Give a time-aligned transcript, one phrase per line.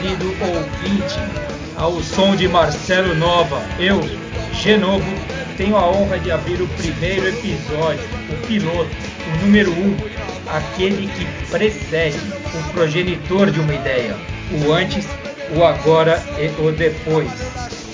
[0.00, 1.20] Querido ouvinte,
[1.76, 4.00] ao som de Marcelo Nova, eu,
[4.52, 5.04] Genovo,
[5.56, 8.02] tenho a honra de abrir o primeiro episódio,
[8.32, 8.90] o piloto,
[9.26, 9.96] o número um,
[10.48, 14.16] aquele que precede o progenitor de uma ideia,
[14.50, 15.06] o antes,
[15.56, 17.30] o agora e o depois.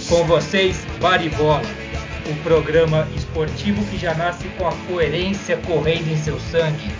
[0.08, 1.83] Com vocês, Baribola,
[2.26, 6.90] o programa esportivo que já nasce com a coerência correndo em seu sangue,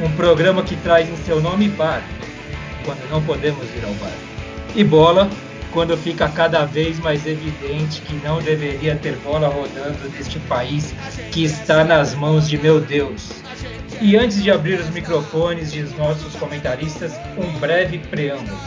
[0.00, 2.02] um programa que traz em seu nome bar,
[2.84, 4.12] quando não podemos ir ao bar,
[4.74, 5.28] e bola,
[5.72, 10.94] quando fica cada vez mais evidente que não deveria ter bola rodando neste país
[11.30, 13.30] que está nas mãos de meu Deus.
[14.00, 18.58] E antes de abrir os microfones de nossos comentaristas, um breve preâmbulo.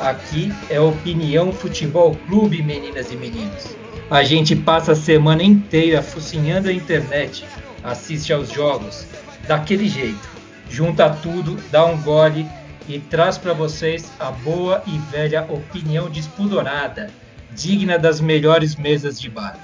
[0.00, 3.81] Aqui é Opinião Futebol Clube, meninas e meninos.
[4.12, 7.46] A gente passa a semana inteira focinhando a internet,
[7.82, 9.06] assiste aos jogos,
[9.48, 10.28] daquele jeito,
[10.68, 12.46] junta tudo, dá um gole
[12.86, 17.10] e traz para vocês a boa e velha opinião despudorada,
[17.52, 19.58] digna das melhores mesas de bar.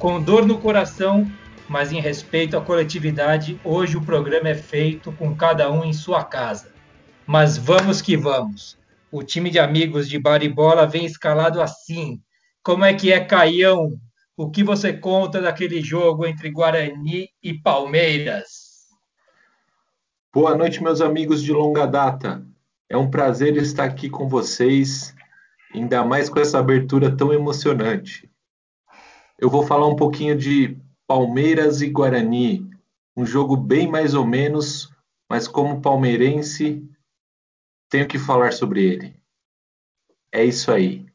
[0.00, 1.30] Com dor no coração,
[1.68, 6.24] mas em respeito à coletividade, hoje o programa é feito com cada um em sua
[6.24, 6.72] casa.
[7.24, 8.76] Mas vamos que vamos.
[9.12, 12.20] O time de amigos de bar e bola vem escalado assim.
[12.62, 13.98] Como é que é, Caião?
[14.36, 18.86] O que você conta daquele jogo entre Guarani e Palmeiras?
[20.30, 22.46] Boa noite, meus amigos de longa data.
[22.86, 25.14] É um prazer estar aqui com vocês,
[25.74, 28.30] ainda mais com essa abertura tão emocionante.
[29.38, 32.68] Eu vou falar um pouquinho de Palmeiras e Guarani,
[33.16, 34.90] um jogo bem mais ou menos,
[35.30, 36.86] mas como palmeirense,
[37.88, 39.16] tenho que falar sobre ele.
[40.30, 41.09] É isso aí.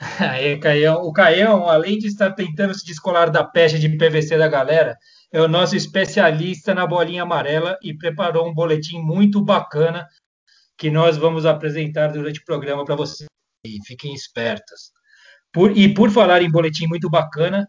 [0.18, 1.02] Aí, Caião.
[1.02, 4.96] O Caião, além de estar tentando se descolar da peste de PVC da galera,
[5.30, 10.08] é o nosso especialista na bolinha amarela e preparou um boletim muito bacana
[10.76, 13.28] que nós vamos apresentar durante o programa para vocês.
[13.86, 14.90] Fiquem espertos.
[15.52, 17.68] Por, e por falar em boletim muito bacana,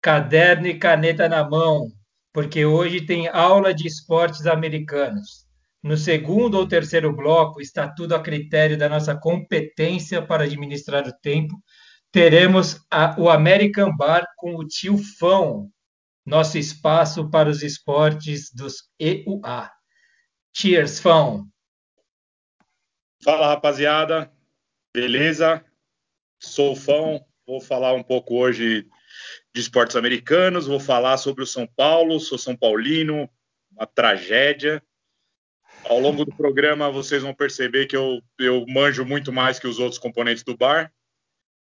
[0.00, 1.88] caderno e caneta na mão,
[2.32, 5.42] porque hoje tem aula de esportes americanos.
[5.82, 11.12] No segundo ou terceiro bloco, está tudo a critério da nossa competência para administrar o
[11.20, 11.60] tempo.
[12.12, 15.72] Teremos a, o American Bar com o tio Fão,
[16.26, 19.70] nosso espaço para os esportes dos EUA.
[20.54, 21.48] Cheers, Fão!
[23.24, 24.30] Fala, rapaziada.
[24.92, 25.64] Beleza?
[26.38, 27.24] Sou o Fão.
[27.46, 28.86] Vou falar um pouco hoje
[29.54, 33.28] de esportes americanos, vou falar sobre o São Paulo, sou São Paulino,
[33.70, 34.82] uma tragédia.
[35.84, 39.78] Ao longo do programa vocês vão perceber que eu, eu manjo muito mais que os
[39.78, 40.92] outros componentes do bar.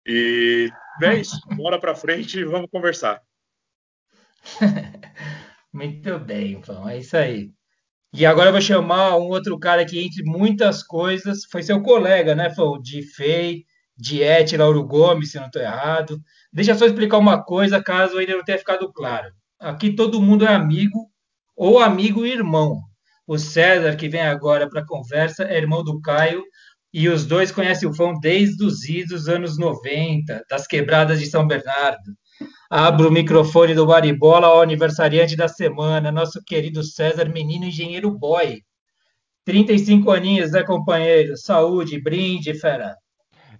[0.09, 0.71] E
[1.03, 3.21] é isso, bora para frente e vamos conversar.
[5.73, 7.51] muito bem, então, é isso aí.
[8.15, 12.35] E agora eu vou chamar um outro cara que, entre muitas coisas, foi seu colega,
[12.35, 12.81] né, Fão?
[12.81, 13.65] De FEI,
[13.99, 16.19] Diete, Lauro Gomes, se não estou errado.
[16.51, 19.31] Deixa só explicar uma coisa, caso ainda não tenha ficado claro.
[19.61, 21.11] Aqui todo mundo é amigo
[21.55, 22.81] ou amigo e irmão.
[23.27, 26.43] O César, que vem agora para a conversa, é irmão do Caio,
[26.93, 31.47] e os dois conhecem o Fão desde os idos anos 90, das quebradas de São
[31.47, 32.17] Bernardo.
[32.71, 38.63] Abro o microfone do Baribola ao aniversariante da semana, nosso querido César, menino engenheiro boy.
[39.45, 41.37] 35 aninhos, né, companheiro?
[41.37, 42.97] Saúde, brinde, fera.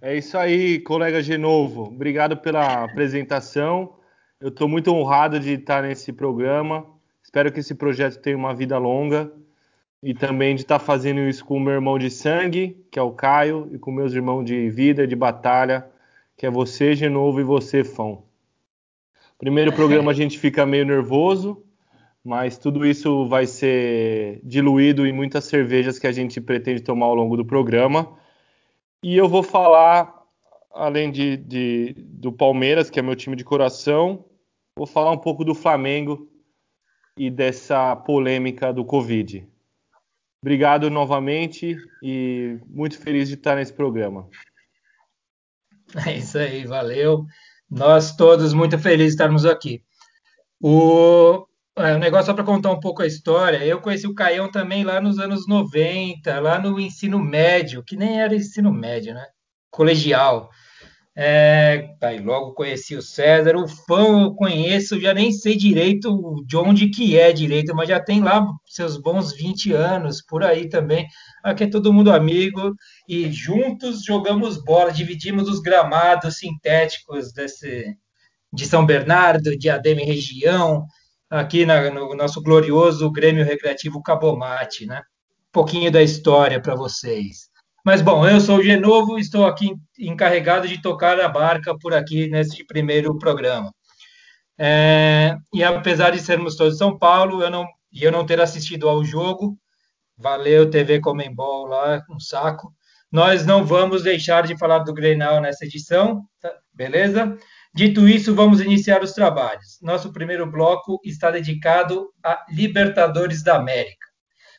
[0.01, 1.83] É isso aí, colega Genovo.
[1.83, 3.95] Obrigado pela apresentação.
[4.39, 6.85] Eu estou muito honrado de estar nesse programa.
[7.23, 9.31] Espero que esse projeto tenha uma vida longa
[10.01, 13.11] e também de estar fazendo isso com o meu irmão de sangue, que é o
[13.11, 15.85] Caio, e com meus irmãos de vida, de batalha,
[16.37, 18.23] que é você, Genovo, e você, Fão.
[19.37, 21.63] Primeiro programa a gente fica meio nervoso,
[22.23, 27.15] mas tudo isso vai ser diluído em muitas cervejas que a gente pretende tomar ao
[27.15, 28.17] longo do programa.
[29.01, 30.13] E eu vou falar,
[30.73, 34.25] além de, de, do Palmeiras, que é meu time de coração,
[34.75, 36.29] vou falar um pouco do Flamengo
[37.17, 39.47] e dessa polêmica do Covid.
[40.41, 44.27] Obrigado novamente e muito feliz de estar nesse programa.
[46.07, 47.25] É isso aí, valeu.
[47.67, 49.81] Nós todos muito felizes de estarmos aqui.
[50.61, 53.65] O, é, negócio só para contar um pouco a história.
[53.65, 58.21] Eu conheci o Caião também lá nos anos 90, lá no ensino médio, que nem
[58.21, 59.25] era ensino médio, né?
[59.71, 60.49] Colegial.
[61.21, 66.55] É, aí logo conheci o César, o fã eu conheço, já nem sei direito de
[66.55, 71.05] onde que é direito, mas já tem lá seus bons 20 anos, por aí também.
[71.43, 72.73] Aqui é todo mundo amigo
[73.05, 77.97] e juntos jogamos bola, dividimos os gramados sintéticos desse,
[78.53, 80.85] de São Bernardo, de Ademe região,
[81.29, 84.99] aqui na, no nosso glorioso Grêmio Recreativo Cabomate, né?
[85.49, 87.49] Um pouquinho da história para vocês.
[87.85, 92.27] Mas bom, eu sou o Genovo, estou aqui encarregado de tocar a barca por aqui
[92.29, 93.71] neste primeiro programa.
[94.57, 98.89] É, e apesar de sermos todos São Paulo, eu não, e eu não ter assistido
[98.89, 99.57] ao jogo,
[100.17, 102.73] valeu TV Comembol lá, um saco.
[103.09, 106.51] Nós não vamos deixar de falar do Grenal nessa edição, tá?
[106.73, 107.37] beleza?
[107.73, 109.79] Dito isso, vamos iniciar os trabalhos.
[109.81, 114.05] Nosso primeiro bloco está dedicado a Libertadores da América.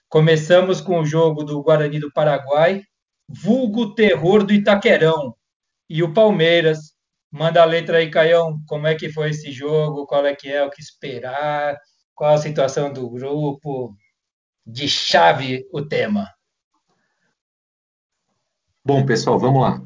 [0.08, 2.82] Começamos com o jogo do Guarani do Paraguai,
[3.30, 5.34] vulgo terror do Itaquerão,
[5.90, 6.94] e o Palmeiras.
[7.32, 10.64] Manda a letra aí, Caião, como é que foi esse jogo, qual é que é,
[10.64, 11.76] o que esperar,
[12.14, 13.94] qual a situação do grupo,
[14.66, 16.28] de chave o tema.
[18.84, 19.80] Bom, pessoal, vamos lá.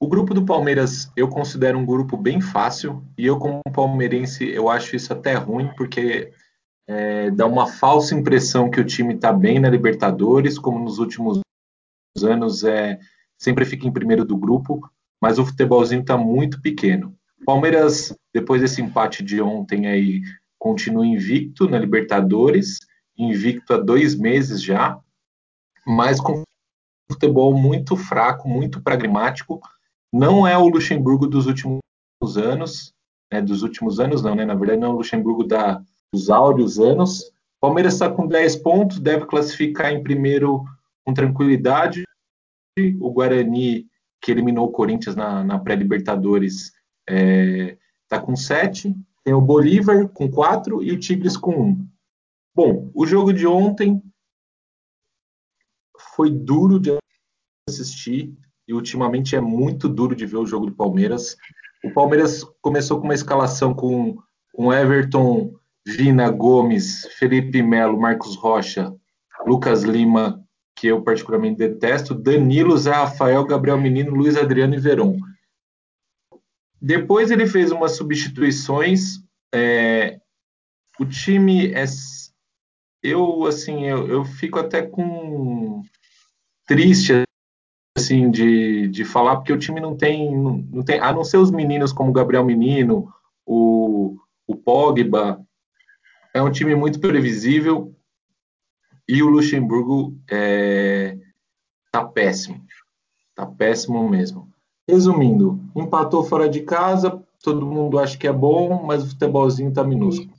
[0.00, 4.68] O grupo do Palmeiras eu considero um grupo bem fácil e eu, como palmeirense, eu
[4.68, 6.32] acho isso até ruim porque
[6.88, 11.43] é, dá uma falsa impressão que o time está bem na Libertadores, como nos últimos
[12.22, 12.98] anos é,
[13.36, 14.80] sempre fica em primeiro do grupo,
[15.20, 17.16] mas o futebolzinho está muito pequeno.
[17.44, 20.22] Palmeiras, depois desse empate de ontem aí,
[20.58, 22.78] continua invicto na Libertadores,
[23.18, 24.98] invicto há dois meses já,
[25.86, 26.42] mas com
[27.10, 29.60] futebol muito fraco, muito pragmático,
[30.12, 31.80] não é o Luxemburgo dos últimos
[32.36, 32.92] anos,
[33.32, 34.44] né, dos últimos anos não, né?
[34.44, 35.82] Na verdade, não é o Luxemburgo da,
[36.12, 37.30] dos áureos anos.
[37.60, 40.64] Palmeiras está com 10 pontos, deve classificar em primeiro
[41.04, 42.03] com tranquilidade.
[43.00, 43.86] O Guarani,
[44.20, 46.74] que eliminou o Corinthians na, na pré-Libertadores, está
[47.08, 47.78] é,
[48.08, 48.94] tá com 7.
[49.22, 51.88] Tem o Bolívar com 4 e o Tigres com 1.
[52.54, 54.02] Bom, o jogo de ontem
[56.14, 56.96] foi duro de
[57.68, 58.36] assistir
[58.66, 61.36] e ultimamente é muito duro de ver o jogo do Palmeiras.
[61.84, 64.16] O Palmeiras começou com uma escalação com,
[64.52, 65.52] com Everton,
[65.86, 68.94] Vina, Gomes, Felipe Melo, Marcos Rocha,
[69.46, 70.43] Lucas Lima,
[70.84, 75.16] que eu particularmente detesto, Danilo, Zé Rafael, Gabriel Menino, Luiz Adriano e Veron.
[76.78, 79.24] Depois ele fez umas substituições.
[79.54, 80.20] É,
[81.00, 81.86] o time é.
[83.02, 85.80] Eu, assim, eu, eu fico até com
[86.66, 87.22] triste
[87.96, 91.50] assim de, de falar, porque o time não tem, não tem, a não ser os
[91.50, 93.10] meninos como o Gabriel Menino,
[93.46, 95.40] o, o Pogba,
[96.34, 97.96] é um time muito previsível
[99.08, 101.18] e o Luxemburgo é,
[101.90, 102.64] tá péssimo,
[103.34, 104.52] tá péssimo mesmo.
[104.88, 109.84] Resumindo, empatou fora de casa, todo mundo acha que é bom, mas o futebolzinho tá
[109.84, 110.32] minúsculo.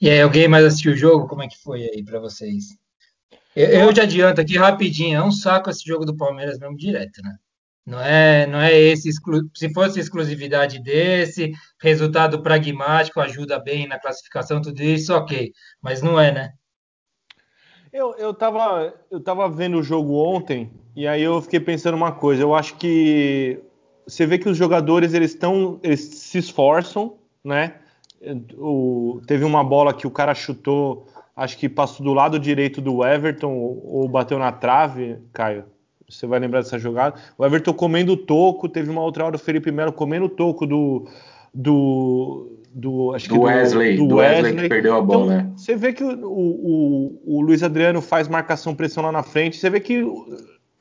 [0.00, 1.26] E aí, alguém mais assistiu o jogo?
[1.26, 2.64] Como é que foi aí para vocês?
[3.54, 7.22] Eu, eu já adianto aqui rapidinho, é um saco esse jogo do Palmeiras mesmo direto,
[7.22, 7.38] né?
[7.86, 9.10] Não é, não é esse,
[9.54, 15.52] se fosse exclusividade desse, resultado pragmático, ajuda bem na classificação, tudo isso, ok.
[15.80, 16.52] Mas não é, né?
[17.92, 22.12] Eu, eu, tava, eu tava vendo o jogo ontem e aí eu fiquei pensando uma
[22.12, 22.42] coisa.
[22.42, 23.60] Eu acho que
[24.06, 27.76] você vê que os jogadores eles estão, eles se esforçam, né?
[28.58, 31.06] O, teve uma bola que o cara chutou
[31.36, 35.66] acho que passou do lado direito do Everton ou, bateu na trave, Caio.
[36.08, 37.16] Você vai lembrar dessa jogada.
[37.36, 41.06] O Everton comendo toco, teve uma outra hora o Felipe Melo comendo toco do
[41.52, 45.24] do do, acho do, Wesley, do, do Wesley, Wesley, que perdeu a bola.
[45.24, 45.52] Então, né?
[45.56, 49.56] Você vê que o, o, o, Luiz Adriano faz marcação pressão lá na frente.
[49.56, 50.04] Você vê que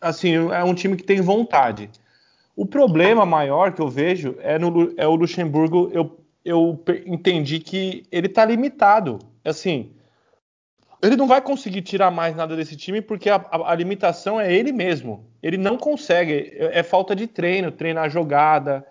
[0.01, 1.89] assim é um time que tem vontade.
[2.53, 5.89] O problema maior que eu vejo é, no, é o Luxemburgo.
[5.93, 9.19] Eu, eu entendi que ele está limitado.
[9.45, 9.91] Assim,
[11.07, 14.53] ele não vai conseguir tirar mais nada desse time porque a, a, a, limitação é
[14.53, 15.25] ele mesmo.
[15.41, 16.53] Ele não consegue.
[16.57, 18.85] É, é falta de treino, treinar jogada,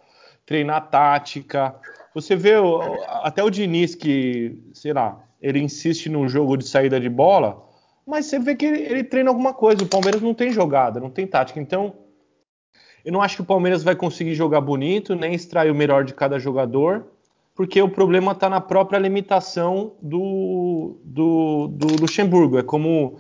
[0.44, 1.74] treinar tática.
[2.14, 2.80] Você vê o,
[3.22, 7.62] até o Diniz que, sei lá, ele insiste no jogo de saída de bola,
[8.06, 9.82] mas você vê que ele, ele treina alguma coisa.
[9.82, 11.58] O Palmeiras não tem jogada, não tem tática.
[11.58, 11.94] Então,
[13.04, 16.14] eu não acho que o Palmeiras vai conseguir jogar bonito, nem extrair o melhor de
[16.14, 17.06] cada jogador
[17.54, 22.58] porque o problema está na própria limitação do, do, do Luxemburgo.
[22.58, 23.18] É como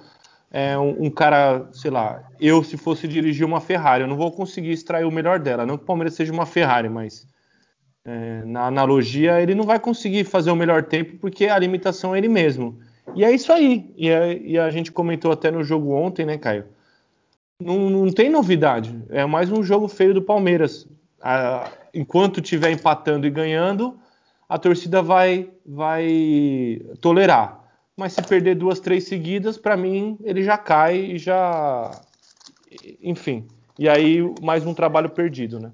[0.50, 4.32] é, um, um, cara, sei lá, eu se fosse dirigir uma Ferrari, eu não vou
[4.32, 5.64] conseguir extrair o melhor dela.
[5.64, 7.26] Não que o Palmeiras seja uma Ferrari, mas
[8.04, 12.18] é, na analogia ele não vai conseguir fazer o melhor tempo porque a limitação é
[12.18, 12.78] ele mesmo.
[13.14, 13.92] E é isso aí.
[13.96, 16.64] E, é, e a gente comentou até no jogo ontem, né, Caio?
[17.62, 19.00] Não, não tem novidade.
[19.10, 20.88] É mais um jogo feio do Palmeiras.
[21.94, 23.96] Enquanto estiver empatando e ganhando,
[24.48, 27.62] a torcida vai, vai tolerar.
[27.96, 31.90] Mas se perder duas, três seguidas, para mim ele já cai e já.
[33.02, 33.46] Enfim.
[33.78, 35.72] E aí mais um trabalho perdido, né?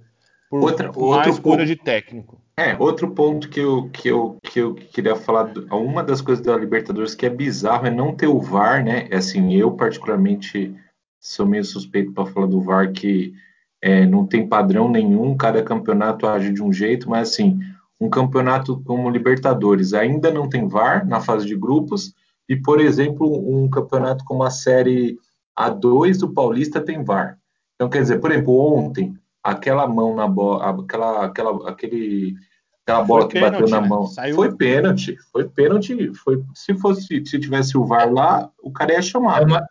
[0.51, 2.41] por Outra, mais outro cura de técnico.
[2.57, 6.57] É, outro ponto que eu, que eu, que eu queria falar, uma das coisas da
[6.57, 9.07] Libertadores que é bizarro é não ter o VAR, né?
[9.11, 10.75] É assim, eu particularmente
[11.21, 13.33] sou meio suspeito para falar do VAR que
[13.81, 17.61] é, não tem padrão nenhum, cada campeonato age de um jeito, mas assim,
[18.01, 22.15] um campeonato como Libertadores ainda não tem VAR na fase de grupos,
[22.49, 25.19] e, por exemplo, um campeonato como a Série
[25.57, 27.39] A2 do Paulista tem VAR.
[27.75, 32.35] Então, quer dizer, por exemplo, ontem, aquela mão na bola, aquela, aquela, aquele,
[32.83, 33.89] aquela bola foi que pênalti, bateu na né?
[33.89, 34.35] mão, Saiu...
[34.35, 39.03] foi pênalti, foi pênalti, foi, se fosse, se tivesse o VAR lá, o cara ia
[39.03, 39.43] chamar.
[39.43, 39.67] É uma...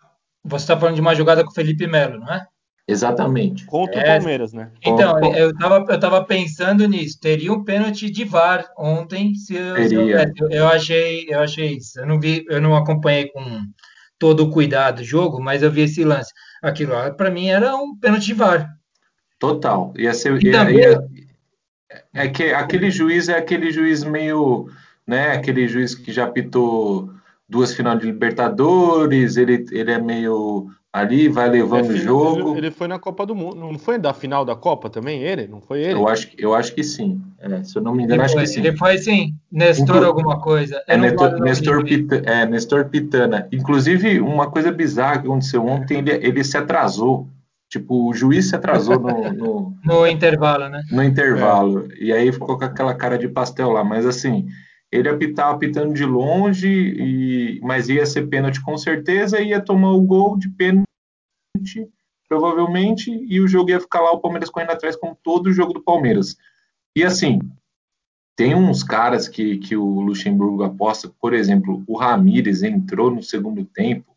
[0.46, 2.48] Você está falando de uma jogada com o Felipe Melo, não é?
[2.90, 3.66] Exatamente.
[3.66, 4.72] Contra é, o Palmeiras, né?
[4.84, 7.20] Então, eu estava eu tava pensando nisso.
[7.20, 10.20] Teria um pênalti de VAR ontem, se eu, Teria.
[10.20, 12.00] Se eu, eu, achei, eu achei isso.
[12.00, 13.62] Eu não vi, eu não acompanhei com
[14.18, 16.32] todo o cuidado o jogo, mas eu vi esse lance.
[16.64, 18.68] Aquilo lá, para mim, era um pênalti de VAR.
[19.38, 19.94] Total.
[19.96, 20.78] Ia ser, ia, também...
[20.78, 21.00] ia,
[22.14, 24.68] é que aquele juiz é aquele juiz meio,
[25.06, 25.34] né?
[25.34, 27.12] Aquele juiz que já pitou
[27.48, 32.52] duas final de Libertadores, ele, ele é meio ali, vai levando o jogo.
[32.52, 35.48] Ele, ele, foi na Copa do Mundo, não foi da final da Copa também, ele?
[35.48, 35.94] Não foi ele?
[35.94, 37.22] Eu acho, eu acho que sim.
[37.40, 38.60] É, se eu não me engano, acho foi, que sim.
[38.60, 40.84] Ele foi sim, Nestor Inclu alguma coisa.
[40.88, 43.48] É Nestor, Nestor, Pita, é Nestor, Pitana.
[43.52, 47.28] Inclusive, uma coisa bizarra que aconteceu ontem, ele, ele se atrasou.
[47.70, 50.82] Tipo, o juiz se atrasou no, no, no intervalo, né?
[50.92, 51.88] No intervalo.
[51.92, 52.04] É.
[52.04, 53.84] E aí ficou com aquela cara de pastel lá.
[53.84, 54.48] Mas assim,
[54.92, 60.02] ele apitava apitando de longe, e, mas ia ser pênalti com certeza, ia tomar o
[60.02, 60.86] gol de pênalti,
[62.28, 65.74] provavelmente, e o jogo ia ficar lá, o Palmeiras correndo atrás, como todo o jogo
[65.74, 66.36] do Palmeiras.
[66.96, 67.40] E assim,
[68.36, 73.66] tem uns caras que, que o Luxemburgo aposta, por exemplo, o Ramires entrou no segundo
[73.66, 74.16] tempo,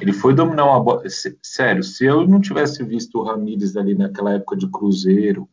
[0.00, 1.02] ele foi dominar uma bola.
[1.42, 5.48] Sério, se eu não tivesse visto o Ramires ali naquela época de Cruzeiro,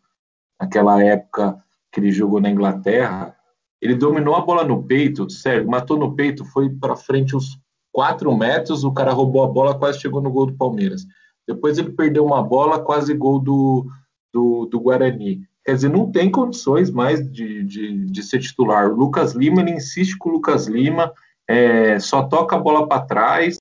[0.60, 3.36] naquela época que ele jogou na Inglaterra,
[3.82, 7.60] ele dominou a bola no peito, sério, matou no peito, foi para frente uns
[7.92, 11.06] 4 metros, o cara roubou a bola, quase chegou no gol do Palmeiras.
[11.48, 13.88] Depois ele perdeu uma bola, quase gol do,
[14.32, 15.42] do, do Guarani.
[15.66, 18.90] Quer dizer, não tem condições mais de, de, de ser titular.
[18.90, 21.12] O Lucas Lima, ele insiste com o Lucas Lima,
[21.48, 23.58] é, só toca a bola para trás,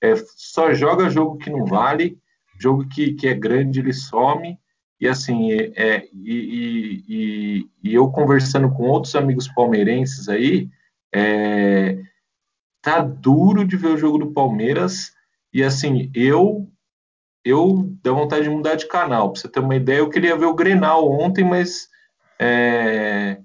[0.00, 2.18] é, só joga jogo que não vale,
[2.58, 4.58] jogo que, que é grande ele some.
[5.00, 10.68] E assim, é, é e, e, e, eu conversando com outros amigos palmeirenses aí,
[11.14, 11.98] é,
[12.82, 15.12] tá duro de ver o jogo do Palmeiras.
[15.52, 16.68] E assim, eu
[17.44, 19.32] eu dá vontade de mudar de canal.
[19.32, 21.88] Pra você ter uma ideia, eu queria ver o Grenal ontem, mas
[22.40, 23.38] é,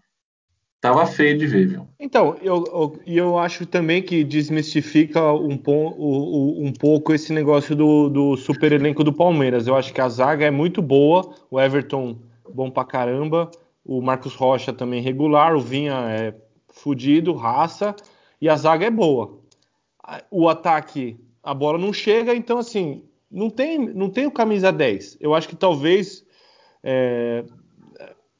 [0.81, 1.87] tava feio de ver, viu?
[1.99, 8.09] Então, eu, eu, eu acho também que desmistifica um, um, um pouco esse negócio do,
[8.09, 9.67] do super elenco do Palmeiras.
[9.67, 12.17] Eu acho que a zaga é muito boa, o Everton
[12.51, 13.49] bom pra caramba,
[13.85, 16.33] o Marcos Rocha também regular, o Vinha é
[16.69, 17.95] fudido, raça,
[18.41, 19.39] e a zaga é boa.
[20.31, 25.17] O ataque, a bola não chega, então assim, não tem, não tem o camisa 10.
[25.21, 26.25] Eu acho que talvez
[26.83, 27.45] é,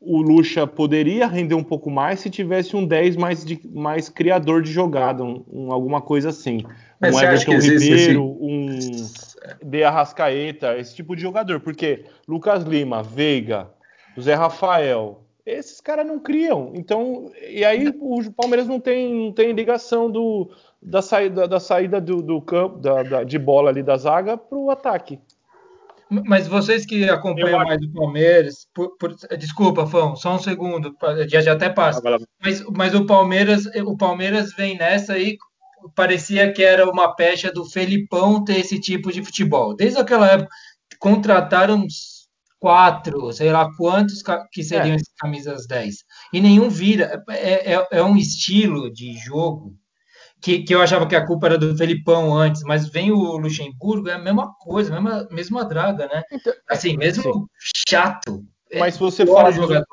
[0.02, 4.64] o Lucha poderia render um pouco mais se tivesse um 10 mais, de, mais criador
[4.64, 6.66] de jogada, um, um alguma coisa assim.
[7.00, 8.80] Mas um Everton Ribeiro, um
[9.64, 11.60] De Arrascaeta, esse tipo de jogador.
[11.60, 13.70] Porque Lucas Lima, Veiga,
[14.20, 16.72] Zé Rafael, esses caras não criam.
[16.76, 20.50] Então, e aí o Palmeiras não tem, não tem ligação do,
[20.82, 24.58] da saída, da saída do, do campo, da, da, de bola ali da zaga para
[24.58, 25.20] o ataque.
[26.26, 30.94] Mas vocês que acompanham mais o Palmeiras, por, por, desculpa, Fão, só um segundo,
[31.30, 32.02] já, já até passa.
[32.44, 35.38] Mas, mas o Palmeiras, o Palmeiras vem nessa aí,
[35.96, 39.74] parecia que era uma pecha do Felipão ter esse tipo de futebol.
[39.74, 40.50] Desde aquela época,
[41.00, 41.88] contrataram
[42.60, 45.00] quatro, sei lá quantos que seriam é.
[45.18, 45.96] camisas 10.
[46.34, 47.24] E nenhum vira.
[47.30, 49.76] É, é, é um estilo de jogo
[50.42, 54.10] que, que eu achava que a culpa era do Felipão antes, mas vem o Luxemburgo,
[54.10, 56.24] é a mesma coisa, mesma, mesma draga, né?
[56.32, 57.72] Então, assim, mesmo sim.
[57.88, 58.44] chato.
[58.72, 59.86] É mas se você fala jogador.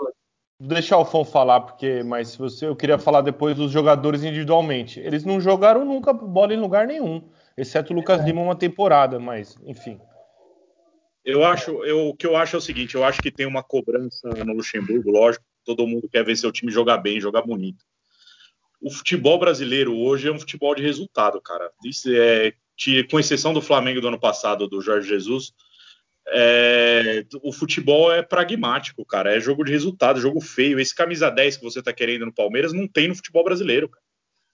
[0.61, 4.99] Deixa o Alfon falar, porque mas se você, eu queria falar depois dos jogadores individualmente.
[4.99, 7.23] Eles não jogaram nunca bola em lugar nenhum,
[7.57, 8.25] exceto o Lucas é.
[8.25, 10.01] Lima uma temporada, mas enfim.
[11.25, 13.63] Eu acho, eu, o que eu acho é o seguinte, eu acho que tem uma
[13.63, 17.85] cobrança no Luxemburgo, lógico, todo mundo quer ver seu time jogar bem, jogar bonito
[18.81, 21.71] o futebol brasileiro hoje é um futebol de resultado, cara.
[21.85, 22.53] Isso é,
[23.11, 25.53] com exceção do Flamengo do ano passado, do Jorge Jesus,
[26.31, 29.35] é, o futebol é pragmático, cara.
[29.35, 30.79] É jogo de resultado, jogo feio.
[30.79, 34.03] Esse camisa 10 que você tá querendo no Palmeiras não tem no futebol brasileiro, cara.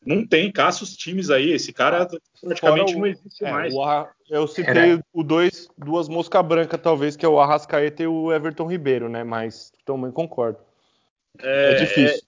[0.07, 1.51] Não tem, caça os times aí.
[1.51, 2.07] Esse cara
[2.43, 3.75] praticamente o, não existe é, mais.
[3.75, 5.05] O, eu citei Era.
[5.13, 9.25] o dois, duas mosca branca, talvez, que é o Arrascaeta e o Everton Ribeiro, né?
[9.25, 10.59] Mas também concordo.
[11.41, 12.23] É, é difícil.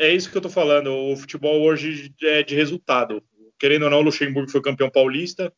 [0.00, 0.90] É, é, isso que eu tô falando.
[0.90, 3.22] O futebol hoje é de resultado.
[3.58, 5.52] Querendo ou não, o Luxemburgo foi campeão paulista,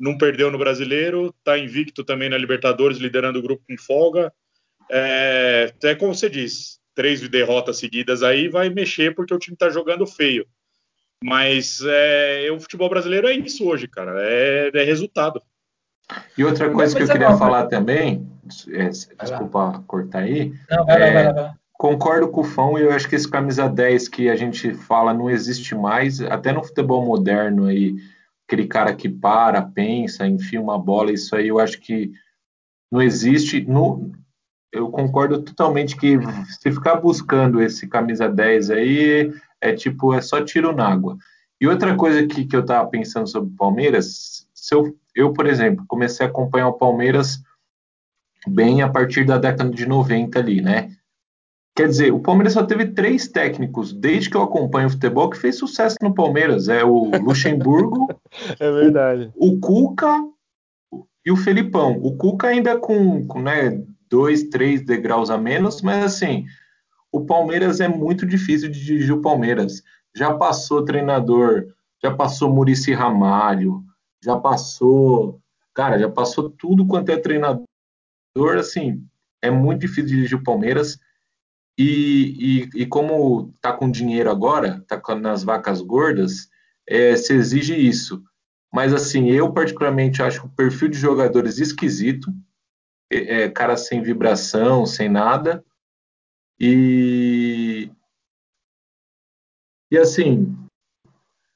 [0.00, 4.32] não perdeu no brasileiro, tá invicto também na Libertadores, liderando o grupo com folga.
[4.90, 9.68] É, até como você diz, três derrotas seguidas aí vai mexer porque o time tá
[9.68, 10.46] jogando feio.
[11.22, 14.14] Mas é, o futebol brasileiro é isso hoje, cara.
[14.18, 15.40] É, é resultado.
[16.36, 18.26] E outra coisa que eu queria falar também,
[18.70, 20.52] é, desculpa cortar aí.
[20.68, 21.61] Não, vai lá, vai lá, vai lá.
[21.82, 25.12] Concordo com o Fão e eu acho que esse camisa 10 que a gente fala
[25.12, 27.96] não existe mais, até no futebol moderno aí,
[28.46, 32.12] aquele cara que para, pensa, enfia uma bola, isso aí eu acho que
[32.88, 33.64] não existe.
[33.64, 34.12] No,
[34.70, 36.20] eu concordo totalmente que
[36.60, 41.16] se ficar buscando esse camisa 10 aí, é tipo, é só tiro na água.
[41.60, 45.48] E outra coisa que, que eu estava pensando sobre o Palmeiras, se eu, eu, por
[45.48, 47.42] exemplo, comecei a acompanhar o Palmeiras
[48.46, 50.96] bem a partir da década de 90 ali, né?
[51.74, 55.38] Quer dizer, o Palmeiras só teve três técnicos desde que eu acompanho o futebol que
[55.38, 56.68] fez sucesso no Palmeiras.
[56.68, 58.08] É o Luxemburgo,
[58.60, 59.32] é verdade.
[59.34, 60.22] O, o, Cuca
[61.24, 61.98] e o Felipão.
[62.02, 66.44] O Cuca ainda com, com né, dois, três degraus a menos, mas assim,
[67.10, 69.82] o Palmeiras é muito difícil de dirigir o Palmeiras.
[70.14, 71.68] Já passou treinador,
[72.02, 73.82] já passou Murici Ramalho,
[74.22, 75.40] já passou,
[75.72, 77.66] cara, já passou tudo quanto é treinador,
[78.58, 79.02] assim,
[79.40, 80.98] é muito difícil de dirigir o Palmeiras.
[81.78, 86.48] E, e, e como tá com dinheiro agora, tá nas vacas gordas,
[86.86, 88.22] é, se exige isso.
[88.72, 92.32] Mas assim, eu particularmente acho o perfil de jogadores esquisito,
[93.10, 95.64] é, é cara sem vibração, sem nada.
[96.58, 97.90] E,
[99.90, 100.56] e assim,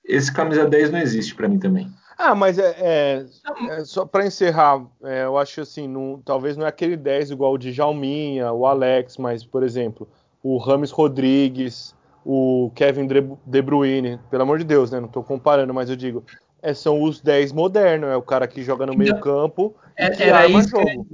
[0.04, 1.90] esse camisa 10 não existe para mim também.
[2.18, 3.26] Ah, mas é, é,
[3.70, 7.52] é só para encerrar, é, eu acho assim, não, talvez não é aquele 10 igual
[7.52, 10.08] o de Jalminha, o Alex, mas, por exemplo,
[10.42, 13.06] o Rames Rodrigues, o Kevin
[13.44, 14.98] De Bruyne, pelo amor de Deus, né?
[14.98, 16.24] Não estou comparando, mas eu digo,
[16.62, 20.10] é, são os 10 modernos, é o cara que joga no meio campo e é,
[20.10, 21.06] que era arma jogo.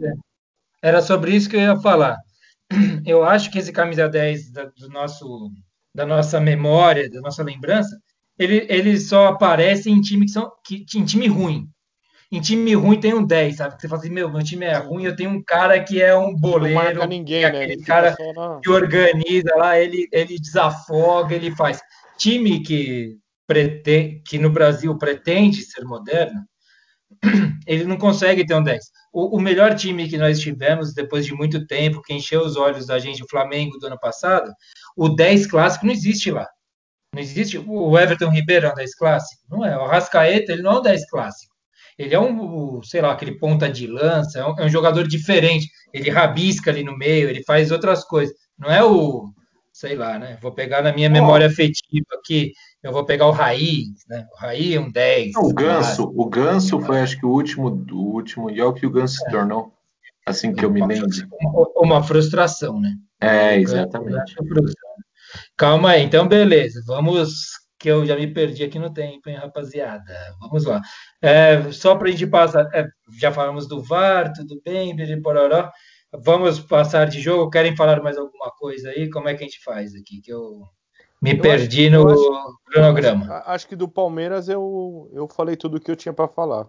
[0.80, 2.16] Era sobre isso que eu ia falar
[3.06, 5.50] eu acho que esse camisa 10 da, do nosso,
[5.94, 7.98] da nossa memória, da nossa lembrança,
[8.42, 11.68] ele, ele só aparece em time, que são, que, em time ruim.
[12.30, 13.80] Em time ruim tem um 10, sabe?
[13.80, 16.34] Você fala assim, meu, meu time é ruim, eu tenho um cara que é um
[16.34, 17.64] boleiro, não marca ninguém, é né?
[17.64, 18.60] aquele cara na...
[18.62, 21.80] que organiza lá, ele, ele desafoga, ele faz.
[22.16, 26.40] Time que, pretende, que no Brasil pretende ser moderno,
[27.66, 31.34] ele não consegue ter um 10 o, o, melhor time que nós tivemos depois de
[31.34, 34.50] muito tempo, que encheu os olhos da gente, o Flamengo do ano passado,
[34.96, 36.48] o 10 clássico não existe lá.
[37.14, 37.58] Não existe.
[37.58, 39.42] O Everton Ribeiro é um 10 clássico?
[39.50, 39.76] Não é.
[39.76, 41.52] O Rascaeta, ele não é um 10 clássico.
[41.98, 45.68] Ele é um, sei lá, aquele ponta de lança, é um, é um jogador diferente.
[45.92, 48.34] Ele rabisca ali no meio, ele faz outras coisas.
[48.58, 49.30] Não é o,
[49.72, 50.38] sei lá, né?
[50.40, 54.26] Vou pegar na minha memória afetiva aqui, eu vou pegar o Raí, né?
[54.32, 55.34] O Raí é um 10.
[55.36, 59.16] o Ganso, o Ganso foi acho que o último, o último Yel que o Ganso
[59.16, 59.30] se é.
[59.30, 59.72] tornou,
[60.26, 61.08] assim que eu me lembro.
[61.76, 62.94] Uma frustração, né?
[63.20, 64.34] É, exatamente.
[65.56, 70.14] Calma aí, então beleza, vamos que eu já me perdi aqui no tempo, hein, rapaziada.
[70.40, 70.80] Vamos lá.
[71.20, 72.86] É, só para a gente passar, é,
[73.18, 75.68] já falamos do VAR, tudo bem, pororó.
[76.12, 77.50] Vamos passar de jogo.
[77.50, 79.10] Querem falar mais alguma coisa aí?
[79.10, 80.20] Como é que a gente faz aqui?
[80.20, 80.62] Que eu
[81.20, 83.24] me eu perdi acho, no acho, cronograma.
[83.24, 86.68] Acho, acho, que do Palmeiras eu, eu falei tudo o que eu tinha para falar.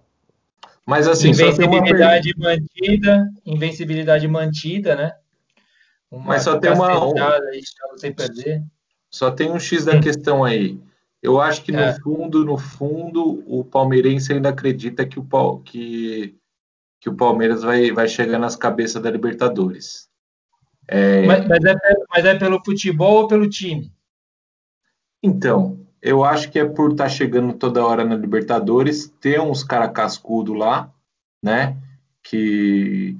[0.86, 5.12] Mas assim, invencibilidade mantida, invencibilidade mantida, né?
[6.13, 6.89] Uma Mas só tem uma
[7.97, 8.63] sem perder.
[9.10, 9.99] Só tem um X da hum.
[9.99, 10.80] questão aí.
[11.23, 11.99] Eu acho que no é.
[12.02, 16.36] fundo, no fundo, o palmeirense ainda acredita que o que,
[16.99, 20.08] que o Palmeiras vai, vai chegar nas cabeças da Libertadores.
[20.88, 21.26] É...
[21.26, 21.76] Mas, mas, é,
[22.10, 23.91] mas é pelo futebol ou pelo time?
[25.23, 29.63] Então, eu acho que é por estar tá chegando toda hora na Libertadores, ter uns
[29.63, 30.93] cara cascudo lá,
[31.41, 31.76] né?
[32.21, 33.17] Que,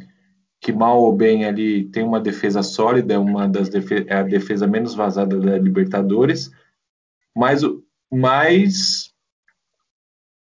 [0.64, 4.24] que mal ou bem ali tem uma defesa sólida, é uma das defe é a
[4.24, 6.50] defesa menos vazada da Libertadores,
[7.36, 7.62] mas,
[8.10, 9.14] mas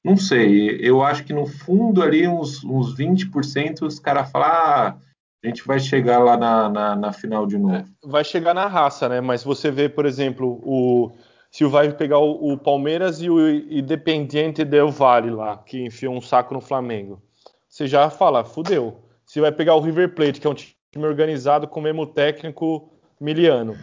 [0.01, 4.97] não sei, eu acho que no fundo ali uns, uns 20% os caras falam, ah,
[5.43, 7.85] a gente vai chegar lá na, na, na final de novo.
[8.01, 9.19] Vai chegar na raça, né?
[9.19, 11.11] Mas você vê, por exemplo, o
[11.51, 16.21] se vai pegar o, o, Palmeiras e o Independiente Del Valle lá, que enfiou um
[16.21, 17.21] saco no Flamengo.
[17.69, 19.02] Você já fala, fudeu.
[19.33, 22.93] Se vai pegar o River Plate, que é um time organizado com o mesmo técnico
[23.19, 23.75] miliano,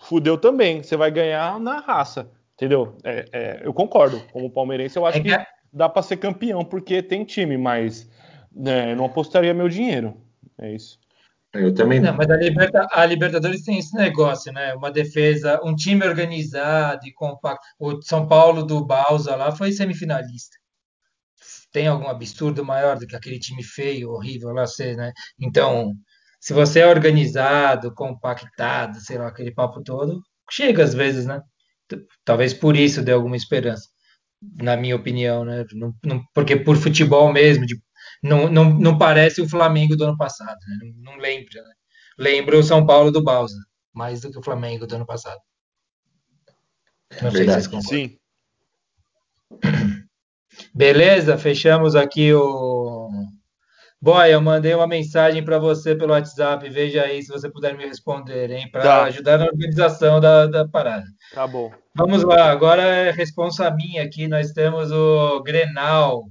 [0.00, 0.82] fudeu também.
[0.82, 2.28] Você vai ganhar na raça.
[2.54, 2.96] Entendeu?
[3.04, 4.20] É, é, eu concordo.
[4.32, 8.10] Como palmeirense, eu acho é que, que dá para ser campeão, porque tem time, mas
[8.52, 10.16] né, eu não apostaria meu dinheiro.
[10.58, 10.98] É isso.
[11.54, 12.00] Eu também.
[12.00, 14.74] Não, mas a, Liberta, a, Libertadores tem esse negócio, né?
[14.74, 17.64] Uma defesa, um time organizado e compacto.
[17.78, 20.56] O São Paulo do Balsa lá foi semifinalista.
[21.72, 25.12] Tem algum absurdo maior do que aquele time feio, horrível lá ser, né?
[25.40, 25.94] Então,
[26.40, 31.40] se você é organizado, compactado, sei lá, aquele papo todo, chega às vezes, né?
[32.24, 33.88] Talvez por isso dê alguma esperança,
[34.56, 35.64] na minha opinião, né?
[35.72, 37.76] Não, não, porque por futebol mesmo, de,
[38.22, 40.92] não, não, não parece o Flamengo do ano passado, né?
[40.94, 41.74] Não, não lembra, né?
[42.18, 43.56] Lembra o São Paulo do Balsa,
[43.92, 45.40] mais do que o Flamengo do ano passado.
[47.22, 47.90] Não sei se vocês concordam.
[47.90, 48.18] Sim.
[50.78, 53.10] Beleza, fechamos aqui o
[54.00, 56.70] Boy, eu mandei uma mensagem para você pelo WhatsApp.
[56.70, 58.70] Veja aí se você puder me responder, hein?
[58.70, 59.04] Para tá.
[59.06, 61.04] ajudar na organização da, da parada.
[61.34, 61.72] Tá bom.
[61.96, 64.28] Vamos lá, agora é responsa minha aqui.
[64.28, 66.26] Nós temos o Grenal.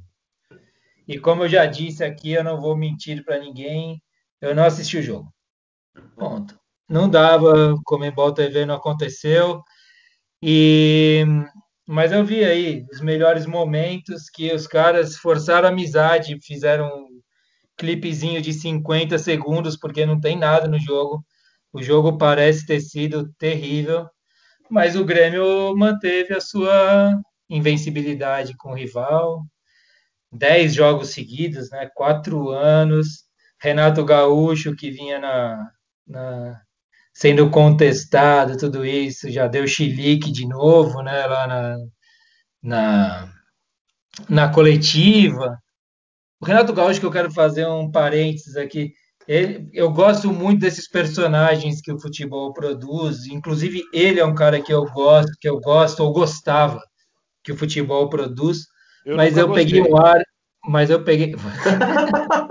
[1.06, 4.02] E como eu já disse aqui, eu não vou mentir para ninguém.
[4.40, 5.28] Eu não assisti o jogo.
[6.16, 6.58] Ponto.
[6.88, 9.62] Não dava, Comembol TV não aconteceu.
[10.42, 11.26] E
[11.88, 17.08] mas eu vi aí os melhores momentos que os caras forçaram a amizade, fizeram
[17.78, 21.24] clipezinho de 50 segundos, porque não tem nada no jogo.
[21.72, 24.10] O jogo parece ter sido terrível,
[24.70, 27.20] mas o Grêmio manteve a sua
[27.50, 29.44] invencibilidade com o rival.
[30.32, 31.90] Dez jogos seguidos, né?
[31.96, 33.26] quatro anos.
[33.62, 35.72] Renato Gaúcho, que vinha na,
[36.08, 36.62] na,
[37.18, 41.26] sendo contestado, tudo isso, já deu chilique de novo né?
[41.26, 41.78] lá na,
[42.62, 43.34] na,
[44.30, 45.58] na coletiva.
[46.40, 48.94] O Renato Gaúcho, que eu quero fazer um parênteses aqui,
[49.28, 54.62] ele, eu gosto muito desses personagens que o futebol produz, inclusive ele é um cara
[54.62, 56.80] que eu gosto, que eu gosto ou gostava
[57.44, 58.60] que o futebol produz,
[59.04, 59.66] eu mas eu gostei.
[59.66, 60.22] peguei o ar,
[60.68, 61.34] mas eu peguei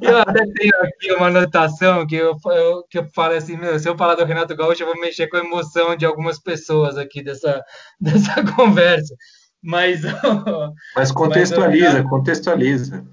[0.00, 3.88] eu até tenho aqui uma anotação que eu, eu, que eu falo assim, meu, se
[3.88, 7.22] eu falar do Renato Gaúcho, eu vou mexer com a emoção de algumas pessoas aqui
[7.22, 7.62] dessa,
[8.00, 9.14] dessa conversa.
[9.62, 10.02] Mas,
[10.94, 13.04] mas contextualiza, mas, contextualiza.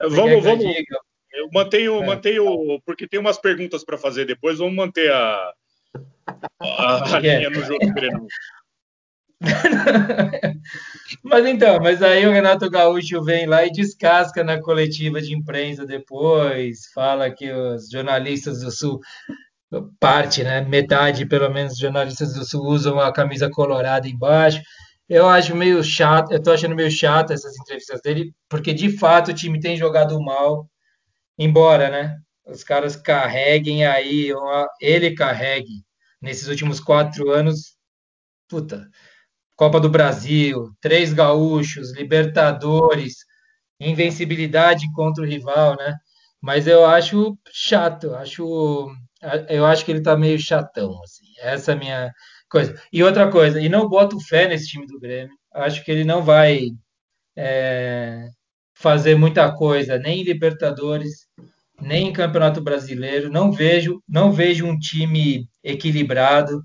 [0.00, 0.64] Vamos, vamos.
[1.32, 2.06] Eu mantenho, é.
[2.06, 4.58] mantenho, porque tem umas perguntas para fazer depois.
[4.58, 5.52] Vamos manter a,
[6.60, 7.84] a, a linha no jogo
[11.22, 15.84] mas então, mas aí o Renato Gaúcho vem lá e descasca na coletiva de imprensa
[15.84, 19.00] depois, fala que os jornalistas do Sul,
[19.98, 24.62] parte, né, metade pelo menos dos jornalistas do Sul usam a camisa colorada embaixo.
[25.08, 29.30] Eu acho meio chato, eu tô achando meio chato essas entrevistas dele, porque de fato
[29.30, 30.68] o time tem jogado mal,
[31.38, 32.16] embora, né?
[32.46, 34.30] Os caras carreguem aí,
[34.80, 35.84] ele carregue
[36.20, 37.76] nesses últimos quatro anos,
[38.48, 38.88] puta,
[39.56, 43.16] Copa do Brasil, três gaúchos, Libertadores,
[43.80, 45.94] invencibilidade contra o rival, né?
[46.40, 48.88] Mas eu acho chato, acho,
[49.48, 51.26] eu acho que ele tá meio chatão, assim.
[51.40, 52.12] Essa é a minha
[52.50, 52.74] coisa.
[52.92, 55.34] E outra coisa, e não boto fé nesse time do Grêmio.
[55.54, 56.70] Acho que ele não vai
[57.36, 58.28] é,
[58.74, 61.26] fazer muita coisa, nem em Libertadores,
[61.80, 63.30] nem em Campeonato Brasileiro.
[63.30, 66.62] Não vejo, não vejo um time equilibrado.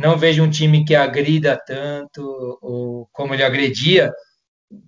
[0.00, 4.10] Não vejo um time que agrida tanto, ou como ele agredia,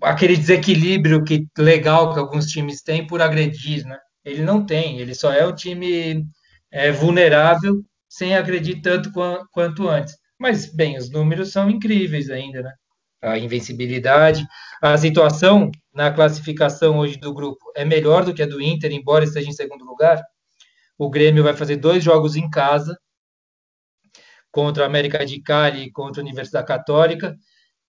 [0.02, 3.98] aquele desequilíbrio que legal que alguns times têm por agredir, né?
[4.24, 6.24] Ele não tem, ele só é um time
[6.70, 9.12] é, vulnerável sem agredir tanto
[9.52, 10.16] quanto antes.
[10.38, 12.72] Mas, bem, os números são incríveis ainda, né?
[13.20, 14.46] A invencibilidade,
[14.80, 19.24] a situação na classificação hoje do grupo é melhor do que a do Inter, embora
[19.24, 20.22] esteja em segundo lugar.
[20.96, 22.96] O Grêmio vai fazer dois jogos em casa,
[24.52, 27.36] contra a América de Cali e contra a Universidade Católica,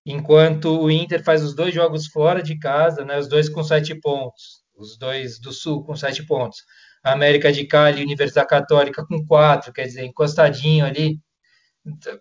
[0.05, 3.93] enquanto o Inter faz os dois jogos fora de casa, né, os dois com sete
[3.93, 6.59] pontos, os dois do Sul com sete pontos.
[7.03, 11.19] A América de Cali e Universidade Católica com quatro, quer dizer, encostadinho ali,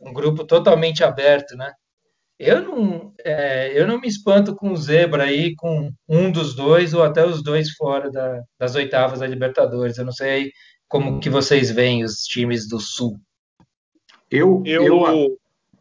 [0.00, 1.72] um grupo totalmente aberto, né?
[2.38, 6.92] Eu não, é, eu não me espanto com o Zebra aí, com um dos dois
[6.92, 9.96] ou até os dois fora da, das oitavas da Libertadores.
[9.96, 10.50] Eu não sei
[10.88, 13.20] como que vocês veem os times do Sul.
[14.32, 15.40] Eu, eu, eu,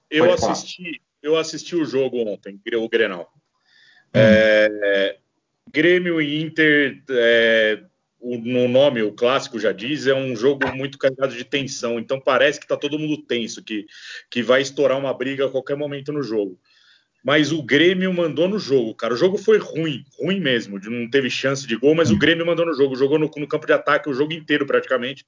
[0.10, 3.32] eu assisti, eu assisti o jogo ontem, o Grenal.
[4.08, 4.20] Hum.
[4.20, 5.18] É,
[5.72, 7.82] Grêmio e Inter é,
[8.20, 11.98] o, no nome, o clássico já diz, é um jogo muito carregado de tensão.
[11.98, 13.86] Então parece que está todo mundo tenso, que,
[14.30, 16.60] que vai estourar uma briga a qualquer momento no jogo.
[17.24, 19.14] Mas o Grêmio mandou no jogo, cara.
[19.14, 20.80] O jogo foi ruim, ruim mesmo.
[20.80, 22.96] Não teve chance de gol, mas o Grêmio mandou no jogo.
[22.96, 25.24] Jogou no, no campo de ataque o jogo inteiro, praticamente.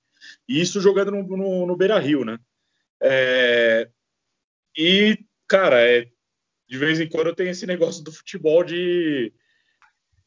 [0.49, 2.39] E isso jogando no, no, no Beira Rio, né?
[3.03, 3.87] É...
[4.77, 6.07] E, cara, é,
[6.67, 9.31] de vez em quando eu tenho esse negócio do futebol de.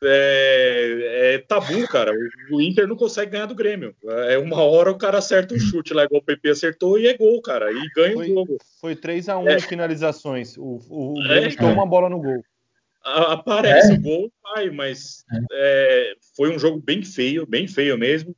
[0.05, 2.13] É, é, tabu, cara.
[2.51, 3.97] O Inter não consegue ganhar do Grêmio.
[4.29, 7.17] É uma hora o cara acerta um chute lá, igual o PP acertou, e é
[7.17, 7.73] gol, cara.
[7.73, 8.59] E ganha foi, o jogo.
[8.81, 9.59] Foi 3x1 é.
[9.59, 10.57] finalizações.
[10.57, 12.45] O, o, o Grêmio é, uma bola no gol.
[13.03, 18.37] Aparece o gol, vai, mas é, foi um jogo bem feio, bem feio mesmo.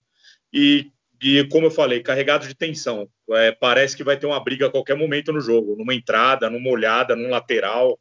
[0.53, 3.09] E, e como eu falei, carregado de tensão.
[3.31, 6.71] É, parece que vai ter uma briga a qualquer momento no jogo, numa entrada, numa
[6.71, 7.99] olhada, num lateral.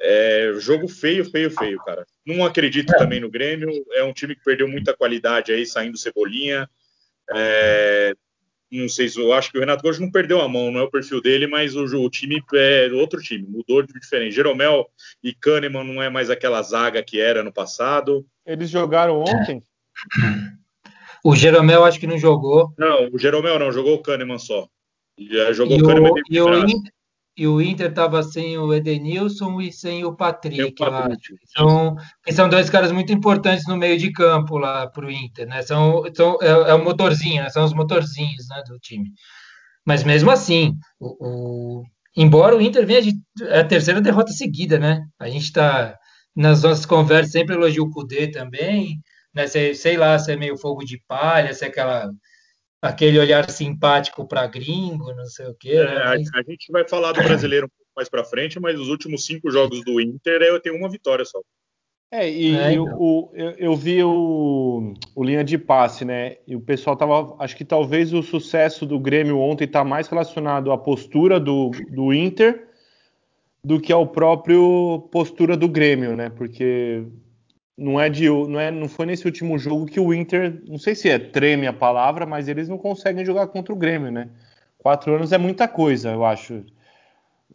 [0.00, 2.06] É, jogo feio, feio, feio, cara.
[2.26, 2.98] Não acredito é.
[2.98, 3.70] também no Grêmio.
[3.92, 6.68] É um time que perdeu muita qualidade aí, saindo cebolinha.
[7.34, 8.14] É,
[8.70, 10.82] não sei se eu acho que o Renato Gaúcho não perdeu a mão, não é
[10.82, 14.34] o perfil dele, mas o, o time é outro time, mudou de diferente.
[14.34, 14.88] Jeromel
[15.22, 18.26] e Kahneman não é mais aquela zaga que era no passado.
[18.46, 19.62] Eles jogaram ontem?
[21.24, 22.72] O Jeromel acho que não jogou.
[22.76, 24.66] Não, o Jeromel não, jogou o Kahneman só.
[25.52, 26.92] Jogou e o Kahneman e o, Inter,
[27.36, 31.22] e o Inter estava sem o Edenilson e sem o Patrick, o Patrick.
[31.46, 31.96] São,
[32.30, 35.62] são dois caras muito importantes no meio de campo lá para o Inter, né?
[35.62, 37.50] São, são, é, é, o motorzinho, né?
[37.50, 39.10] são os motorzinhos né, do time.
[39.86, 41.84] Mas mesmo assim, o, o,
[42.16, 45.02] embora o Inter venha de é a terceira derrota seguida, né?
[45.18, 45.96] A gente está
[46.34, 49.00] nas nossas conversas sempre elogia o Cudê também,
[49.34, 49.46] né?
[49.46, 52.10] Sei, sei lá se é meio fogo de palha, se é aquela
[52.80, 55.70] aquele olhar simpático para gringo, não sei o quê.
[55.70, 56.04] É, né?
[56.04, 56.34] mas...
[56.34, 59.50] a, gente vai falar do brasileiro um pouco mais para frente, mas os últimos cinco
[59.50, 61.40] jogos do Inter eu tenho uma vitória só.
[62.10, 62.94] É, e é, então.
[62.98, 66.36] o, eu, eu, vi o, o, linha de passe, né?
[66.46, 67.34] E o pessoal tava.
[67.38, 72.12] Acho que talvez o sucesso do Grêmio ontem está mais relacionado à postura do, do
[72.12, 72.68] Inter
[73.64, 76.28] do que ao próprio postura do Grêmio, né?
[76.28, 77.06] Porque
[77.76, 80.94] não é de não é não foi nesse último jogo que o Inter não sei
[80.94, 84.28] se é treme a palavra mas eles não conseguem jogar contra o Grêmio né?
[84.78, 86.64] Quatro anos é muita coisa eu acho.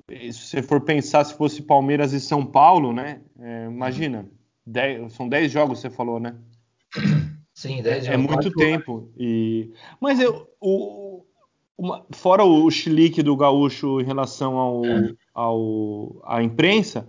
[0.10, 3.22] Se você for pensar se fosse Palmeiras e São Paulo né?
[3.40, 4.26] É, imagina
[4.66, 6.36] dez, são dez jogos você falou né?
[7.54, 8.14] Sim dez é, jogos.
[8.14, 11.24] é muito tempo e mas eu o
[11.78, 15.14] uma, fora o chilique do gaúcho em relação ao, é.
[15.32, 17.08] ao à imprensa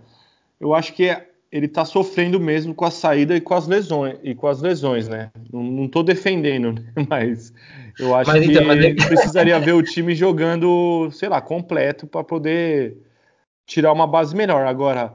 [0.59, 4.17] eu acho que é ele está sofrendo mesmo com a saída e com as lesões,
[4.23, 5.31] e com as lesões, né?
[5.51, 6.83] Não estou defendendo, né?
[7.09, 7.53] mas
[7.99, 12.23] eu acho mas, que então, ele precisaria ver o time jogando, sei lá, completo para
[12.23, 12.97] poder
[13.65, 14.67] tirar uma base melhor.
[14.67, 15.13] Agora,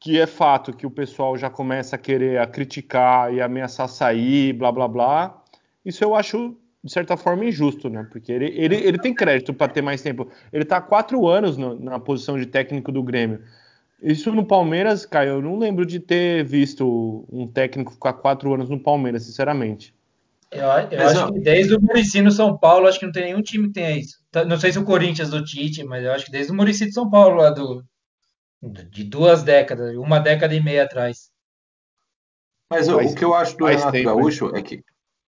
[0.00, 4.52] que é fato que o pessoal já começa a querer a criticar e ameaçar sair,
[4.52, 5.42] blá blá blá.
[5.84, 8.06] Isso eu acho de certa forma injusto, né?
[8.10, 10.28] Porque ele, ele, ele tem crédito para ter mais tempo.
[10.52, 13.40] Ele está há quatro anos no, na posição de técnico do Grêmio.
[14.00, 18.68] Isso no Palmeiras, Caio, eu não lembro de ter visto um técnico ficar quatro anos
[18.68, 19.94] no Palmeiras, sinceramente.
[20.50, 21.32] Eu, eu acho não.
[21.32, 23.98] que desde o Murici no São Paulo, acho que não tem nenhum time que tenha
[23.98, 24.22] isso.
[24.30, 26.86] Tá, não sei se o Corinthians do Tite, mas eu acho que desde o Murici
[26.86, 27.84] de São Paulo, lá do,
[28.62, 31.30] de duas décadas, uma década e meia atrás.
[32.70, 34.82] Mas o que eu acho do Renato tempo, Gaúcho é que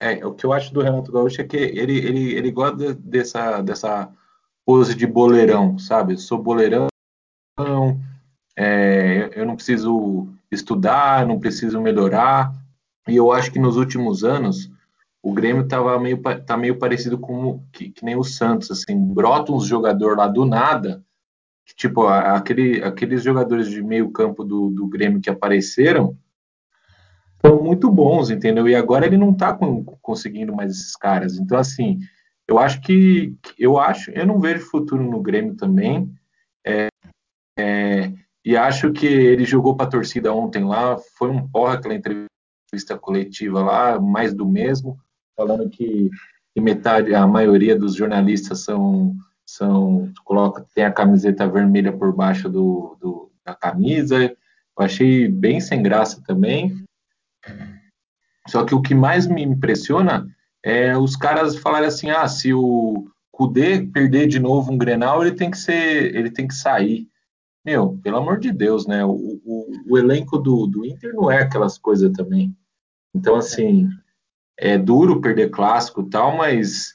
[0.00, 3.62] é, o que eu acho do Renato Gaúcho é que ele, ele, ele gosta dessa,
[3.62, 4.12] dessa
[4.64, 6.18] pose de boleirão, sabe?
[6.18, 6.88] Sou boleirão,
[8.56, 12.52] é, eu não preciso estudar, não preciso melhorar.
[13.06, 14.70] E eu acho que nos últimos anos
[15.22, 19.52] o Grêmio tava meio, tá meio parecido com que, que nem o Santos, assim, brota
[19.52, 21.04] uns jogador lá do nada,
[21.64, 26.16] que, tipo, aquele, aqueles jogadores de meio campo do, do Grêmio que apareceram
[27.44, 28.68] são muito bons, entendeu?
[28.68, 31.36] E agora ele não tá com, conseguindo mais esses caras.
[31.36, 31.98] Então, assim,
[32.46, 36.08] eu acho que eu acho, eu não vejo futuro no Grêmio também.
[36.64, 36.86] É,
[37.58, 38.12] é,
[38.46, 42.96] e acho que ele jogou para a torcida ontem lá, foi um porra aquela entrevista
[42.96, 44.96] coletiva lá, mais do mesmo,
[45.36, 46.08] falando que,
[46.56, 52.96] metade, a maioria dos jornalistas são, são coloca, tem a camiseta vermelha por baixo do,
[53.00, 54.22] do, da camisa.
[54.24, 54.36] Eu
[54.78, 56.84] achei bem sem graça também.
[58.46, 60.24] Só que o que mais me impressiona
[60.62, 65.34] é os caras falarem assim: ah, se o Kudê perder de novo um Grenal, ele
[65.34, 67.08] tem que ser, ele tem que sair.
[67.66, 69.04] Meu, pelo amor de Deus, né?
[69.04, 72.56] O, o, o elenco do, do Inter não é aquelas coisas também.
[73.12, 73.88] Então, assim,
[74.56, 76.94] é duro perder clássico e tal, mas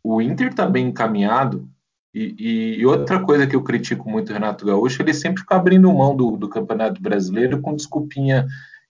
[0.00, 1.68] o Inter tá bem encaminhado.
[2.14, 5.92] E, e, outra coisa que eu critico muito o Renato Gaúcho, ele sempre fica abrindo
[5.92, 8.46] mão do, do Campeonato Brasileiro com desculpinha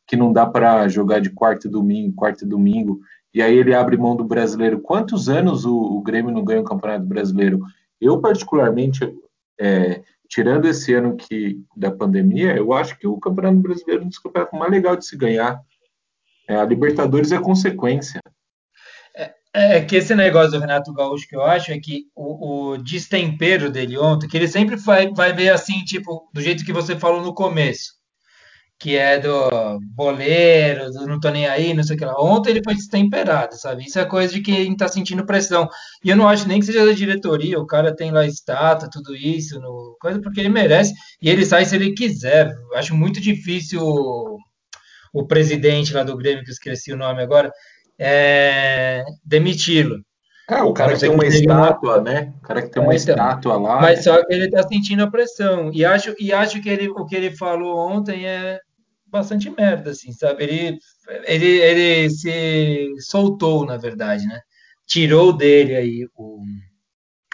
[0.07, 3.01] que não dá para jogar de quarto e domingo, quarto e domingo,
[3.33, 4.81] e aí ele abre mão do brasileiro.
[4.81, 7.61] Quantos anos o, o Grêmio não ganha o Campeonato Brasileiro?
[8.01, 9.13] Eu, particularmente,
[9.61, 14.09] é, tirando esse ano que da pandemia, eu acho que o Campeonato Brasileiro é um
[14.09, 15.61] dos campeonatos mais legal de se ganhar.
[16.47, 18.21] É, a Libertadores é consequência.
[19.17, 19.35] É,
[19.79, 23.71] É que esse negócio do Renato Gaúcho que eu acho é que o, o destempero
[23.71, 27.23] dele ontem, que ele sempre vai, vai ver assim, tipo, do jeito que você falou
[27.23, 27.98] no começo,
[28.79, 32.15] que é do boleiro, do não tô nem aí, não sei o que lá.
[32.17, 33.85] Ontem ele foi destemperado, sabe?
[33.85, 35.69] Isso é coisa de quem tá sentindo pressão.
[36.05, 39.17] E eu não acho nem que seja da diretoria, o cara tem lá estátua, tudo
[39.17, 42.53] isso, no, coisa porque ele merece, e ele sai se ele quiser.
[42.71, 44.39] Eu acho muito difícil o,
[45.13, 47.51] o presidente lá do Grêmio, que eu esqueci o nome agora,
[47.99, 49.97] é, demiti-lo.
[50.49, 52.33] É, o cara que tem uma estátua, né?
[52.39, 53.81] O cara que tem uma é, então, estátua lá.
[53.81, 55.71] Mas só que ele está sentindo a pressão.
[55.75, 58.59] E acho, e acho que ele, o que ele falou ontem é
[59.11, 60.45] bastante merda, assim, sabe?
[60.45, 60.79] Ele,
[61.25, 64.41] ele, ele se soltou, na verdade, né?
[64.87, 66.43] Tirou dele aí o,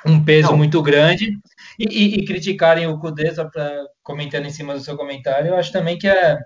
[0.06, 0.58] um peso Não.
[0.58, 1.30] muito grande.
[1.78, 5.56] E, e, e, criticarem o Cudê, só pra, comentando em cima do seu comentário, eu
[5.56, 6.38] acho também que é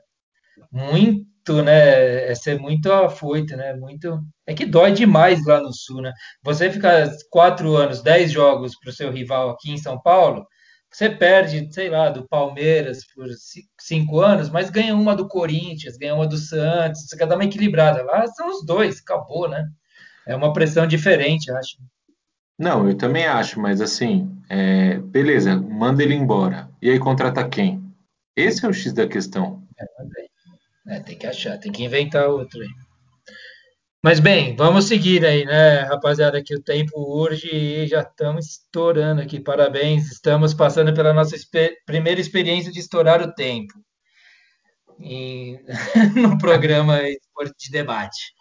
[0.71, 2.31] muito muito, né?
[2.31, 3.75] É ser muito afoito, né?
[3.75, 4.21] Muito.
[4.47, 6.13] É que dói demais lá no Sul, né?
[6.43, 10.47] Você ficar quatro anos, dez jogos para o seu rival aqui em São Paulo,
[10.91, 13.27] você perde, sei lá, do Palmeiras por
[13.79, 17.45] cinco anos, mas ganha uma do Corinthians, ganha uma do Santos, você quer dar uma
[17.45, 18.03] equilibrada.
[18.03, 19.69] Lá são os dois, acabou, né?
[20.27, 21.77] É uma pressão diferente, acho.
[22.59, 24.99] Não, eu também acho, mas assim, é...
[24.99, 26.69] beleza, manda ele embora.
[26.83, 27.83] E aí contrata quem?
[28.35, 29.63] Esse é o X da questão.
[29.79, 30.29] É.
[30.89, 32.69] É, tem que achar, tem que inventar outro aí.
[34.03, 39.21] Mas bem, vamos seguir aí, né, rapaziada, que o tempo urge e já estamos estourando
[39.21, 39.41] aqui.
[39.41, 41.37] Parabéns, estamos passando pela nossa
[41.85, 43.75] primeira experiência de estourar o tempo
[46.15, 48.33] no programa de debate.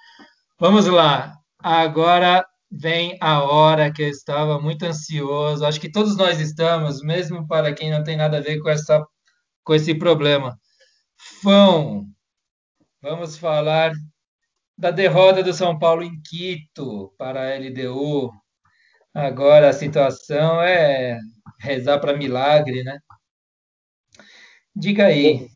[0.60, 5.66] Vamos lá, agora vem a hora que eu estava muito ansioso.
[5.66, 9.04] Acho que todos nós estamos, mesmo para quem não tem nada a ver com, essa,
[9.64, 10.58] com esse problema.
[11.42, 12.08] Fão,
[13.02, 13.94] Vamos falar
[14.78, 18.32] da derrota do São Paulo em Quito para a LDU.
[19.14, 21.18] Agora a situação é
[21.60, 23.00] rezar para milagre, né?
[24.76, 25.48] Diga aí,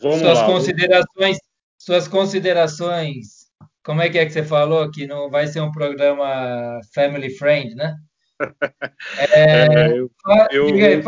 [0.00, 0.46] Vamos suas lá.
[0.46, 1.38] considerações,
[1.78, 3.44] suas considerações.
[3.84, 7.74] Como é que é que você falou que não vai ser um programa family friend,
[7.74, 7.94] né?
[9.30, 10.68] É, é, eu, eu, aí, eu,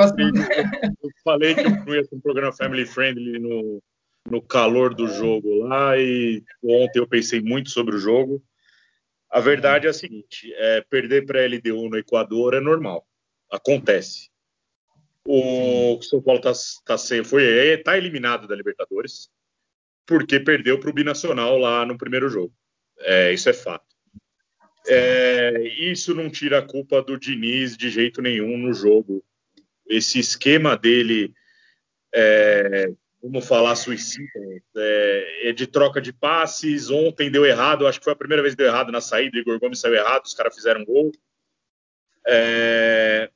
[1.02, 3.82] eu, falei que não ia ser um programa family friendly no,
[4.30, 8.42] no calor do jogo lá e ontem eu pensei muito sobre o jogo.
[9.30, 13.06] A verdade é a seguinte: é, perder para a LDU no Equador é normal,
[13.50, 14.30] acontece.
[15.24, 16.52] O São Paulo tá,
[16.84, 19.28] tá sem, foi tá eliminado da Libertadores
[20.06, 22.54] porque perdeu para o binacional lá no primeiro jogo.
[23.00, 23.84] É, isso é fato.
[24.86, 29.24] É, isso não tira a culpa do Diniz de jeito nenhum no jogo.
[29.84, 31.34] Esse esquema dele
[32.14, 34.30] é, vamos falar, suicida,
[34.76, 36.90] é, é, de troca de passes.
[36.90, 39.36] Ontem deu errado, acho que foi a primeira vez que deu errado na saída.
[39.36, 41.10] O Igor Gomes saiu errado, os caras fizeram gol.
[42.26, 43.30] É...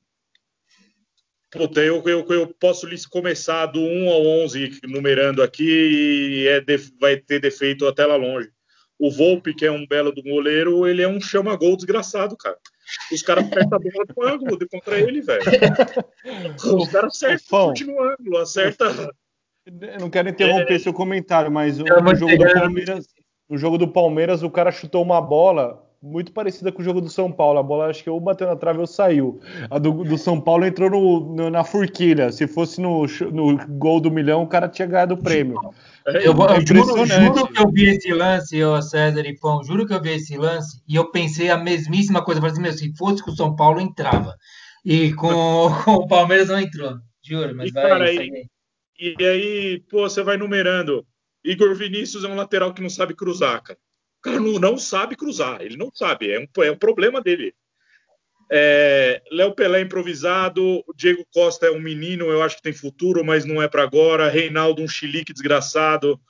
[1.51, 6.77] Puta, eu, eu, eu, posso começar do 1 ao 11, numerando aqui, e é de,
[7.01, 8.51] vai ter defeito até lá longe.
[8.97, 12.57] O Volpe, que é um belo do goleiro, ele é um chama-gol desgraçado, cara.
[13.11, 15.43] Os caras acertam a bola no ângulo de contra ele, velho.
[16.77, 19.11] Os caras acertam no ângulo, acerta
[19.67, 20.79] eu não quero interromper é...
[20.79, 23.07] seu comentário, mas o, no, jogo do Palmeiras,
[23.49, 27.11] no jogo do Palmeiras, o cara chutou uma bola muito parecida com o jogo do
[27.11, 27.59] São Paulo.
[27.59, 29.39] A bola acho que ou bateu na trave ou saiu.
[29.71, 32.33] A do, do São Paulo entrou no, no, na forquilha.
[32.33, 35.61] Se fosse no, no gol do milhão, o cara tinha ganhado o prêmio.
[36.07, 39.87] É, eu, é juro, juro, que eu vi esse lance, ó, César e Pão, juro
[39.87, 42.41] que eu vi esse lance e eu pensei a mesmíssima coisa.
[42.41, 44.35] falei assim, meu, se fosse com o São Paulo, entrava.
[44.83, 45.29] E com,
[45.85, 46.95] com o Palmeiras não entrou.
[47.23, 47.89] Juro, mas e vai.
[47.89, 48.47] Cara, aí,
[49.01, 51.07] e aí, pô, você vai numerando.
[51.43, 53.79] Igor Vinícius é um lateral que não sabe cruzar, cara.
[54.19, 57.55] O cara não, não sabe cruzar, ele não sabe, é um, é um problema dele.
[58.53, 63.45] É, Léo Pelé improvisado, Diego Costa é um menino, eu acho que tem futuro, mas
[63.45, 64.29] não é para agora.
[64.29, 66.21] Reinaldo, um chilique desgraçado.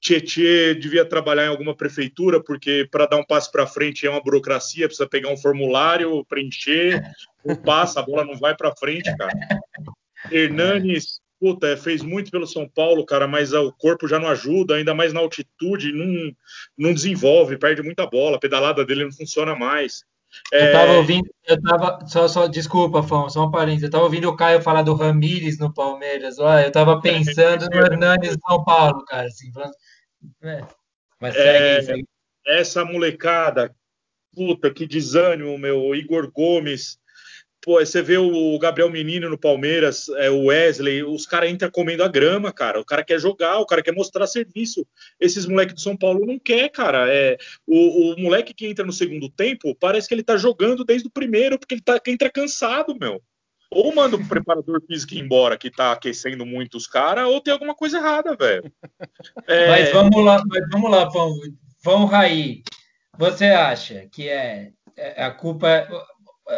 [0.00, 4.20] Tietê devia trabalhar em alguma prefeitura, porque para dar um passo para frente é uma
[4.20, 7.00] burocracia, precisa pegar um formulário, preencher,
[7.44, 9.32] não passa, a bola não vai para frente, cara.
[10.30, 14.76] Hernanes, puta, é, fez muito pelo São Paulo, cara, mas o corpo já não ajuda,
[14.76, 16.32] ainda mais na altitude, não,
[16.78, 20.04] não desenvolve, perde muita bola, a pedalada dele não funciona mais.
[20.52, 20.68] É...
[20.68, 24.28] Eu tava ouvindo, eu tava, só, só, desculpa, Afonso, só um parênteses, eu tava ouvindo
[24.28, 28.64] o Caio falar do Ramires no Palmeiras, lá, eu tava pensando no Hernandes no São
[28.64, 29.50] Paulo, cara, assim,
[30.44, 30.60] é,
[31.20, 32.06] mas segue, segue.
[32.46, 33.74] Essa molecada,
[34.32, 37.00] puta, que desânimo, meu, Igor Gomes,
[37.64, 42.02] Pô, você vê o Gabriel Menino no Palmeiras, é, o Wesley, os caras entram comendo
[42.02, 42.80] a grama, cara.
[42.80, 44.84] O cara quer jogar, o cara quer mostrar serviço.
[45.20, 47.06] Esses moleques do São Paulo não quer, cara.
[47.08, 51.06] É, o, o, moleque que entra no segundo tempo, parece que ele tá jogando desde
[51.06, 53.22] o primeiro, porque ele tá, entra cansado, meu.
[53.70, 57.76] Ou manda o preparador físico embora, que tá aquecendo muito os caras, ou tem alguma
[57.76, 58.72] coisa errada, velho.
[59.46, 59.68] É...
[59.68, 61.48] Mas vamos lá, mas vamos lá, vamos,
[61.84, 62.64] vamos Raí.
[63.16, 65.86] Você acha que é, é a culpa.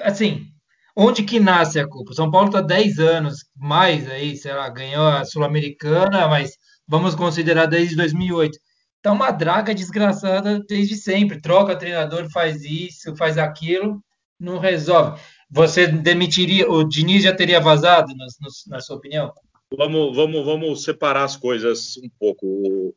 [0.02, 0.53] Assim,
[0.96, 2.14] Onde que nasce a culpa?
[2.14, 7.66] São Paulo está 10 anos mais aí, sei lá, ganhou a Sul-Americana, mas vamos considerar
[7.66, 8.56] desde 2008.
[9.02, 11.40] Tá uma draga desgraçada desde sempre.
[11.40, 14.00] Troca treinador, faz isso, faz aquilo,
[14.38, 15.20] não resolve.
[15.50, 18.26] Você demitiria, o Diniz já teria vazado, na,
[18.68, 19.32] na sua opinião?
[19.76, 22.94] Vamos, vamos, vamos separar as coisas um pouco.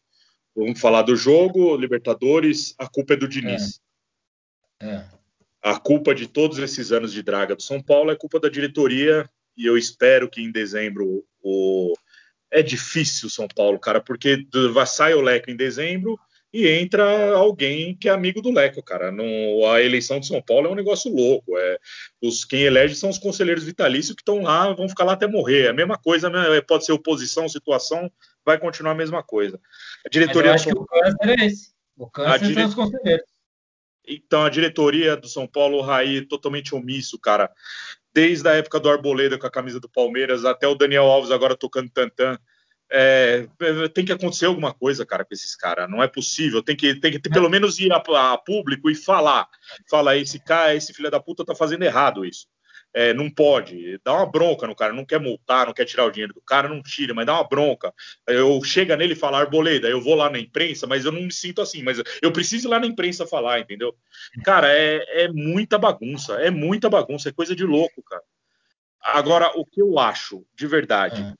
[0.56, 3.80] Vamos falar do jogo, Libertadores, a culpa é do Diniz.
[4.80, 4.88] É.
[4.88, 5.18] é
[5.62, 9.30] a culpa de todos esses anos de draga do São Paulo é culpa da diretoria
[9.56, 11.94] e eu espero que em dezembro o
[12.50, 16.18] é difícil São Paulo, cara, porque vai sai o Leco em dezembro
[16.54, 19.12] e entra alguém que é amigo do Leco, cara.
[19.12, 21.58] A eleição de São Paulo é um negócio louco.
[21.58, 21.78] É,
[22.22, 25.66] os quem elege são os conselheiros vitalícios que estão lá, vão ficar lá até morrer.
[25.66, 26.62] É a mesma coisa, né?
[26.62, 28.10] pode ser oposição, situação,
[28.46, 29.60] vai continuar a mesma coisa.
[30.06, 30.54] A diretoria.
[30.54, 31.72] Mas eu acho que o câncer é esse.
[31.98, 32.54] O câncer dire...
[32.54, 33.37] são os conselheiros.
[34.08, 37.52] Então, a diretoria do São Paulo, o Raí, totalmente omisso, cara.
[38.14, 41.56] Desde a época do Arboleda com a camisa do Palmeiras, até o Daniel Alves agora
[41.56, 42.40] tocando tantã.
[42.90, 43.46] É,
[43.94, 45.90] tem que acontecer alguma coisa, cara, com esses caras.
[45.90, 46.64] Não é possível.
[46.64, 49.48] Tem que, tem que ter, pelo menos ir a, a público e falar.
[49.90, 52.48] Falar, esse cara, esse filho da puta tá fazendo errado isso
[52.94, 56.12] é, não pode, dá uma bronca no cara, não quer multar, não quer tirar o
[56.12, 57.94] dinheiro do cara, não tira, mas dá uma bronca.
[58.26, 61.32] Eu chega nele e falo, Arboleda, eu vou lá na imprensa, mas eu não me
[61.32, 63.96] sinto assim, mas eu preciso ir lá na imprensa falar, entendeu?
[64.44, 68.24] Cara, é, é muita bagunça, é muita bagunça, é coisa de louco, cara.
[69.02, 71.34] Agora, o que eu acho, de verdade,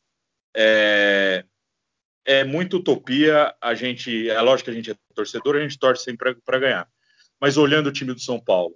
[0.56, 1.44] é,
[2.26, 3.54] é muito utopia.
[3.62, 6.88] A gente, é lógico que a gente é torcedor, a gente torce sempre para ganhar.
[7.40, 8.76] Mas olhando o time do São Paulo,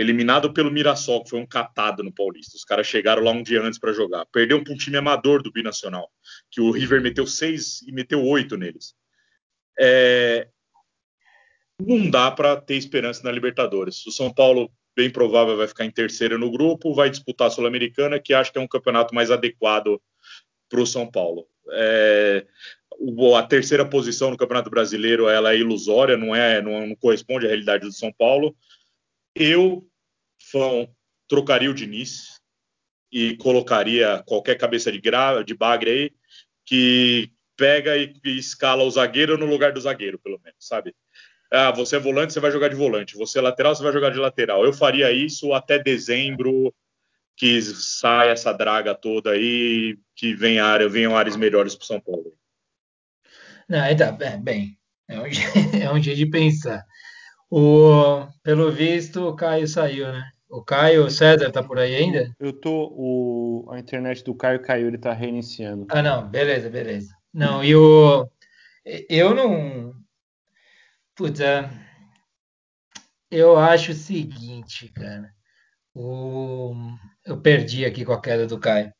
[0.00, 2.56] eliminado pelo Mirassol, que foi um catado no Paulista.
[2.56, 4.24] Os caras chegaram lá um dia antes para jogar.
[4.32, 6.10] Perdeu para um time amador do Binacional,
[6.50, 8.94] que o River meteu seis e meteu oito neles.
[9.78, 10.48] É...
[11.78, 14.06] Não dá para ter esperança na Libertadores.
[14.06, 18.18] O São Paulo, bem provável, vai ficar em terceiro no grupo, vai disputar a Sul-Americana,
[18.18, 20.00] que acho que é um campeonato mais adequado
[20.68, 21.46] para o São Paulo.
[21.72, 22.46] É...
[23.36, 27.48] A terceira posição no Campeonato Brasileiro ela é ilusória, não é, não, não corresponde à
[27.48, 28.54] realidade do São Paulo
[29.34, 29.86] eu,
[30.50, 30.88] fã,
[31.28, 32.40] trocaria o Diniz
[33.12, 35.42] e colocaria qualquer cabeça de, gra...
[35.42, 36.12] de bagre aí
[36.64, 40.94] que pega e, escala o zagueiro no lugar do zagueiro, pelo menos, sabe?
[41.52, 43.16] Ah, você é volante, você vai jogar de volante.
[43.16, 44.64] Você é lateral, você vai jogar de lateral.
[44.64, 46.72] Eu faria isso até dezembro,
[47.36, 52.32] que saia essa draga toda aí, que venha, venham áreas melhores para São Paulo.
[53.68, 54.78] Não, é, bem,
[55.08, 55.24] é um,
[55.82, 56.84] é um jeito de pensar.
[57.50, 60.30] O, pelo visto, o Caio saiu, né?
[60.50, 62.34] O Caio o César tá por aí ainda?
[62.38, 62.92] Eu tô.
[62.92, 65.86] O, a internet do Caio caiu, ele tá reiniciando.
[65.88, 67.14] Ah, não, beleza, beleza.
[67.32, 68.28] Não, e o.
[69.08, 69.94] Eu não.
[71.14, 71.44] Puta.
[71.44, 71.70] É,
[73.30, 75.30] eu acho o seguinte, cara.
[75.94, 76.74] O,
[77.24, 78.92] eu perdi aqui com a queda do Caio.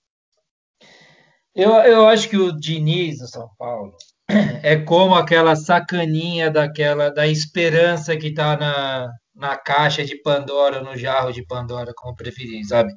[1.52, 3.92] Eu, eu acho que o Diniz do São Paulo
[4.62, 10.96] é como aquela sacaninha daquela da esperança que está na, na caixa de Pandora, no
[10.96, 12.92] jarro de Pandora, como preferir, sabe?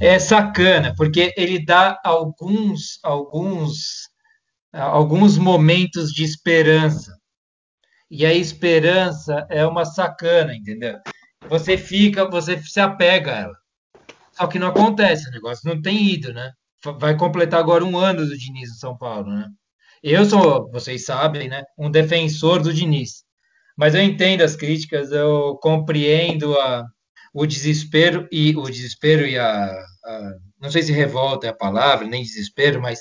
[0.00, 4.08] É sacana, porque ele dá alguns alguns
[4.72, 7.14] alguns momentos de esperança.
[8.10, 10.98] E a esperança é uma sacana, entendeu?
[11.48, 13.56] Você fica, você se apega a ela.
[14.32, 16.52] Só que não acontece, o negócio não tem ido, né?
[16.98, 19.46] Vai completar agora um ano do Diniz no São Paulo, né?
[20.02, 23.24] Eu sou, vocês sabem, né, um defensor do Diniz.
[23.76, 26.84] Mas eu entendo as críticas, eu compreendo a,
[27.32, 29.64] o desespero e o desespero e a,
[30.04, 33.00] a, não sei se revolta é a palavra, nem desespero, mas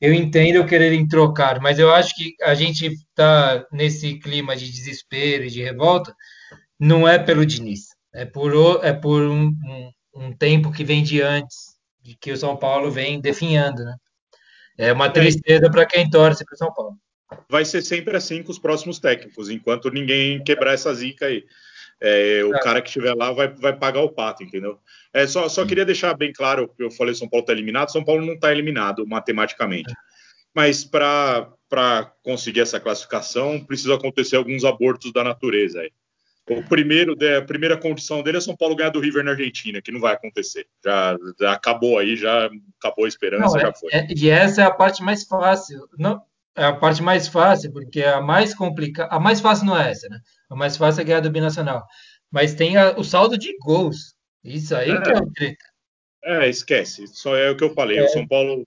[0.00, 5.44] eu entendo quererem trocar, mas eu acho que a gente está nesse clima de desespero
[5.44, 6.14] e de revolta,
[6.78, 8.52] não é pelo Diniz, é por,
[8.84, 12.90] é por um, um, um tempo que vem de antes, de que o São Paulo
[12.90, 13.94] vem definhando, né?
[14.78, 16.96] É uma tristeza para quem torce para o São Paulo.
[17.48, 21.44] Vai ser sempre assim com os próximos técnicos, enquanto ninguém quebrar essa zica aí.
[22.00, 22.60] É, o é.
[22.60, 24.78] cara que estiver lá vai, vai pagar o pato, entendeu?
[25.12, 27.90] É, só, só queria deixar bem claro que eu falei São Paulo está eliminado.
[27.90, 29.92] São Paulo não está eliminado matematicamente.
[30.54, 35.90] Mas para conseguir essa classificação, precisa acontecer alguns abortos da natureza aí.
[36.48, 39.92] O primeiro, a primeira condição dele é São Paulo ganhar do River na Argentina, que
[39.92, 40.66] não vai acontecer.
[40.82, 42.48] Já, já acabou aí, já
[42.78, 43.90] acabou a esperança, não, já é, foi.
[43.92, 45.86] É, e essa é a parte mais fácil.
[45.98, 46.22] Não,
[46.58, 49.14] é a parte mais fácil, porque a mais complicada.
[49.14, 50.18] A mais fácil não é essa, né?
[50.50, 51.86] A mais fácil é ganhar do Binacional.
[52.30, 54.14] Mas tem a, o saldo de gols.
[54.42, 55.00] Isso aí é.
[55.00, 55.64] que é o treta.
[56.24, 57.06] É, esquece.
[57.06, 57.98] Só é o que eu falei.
[57.98, 58.04] É.
[58.04, 58.66] O São Paulo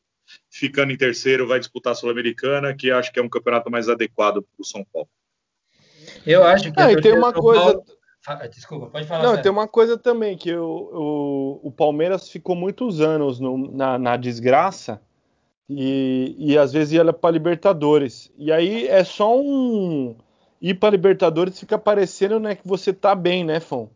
[0.49, 4.41] ficando em terceiro vai disputar a Sul-Americana, que acho que é um campeonato mais adequado
[4.41, 5.09] para o São Paulo.
[6.25, 6.81] Eu acho que.
[6.81, 7.61] Ah, e tem uma coisa.
[7.61, 7.85] Paulo...
[8.53, 9.23] Desculpa, pode falar.
[9.23, 13.97] Não, tem uma coisa também que o, o, o Palmeiras ficou muitos anos no, na,
[13.97, 15.01] na, desgraça
[15.74, 18.30] e, e às vezes ia para Libertadores.
[18.38, 20.15] E aí é só um
[20.61, 23.89] ir para Libertadores fica parecendo né, que você tá bem, né, Fon?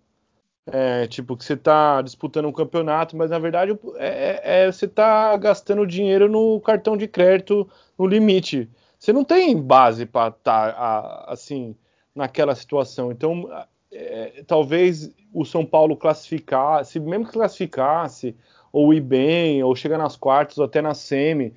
[0.67, 5.35] É, tipo, que você tá disputando um campeonato, mas na verdade é, é, você tá
[5.37, 7.69] gastando dinheiro no cartão de crédito
[7.99, 8.69] no limite.
[8.97, 11.75] Você não tem base para estar tá, assim
[12.15, 13.11] naquela situação.
[13.11, 13.47] Então,
[13.91, 18.35] é, talvez o São Paulo classificasse, mesmo que classificasse,
[18.71, 21.53] ou ir bem, ou chegar nas quartas, ou até na semi,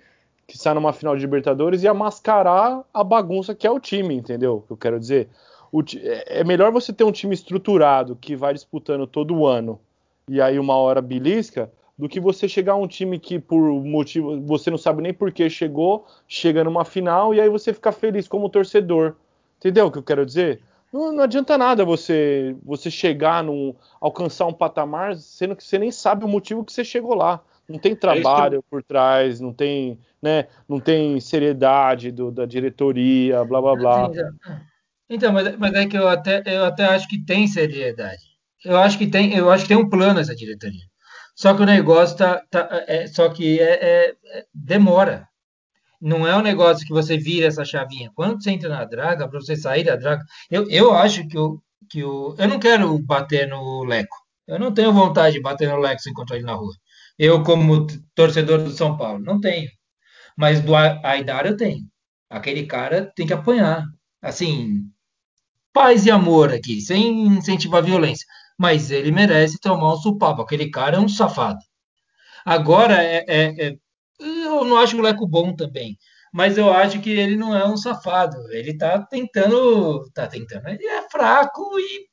[0.48, 4.64] que está numa final de Libertadores, ia mascarar a bagunça que é o time, entendeu?
[4.68, 5.28] Eu quero dizer.
[5.70, 9.78] O, é, é melhor você ter um time estruturado que vai disputando todo ano
[10.28, 14.40] e aí uma hora belisca, do que você chegar a um time que por motivo
[14.42, 18.28] você não sabe nem por que chegou, chega numa final e aí você fica feliz
[18.28, 19.16] como torcedor.
[19.58, 20.62] Entendeu o que eu quero dizer?
[20.92, 25.90] Não, não, adianta nada você você chegar num alcançar um patamar sendo que você nem
[25.90, 27.42] sabe o motivo que você chegou lá.
[27.68, 33.44] Não tem trabalho é por trás, não tem, né, não tem seriedade do, da diretoria,
[33.44, 34.10] blá blá blá.
[35.10, 38.22] Então, mas, mas é que eu até eu até acho que tem seriedade.
[38.64, 40.84] Eu acho que tem, eu acho que tem um plano essa diretoria.
[41.34, 45.28] Só que o negócio tá, tá é, só que é, é, é demora.
[46.00, 48.10] Não é um negócio que você vira essa chavinha.
[48.14, 51.60] Quando você entra na draga, para você sair da draga, eu, eu acho que o,
[51.88, 52.34] que o.
[52.38, 54.16] Eu não quero bater no Leco.
[54.46, 56.74] Eu não tenho vontade de bater no Leco se encontrar ele na rua.
[57.18, 59.68] Eu, como torcedor do São Paulo, não tenho.
[60.36, 61.84] Mas do Aidar eu tenho.
[62.30, 63.84] Aquele cara tem que apanhar.
[64.22, 64.84] Assim,
[65.72, 68.26] paz e amor aqui, sem incentivar violência.
[68.58, 70.42] Mas ele merece tomar um supapo.
[70.42, 71.58] Aquele cara é um safado.
[72.44, 73.76] Agora, é, é, é
[74.20, 75.96] eu não acho o Leco bom também,
[76.32, 78.36] mas eu acho que ele não é um safado.
[78.52, 80.68] Ele está tentando, tá tentando.
[80.68, 82.06] Ele é fraco e,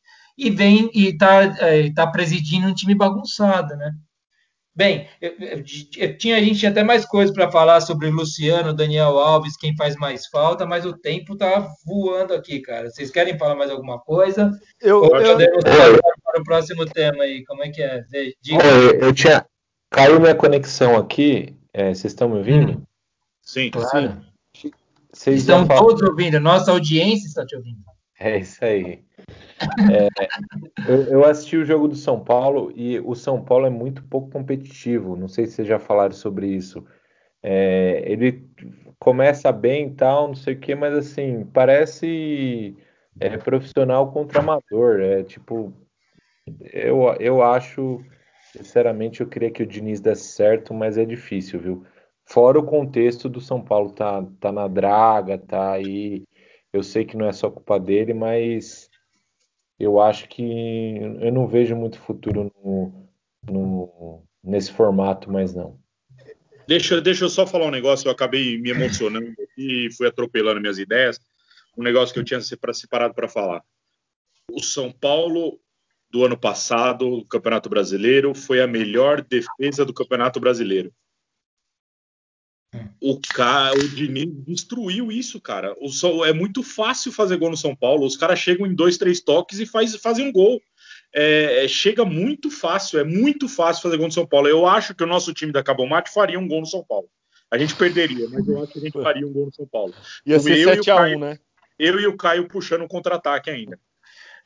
[0.47, 3.91] e vem e está é, tá presidindo um time bagunçado, né?
[4.75, 5.63] Bem, eu, eu,
[5.97, 9.73] eu, tinha, a gente tinha até mais coisas para falar sobre Luciano, Daniel Alves, quem
[9.75, 12.89] faz mais falta, mas o tempo tá voando aqui, cara.
[12.89, 14.51] Vocês querem falar mais alguma coisa?
[14.81, 15.59] Eu, Ou eu, eu,
[16.23, 17.45] para o próximo tema aí?
[17.45, 18.03] Como é que é?
[18.41, 18.65] Diga.
[18.99, 19.45] Eu, tinha.
[19.89, 21.55] Caiu minha conexão aqui.
[21.73, 22.73] É, vocês estão me ouvindo?
[22.73, 22.83] Hum.
[23.41, 24.21] Sim, claro.
[24.57, 24.71] Sim.
[25.13, 27.79] Vocês Estão todos ouvindo, nossa audiência está te ouvindo.
[28.19, 28.99] É isso aí.
[29.91, 30.07] É,
[30.87, 34.29] eu, eu, assisti o jogo do São Paulo e o São Paulo é muito pouco
[34.29, 35.15] competitivo.
[35.15, 36.85] Não sei se vocês já falaram sobre isso.
[37.41, 38.47] É, ele
[38.99, 42.75] começa bem e tal, não sei o que, mas assim, parece
[43.19, 44.99] é, profissional contra amador.
[44.99, 45.73] É tipo,
[46.73, 48.03] eu, eu acho
[48.55, 51.85] Sinceramente, eu queria que o Diniz desse certo, mas é difícil, viu?
[52.25, 56.23] Fora o contexto do São Paulo tá, tá na draga, tá aí.
[56.71, 58.89] Eu sei que não é só culpa dele, mas
[59.79, 63.09] eu acho que eu não vejo muito futuro no,
[63.49, 65.79] no, nesse formato, mais não.
[66.67, 70.79] Deixa, deixa eu só falar um negócio, eu acabei me emocionando e fui atropelando minhas
[70.79, 71.19] ideias.
[71.77, 73.61] Um negócio que eu tinha separado para falar.
[74.51, 75.59] O São Paulo
[76.09, 80.91] do ano passado, o Campeonato Brasileiro, foi a melhor defesa do Campeonato Brasileiro.
[83.01, 85.75] O, cara, o Diniz destruiu isso, cara.
[85.79, 88.05] O, é muito fácil fazer gol no São Paulo.
[88.05, 90.61] Os caras chegam em dois, três toques e faz, fazem um gol.
[91.13, 94.47] É, é, chega muito fácil, é muito fácil fazer gol no São Paulo.
[94.47, 97.07] Eu acho que o nosso time da Cabomate faria um gol no São Paulo.
[97.49, 99.93] A gente perderia, mas eu acho que a gente faria um gol no São Paulo.
[100.25, 101.39] Ia ser 7 a 1 né?
[101.77, 103.79] Eu e o Caio puxando um contra-ataque ainda.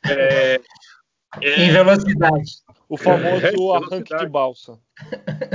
[0.05, 0.61] É,
[1.41, 2.51] é, em velocidade.
[2.87, 4.79] O famoso é, arranque de balsa.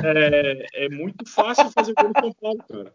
[0.04, 2.94] É, é, muito fácil fazer gol no São Paulo, cara.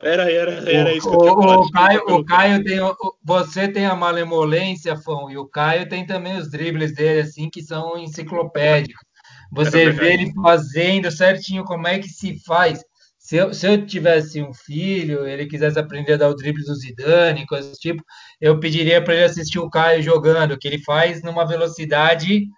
[0.00, 1.60] Era, era, era isso que eu tinha falado.
[1.60, 2.78] O Caio, o Caio tem.
[3.24, 7.62] Você tem a malemolência, Fão, e o Caio tem também os dribles dele, assim, que
[7.62, 9.04] são enciclopédicos.
[9.50, 12.84] Você é vê ele fazendo certinho como é que se faz.
[13.28, 16.74] Se eu, se eu tivesse um filho, ele quisesse aprender a dar o drible do
[16.74, 18.02] Zidane, coisas do tipo,
[18.40, 22.48] eu pediria para ele assistir o Caio jogando, que ele faz numa velocidade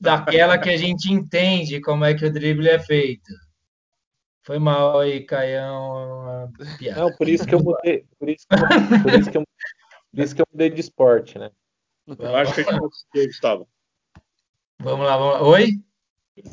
[0.00, 3.30] daquela que a gente entende como é que o drible é feito.
[4.46, 6.50] Foi mal aí, Caião.
[6.96, 9.44] Não, por isso que eu mudei, por isso que eu, por isso que eu,
[10.10, 11.50] por isso que eu mudei de esporte, né?
[12.06, 13.68] Eu acho que a gente pode seguir, Gustavo.
[14.80, 15.42] Vamos lá, vamos lá.
[15.42, 15.72] Oi?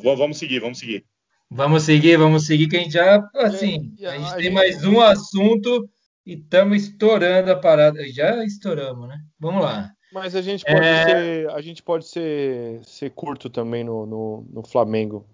[0.02, 1.06] Vamos seguir, vamos seguir.
[1.50, 4.52] Vamos seguir, vamos seguir, que a gente já, assim, e a gente a tem gente-
[4.54, 5.88] mais um assunto
[6.26, 8.00] e estamos estourando a parada.
[8.12, 9.18] Já estouramos, né?
[9.38, 9.90] Vamos lá.
[10.12, 11.04] Mas a gente pode É.
[11.04, 15.24] ser, a gente pode ser, ser curto também no, no, no Flamengo.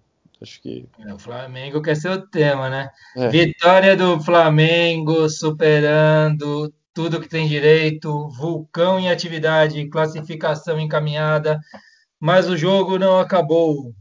[0.41, 2.89] Acho que O Flamengo quer ser o tema, né?
[3.15, 3.29] É.
[3.29, 11.59] Vitória do Flamengo superando tudo que tem direito, vulcão em atividade, classificação encaminhada,
[12.19, 13.93] mas o jogo não acabou.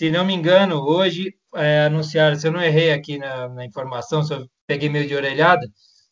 [0.00, 4.22] Se não me engano, hoje é, anunciaram, se eu não errei aqui na, na informação,
[4.22, 5.60] se eu peguei meio de orelhada,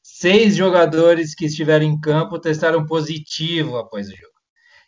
[0.02, 4.34] seis jogadores que estiveram em campo testaram positivo após o jogo.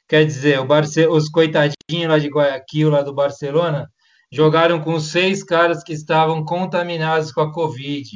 [0.07, 0.61] Quer dizer,
[1.09, 3.89] os coitadinhos lá de Guayaquil, lá do Barcelona,
[4.31, 8.07] jogaram com seis caras que estavam contaminados com a Covid.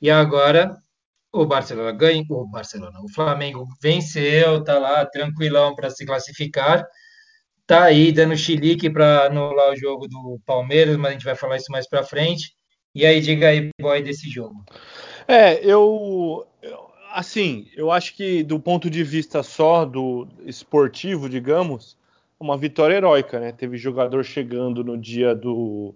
[0.00, 0.74] E agora
[1.30, 6.82] o Barcelona ganha, o Barcelona, o Flamengo venceu, tá lá tranquilão para se classificar.
[7.66, 11.56] Tá aí dando chilique para anular o jogo do Palmeiras, mas a gente vai falar
[11.56, 12.54] isso mais para frente.
[12.94, 14.64] E aí, diga aí, boy, desse jogo.
[15.26, 16.46] É, eu,
[17.12, 21.96] assim, eu acho que do ponto de vista só do esportivo, digamos,
[22.38, 23.52] uma vitória heróica, né?
[23.52, 25.94] Teve jogador chegando no dia do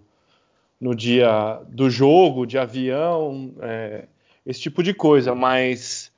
[0.79, 4.07] no dia do jogo, de avião, é,
[4.43, 6.11] esse tipo de coisa, mas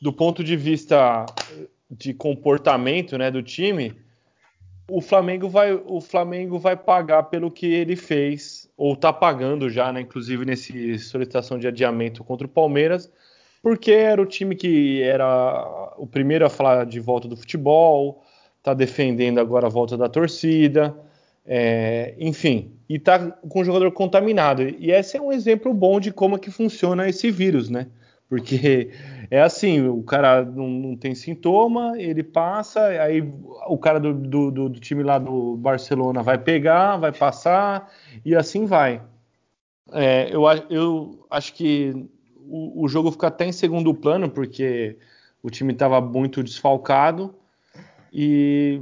[0.00, 1.26] do ponto de vista
[1.90, 3.92] de comportamento, né, do time,
[4.88, 9.92] o Flamengo vai, o Flamengo vai pagar pelo que ele fez, ou tá pagando já,
[9.92, 10.00] né?
[10.00, 13.10] Inclusive nesse solicitação de adiamento contra o Palmeiras,
[13.62, 18.22] porque era o time que era o primeiro a falar de volta do futebol,
[18.62, 20.94] tá defendendo agora a volta da torcida,
[21.46, 24.62] é, enfim, e tá com o jogador contaminado.
[24.62, 27.86] E esse é um exemplo bom de como é que funciona esse vírus, né?
[28.28, 28.90] Porque
[29.30, 33.22] é assim, o cara não, não tem sintoma, ele passa, aí
[33.68, 37.90] o cara do, do, do- time lá do Barcelona vai pegar, vai passar,
[38.24, 39.02] e assim vai.
[39.92, 42.06] É, eu, eu acho que
[42.36, 44.96] o, o jogo fica até em segundo plano, porque
[45.42, 47.34] o time estava muito desfalcado,
[48.12, 48.80] e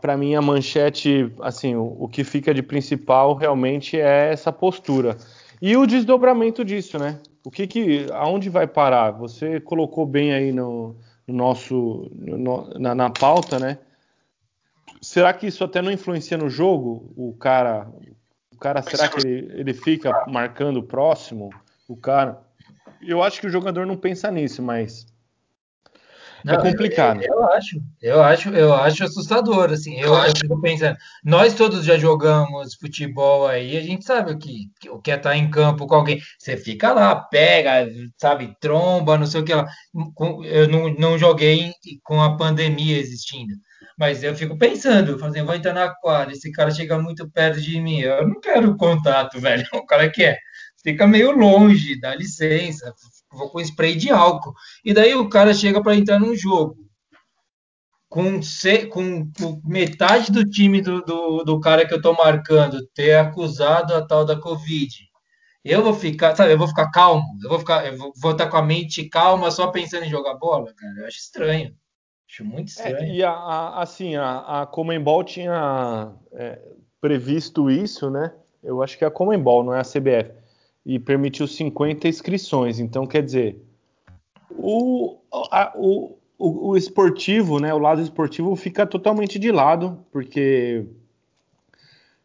[0.00, 5.16] para mim a manchete, assim, o, o que fica de principal realmente é essa postura.
[5.62, 7.18] E o desdobramento disso, né?
[7.44, 9.12] O que que, aonde vai parar?
[9.12, 10.94] Você colocou bem aí no,
[11.26, 13.78] no nosso, no- na, na pauta, né?
[15.00, 17.10] Será que isso até não influencia no jogo?
[17.16, 17.88] O cara,
[18.52, 21.50] o cara, será que ele, ele fica marcando o próximo?
[21.88, 22.42] O cara,
[23.00, 25.06] eu acho que o jogador não pensa nisso, mas
[26.46, 27.22] é complicado.
[27.22, 29.98] Eu, eu acho, eu acho, eu acho assustador, assim.
[29.98, 34.70] Eu, eu fico pensando, nós todos já jogamos futebol aí, a gente sabe o que,
[34.90, 36.20] o que é estar em campo com alguém.
[36.38, 37.88] Você fica lá, pega,
[38.18, 39.66] sabe, tromba, não sei o que lá.
[40.44, 41.72] Eu não, não joguei
[42.02, 43.54] com a pandemia existindo.
[44.00, 47.60] Mas eu fico pensando, fazendo, eu vou entrar na quadra, esse cara chega muito perto
[47.60, 49.62] de mim, eu não quero contato, velho.
[49.74, 50.38] O cara quer,
[50.82, 52.94] fica meio longe, dá licença,
[53.32, 54.54] vou com spray de álcool.
[54.84, 56.76] E daí o cara chega para entrar num jogo
[58.08, 62.84] com, se- com- com metade do time do, do, do cara que eu tô marcando
[62.88, 64.92] ter acusado a tal da Covid.
[65.64, 68.48] Eu vou ficar, sabe, eu vou ficar calmo, eu vou ficar, eu vou, vou estar
[68.48, 70.94] com a mente calma só pensando em jogar bola, cara.
[71.00, 71.76] Eu acho estranho.
[72.28, 73.14] Acho muito É, estranho.
[73.14, 76.58] e a, a- assim, a, a Comembol tinha é,
[77.00, 78.32] previsto isso, né?
[78.62, 80.32] Eu acho que é a Comembol, não é a CBF.
[80.84, 82.78] E permitiu 50 inscrições.
[82.78, 83.56] Então, quer dizer,
[84.50, 85.18] o,
[85.50, 87.72] a- o, o, o esportivo, né?
[87.74, 90.86] O lado esportivo fica totalmente de lado, porque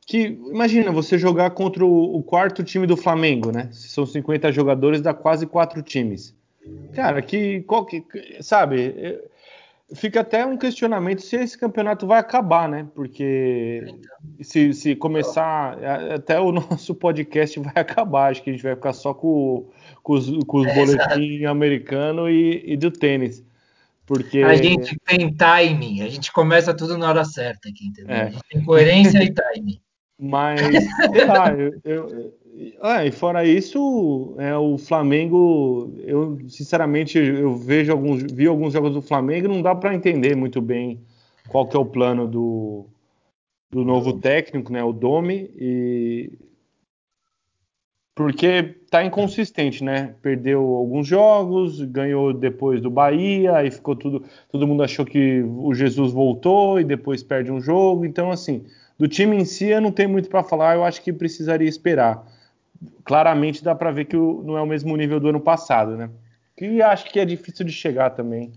[0.08, 0.20] que
[0.52, 3.70] imagina você jogar contra o, o quarto time do Flamengo, né?
[3.72, 6.34] São 50 jogadores, dá quase quatro times.
[6.94, 8.04] Cara, que, qual que
[8.42, 9.20] sabe?
[9.94, 12.88] Fica até um questionamento se esse campeonato vai acabar, né?
[12.96, 13.84] Porque
[14.42, 18.32] se, se começar, a- até o nosso podcast vai acabar.
[18.32, 19.70] Acho que a gente vai ficar só com,
[20.02, 23.44] com os, com os boletins americano e, e do tênis.
[24.06, 28.16] Porque A gente tem timing, a gente começa tudo na hora certa aqui, entendeu?
[28.16, 28.22] É.
[28.22, 29.80] A gente tem coerência e timing.
[30.18, 32.34] Mas, sei lá, eu, eu-
[32.82, 38.94] ah, e fora isso, é, o Flamengo, eu sinceramente eu vejo alguns, vi alguns jogos
[38.94, 41.00] do Flamengo, e não dá para entender muito bem
[41.50, 42.86] qual que é o plano do,
[43.72, 46.32] do novo técnico, né, o Domi, e
[48.16, 50.16] porque tá inconsistente, né?
[50.22, 55.74] Perdeu alguns jogos, ganhou depois do Bahia, aí ficou tudo, todo mundo achou que o
[55.74, 58.64] Jesus voltou e depois perde um jogo, então assim,
[58.98, 62.26] do time em si eu não tenho muito para falar, eu acho que precisaria esperar.
[63.04, 66.10] Claramente dá para ver que o- não é o mesmo nível do ano passado, né?
[66.58, 68.52] Que acho que é difícil de chegar também.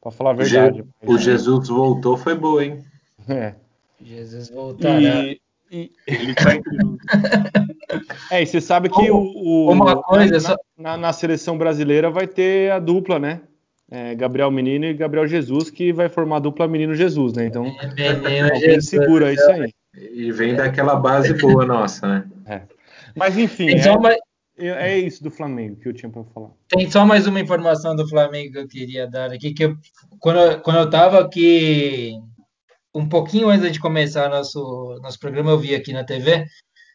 [0.00, 0.84] Pra falar a verdade.
[1.06, 2.84] O Jesus voltou, foi boa, hein?
[3.28, 3.54] É.
[4.02, 5.00] Jesus voltará.
[5.00, 5.40] E,
[5.70, 5.90] e...
[6.06, 6.50] Ele tá.
[8.30, 12.26] É, e você sabe que o, o- Uma coisa, na, na- na seleção brasileira vai
[12.26, 13.40] ter a dupla, né?
[13.90, 17.46] É, Gabriel Menino e Gabriel Jesus, que vai formar a dupla Menino Jesus, né?
[17.46, 18.88] Então, Menino alguém Jesus.
[18.88, 19.72] segura isso aí.
[19.96, 22.24] E vem daquela base boa nossa, né?
[23.16, 23.94] Mas enfim, Tem só,
[24.58, 26.50] é, é isso do Flamengo que eu tinha pra falar.
[26.68, 29.76] tem só mais uma informação do Flamengo que eu queria dar aqui, que eu-
[30.20, 32.12] quando, eu- quando eu estava aqui,
[32.94, 36.44] um pouquinho antes de começar nosso, nosso programa, eu vi aqui na TV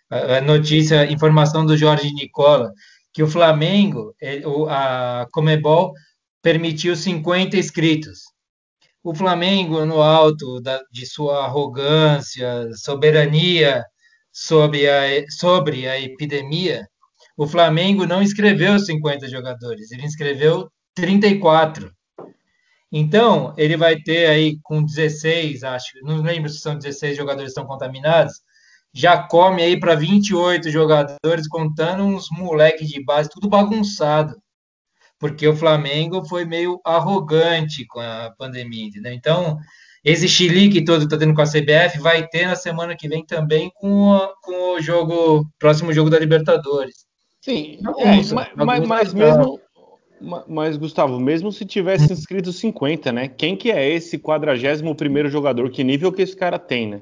[0.09, 2.71] a, a notícia, informação do Jorge Nicola,
[3.13, 4.13] que o Flamengo,
[4.45, 5.93] o- a Comebol,
[6.41, 8.19] permitiu 50 inscritos.
[9.03, 13.83] O Flamengo, no alto da- de sua arrogância, soberania
[14.31, 16.87] sobre a, sobre a epidemia,
[17.37, 21.91] o Flamengo não inscreveu 50 jogadores, ele inscreveu 34.
[22.91, 27.59] Então, ele vai ter aí com 16, acho, não lembro se são 16 jogadores que
[27.59, 28.33] estão contaminados,
[28.93, 34.35] já come aí para 28 jogadores, contando uns moleques de base, tudo bagunçado.
[35.19, 39.13] Porque o Flamengo foi meio arrogante com a pandemia, entendeu?
[39.13, 39.59] Então,
[40.03, 43.25] esse chilique todo que está tendo com a CBF vai ter na semana que vem
[43.25, 47.05] também com, a- com o jogo, próximo jogo da Libertadores.
[47.41, 48.05] Sim, é,
[48.57, 49.59] mas, mas- mesmo.
[50.21, 53.27] ma- Mas, Gustavo, mesmo se tivesse inscrito 50, né?
[53.29, 55.69] Quem que é esse 41º jogador?
[55.71, 57.01] Que nível que esse cara tem, né?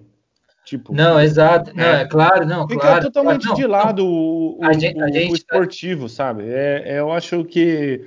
[0.66, 1.72] Tipo, Não, exato.
[1.76, 2.02] Não, É.
[2.02, 3.06] é claro, não, fica claro.
[3.06, 6.10] totalmente claro, de não, lado o, o- A gente- a o- o gente tá- esportivo,
[6.10, 6.44] sabe?
[6.46, 8.02] É, é, eu acho que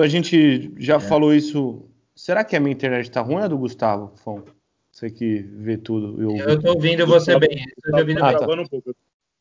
[0.00, 0.80] a gente É.
[0.82, 1.84] já falou isso.
[2.24, 4.42] Será que a minha internet tá ruim ou é do Gustavo, Fon?
[4.90, 6.22] Você que vê tudo.
[6.22, 6.34] Eu...
[6.38, 7.62] Eu tô ouvindo você bem.
[7.84, 8.38] Eu tô ouvindo Tá Ah, tá.
[8.38, 8.96] travando um pouco.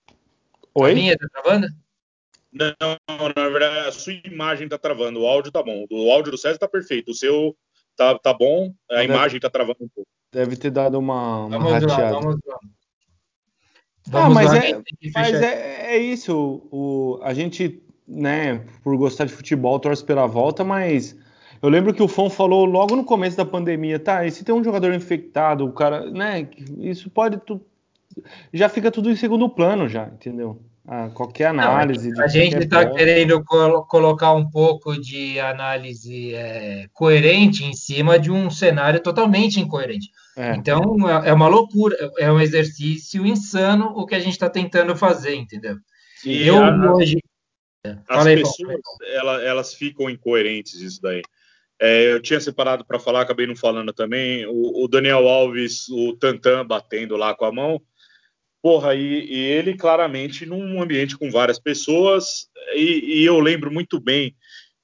[0.09, 0.13] A
[0.75, 0.93] Oi?
[0.93, 1.67] minha tá travando?
[2.51, 2.75] Não,
[3.38, 5.21] na verdade, a sua imagem tá travando.
[5.21, 5.86] O áudio tá bom.
[5.89, 7.11] O áudio do César tá perfeito.
[7.11, 7.55] O seu
[7.95, 10.09] tá, tá bom, a Deve- imagem tá travando um pouco.
[10.29, 12.19] Deve ter dado uma, uma Vamos lá, rateada.
[12.19, 12.59] vamos lá.
[14.11, 14.81] Ah, mas lá, é-
[15.15, 16.67] Mas é, é isso.
[16.69, 21.17] O, a gente, né, por gostar de futebol, torce pela volta, mas
[21.64, 24.26] eu lembro que o Fon falou logo no começo da pandemia, tá?
[24.26, 26.47] E se tem um jogador infectado, o cara, né?
[26.78, 27.38] Isso pode.
[27.38, 27.61] tu-
[28.53, 30.61] já fica tudo em segundo plano, já, entendeu?
[30.86, 32.11] Ah, qualquer análise.
[32.11, 38.20] de A gente está querendo colo- colocar um pouco de análise é, coerente em cima
[38.20, 40.09] de um cenário totalmente incoerente.
[40.36, 40.53] É.
[40.55, 44.93] Então, é é uma loucura, é um exercício insano o que a gente está tentando
[44.95, 45.78] fazer, entendeu?
[46.26, 47.18] E Eu a- hoje.
[47.86, 48.78] As Fala aí, pessoas,
[49.14, 51.22] ela- elas ficam incoerentes isso daí.
[51.86, 54.45] É, eu tinha separado para falar, acabei não falando também.
[54.47, 57.81] O, o Daniel Alves, o Tantan batendo lá com a mão.
[58.61, 62.47] Porra, e, e ele claramente num ambiente com várias pessoas.
[62.73, 64.34] E, e eu lembro muito bem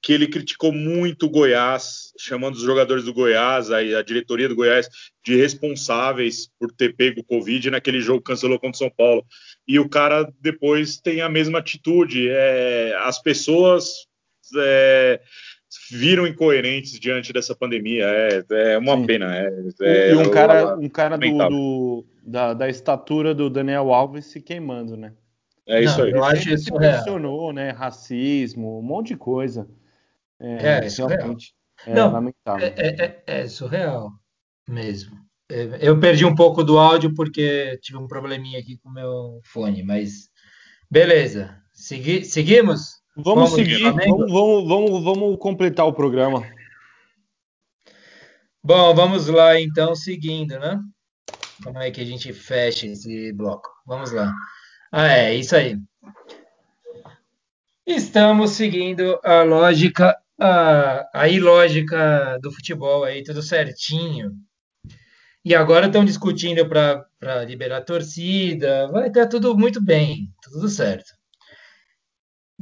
[0.02, 4.54] que ele criticou muito o Goiás, chamando os jogadores do Goiás, a, a diretoria do
[4.54, 4.86] Goiás,
[5.24, 9.24] de responsáveis por ter pego o Covid naquele jogo que cancelou contra o São Paulo.
[9.66, 12.28] E o cara depois tem a mesma atitude.
[12.28, 14.06] É, as pessoas
[14.58, 15.20] é,
[15.90, 18.04] viram incoerentes diante dessa pandemia.
[18.06, 19.06] É, é uma Sim.
[19.06, 19.36] pena.
[19.36, 24.26] É, é, e um cara, um cara do, do- da, da estatura do Daniel Alves
[24.26, 25.12] se queimando, né?
[25.66, 26.12] é isso Não, aí.
[26.12, 27.70] eu acho isso posicionou, né?
[27.70, 29.68] Racismo, um monte de coisa.
[30.38, 31.54] É, isso é realmente.
[31.86, 32.66] É, Não, lamentável.
[32.66, 34.10] É, é- é- é surreal
[34.68, 35.16] mesmo.
[35.50, 39.40] É, Eu perdi um pouco do áudio porque tive um probleminha aqui com o meu
[39.44, 40.28] fone, mas
[40.90, 41.56] beleza.
[41.72, 42.99] Segui- seguimos?
[43.16, 44.18] Vamos Vamos, seguir, Flamengo?
[44.18, 46.42] vamos, vamos, vamos, vamos completar o programa.
[48.62, 50.80] Bom, vamos lá então, seguindo, né?
[51.62, 53.68] Como é que a gente fecha esse bloco?
[53.86, 54.32] Vamos lá.
[54.92, 55.76] Ah, é, isso aí.
[57.86, 64.32] Estamos seguindo a lógica, a, a ilógica do futebol aí, tudo certinho.
[65.44, 71.19] E agora estão discutindo para liberar a torcida, vai estar tudo muito bem, tudo certo.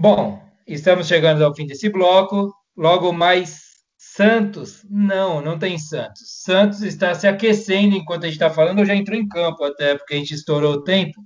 [0.01, 2.55] Bom, estamos chegando ao fim desse bloco.
[2.77, 3.63] Logo mais
[3.99, 4.87] Santos?
[4.89, 6.23] Não, não tem Santos.
[6.45, 9.99] Santos está se aquecendo enquanto a gente está falando, ou já entrou em campo até,
[9.99, 11.21] porque a gente estourou o tempo.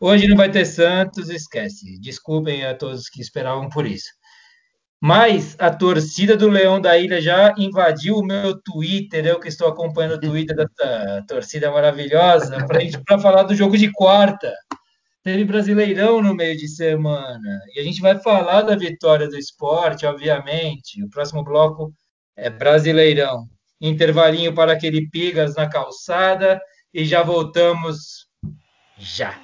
[0.00, 2.00] Hoje não vai ter Santos, esquece.
[2.00, 4.10] Desculpem a todos que esperavam por isso.
[5.00, 9.68] Mas a torcida do Leão da Ilha já invadiu o meu Twitter, eu que estou
[9.68, 12.66] acompanhando o Twitter dessa torcida maravilhosa,
[13.06, 14.52] para falar do jogo de quarta.
[15.22, 17.60] Teve Brasileirão no meio de semana.
[17.74, 21.02] E a gente vai falar da vitória do esporte, obviamente.
[21.04, 21.92] O próximo bloco
[22.34, 23.46] é Brasileirão.
[23.78, 26.58] Intervalinho para aquele Pigas na calçada
[26.92, 28.28] e já voltamos
[28.98, 29.38] já.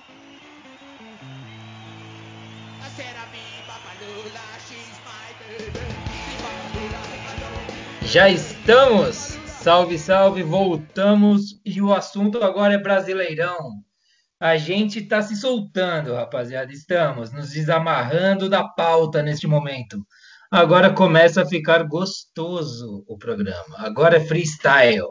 [8.02, 9.36] Já estamos!
[9.60, 13.84] Salve, salve, voltamos e o assunto agora é Brasileirão.
[14.38, 16.70] A gente está se soltando, rapaziada.
[16.70, 19.98] Estamos nos desamarrando da pauta neste momento.
[20.50, 23.78] Agora começa a ficar gostoso o programa.
[23.78, 25.08] Agora é freestyle.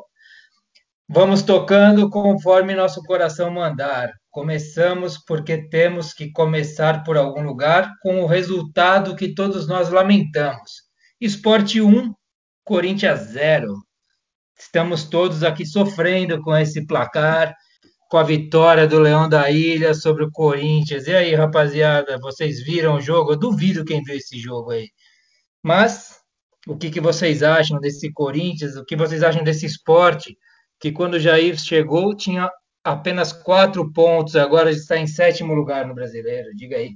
[1.10, 4.12] Vamos tocando conforme nosso coração mandar.
[4.30, 10.84] Começamos porque temos que começar por algum lugar com o resultado que todos nós lamentamos.
[11.20, 12.14] Esporte 1,
[12.64, 13.74] Corinthians 0.
[14.58, 17.56] Estamos todos aqui sofrendo com esse placar,
[18.16, 21.06] com a vitória do Leão da Ilha sobre o Corinthians.
[21.06, 23.34] E aí, rapaziada, vocês viram o jogo?
[23.34, 24.88] Eu duvido quem viu esse jogo aí.
[25.62, 26.22] Mas
[26.66, 28.78] o que, que vocês acham desse Corinthians?
[28.78, 30.38] O que vocês acham desse esporte?
[30.80, 32.50] Que quando o Jair chegou tinha
[32.82, 36.56] apenas quatro pontos, agora está em sétimo lugar no brasileiro.
[36.56, 36.96] Diga aí.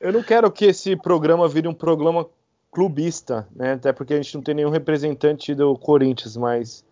[0.00, 2.26] Eu não quero que esse programa vire um programa
[2.72, 3.74] clubista, né?
[3.74, 6.86] Até porque a gente não tem nenhum representante do Corinthians, mas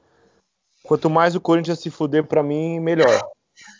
[0.88, 3.20] quanto mais o Corinthians se fuder para mim, melhor.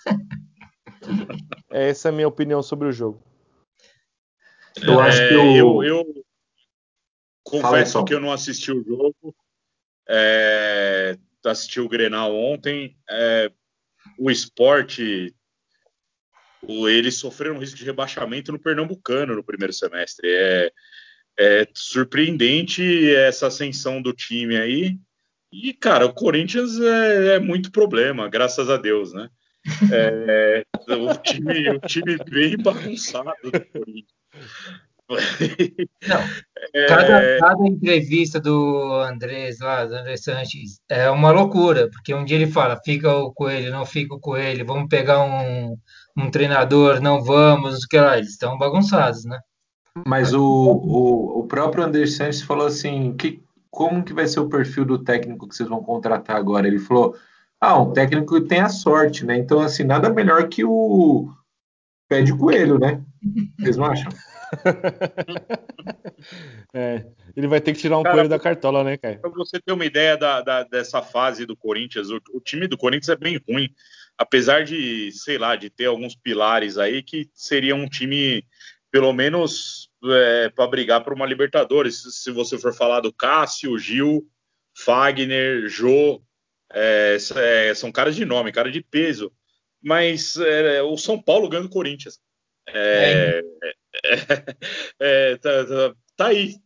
[1.71, 3.23] Essa é a minha opinião sobre o jogo.
[4.83, 6.25] Eu é, acho que eu, eu, eu
[7.43, 9.35] confesso que eu não assisti o jogo.
[10.07, 12.95] É, assisti o Grenal ontem.
[13.09, 13.51] É,
[14.19, 15.35] o esporte,
[16.63, 20.29] o, eles sofreram um risco de rebaixamento no Pernambucano no primeiro semestre.
[20.31, 20.71] É,
[21.39, 24.99] é surpreendente essa ascensão do time aí.
[25.53, 29.29] E, cara, o Corinthians é, é muito problema, graças a Deus, né?
[29.93, 34.19] É, o, time, o time bem bagunçado do Corinthians.
[36.07, 36.19] Não,
[36.75, 36.87] é...
[36.87, 42.37] cada, cada, entrevista do Andrés lá, do André Sanches, é uma loucura, porque um dia
[42.37, 45.75] ele fala, fica o coelho, não fica o coelho, vamos pegar um,
[46.15, 49.39] um treinador, não vamos, o que lá, eles estão bagunçados, né?
[50.07, 54.49] Mas o, o, o próprio André Sanches falou assim, que, como que vai ser o
[54.49, 56.67] perfil do técnico que vocês vão contratar agora?
[56.67, 57.17] Ele falou,
[57.61, 59.37] ah, um técnico que tem a sorte, né?
[59.37, 61.31] Então, assim, nada melhor que o
[62.09, 63.03] pé de coelho, né?
[63.59, 64.11] Vocês não acham?
[66.73, 67.05] é,
[67.37, 69.19] ele vai ter que tirar um cara, coelho da cartola, né, cara?
[69.19, 72.79] Pra você ter uma ideia da, da, dessa fase do Corinthians, o, o, time do
[72.79, 73.69] Corinthians é bem ruim,
[74.17, 78.45] apesar de, sei lá, de ter alguns pilares aí que seria um time,
[78.91, 82.03] pelo menos, é, para brigar por uma Libertadores.
[82.23, 84.27] Se você for falar do Cássio, Gil,
[84.77, 86.23] Fagner, Jô,
[86.73, 89.33] é, é, são caras de nome, cara de peso.
[89.83, 92.19] Mas é, o São Paulo ganha do Corinthians.
[92.69, 93.43] É,
[95.01, 96.57] é, tá, tá, tá, aí.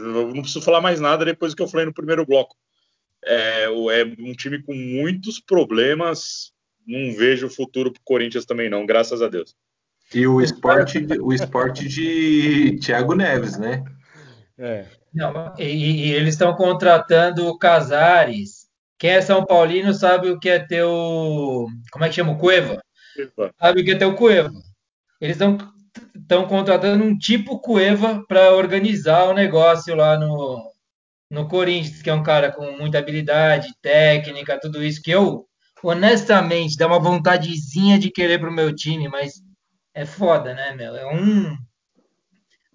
[0.00, 2.56] não preciso falar mais nada depois do que eu falei no primeiro bloco.
[3.24, 6.52] É, um time com muitos problemas.
[6.86, 9.56] Não vejo futuro para o Corinthians também, não, graças a Deus.
[10.14, 13.84] E o esporte, o esporte de Thiago Neves, né?
[14.58, 14.86] É.
[15.12, 18.66] Não, e, e eles estão contratando o Casares.
[18.98, 21.66] Quem é São Paulino sabe o que é ter o.
[21.90, 22.32] Como é que chama?
[22.32, 22.82] O Cueva.
[23.14, 23.54] Cueva.
[23.58, 24.50] Sabe o que é ter o Cueva.
[25.20, 30.70] Eles estão contratando um tipo Cueva para organizar o negócio lá no,
[31.30, 35.46] no Corinthians, que é um cara com muita habilidade, técnica, tudo isso, que eu,
[35.82, 39.42] honestamente, dá uma vontadezinha de querer para o meu time, mas
[39.96, 40.94] é foda, né, meu?
[40.94, 41.56] É um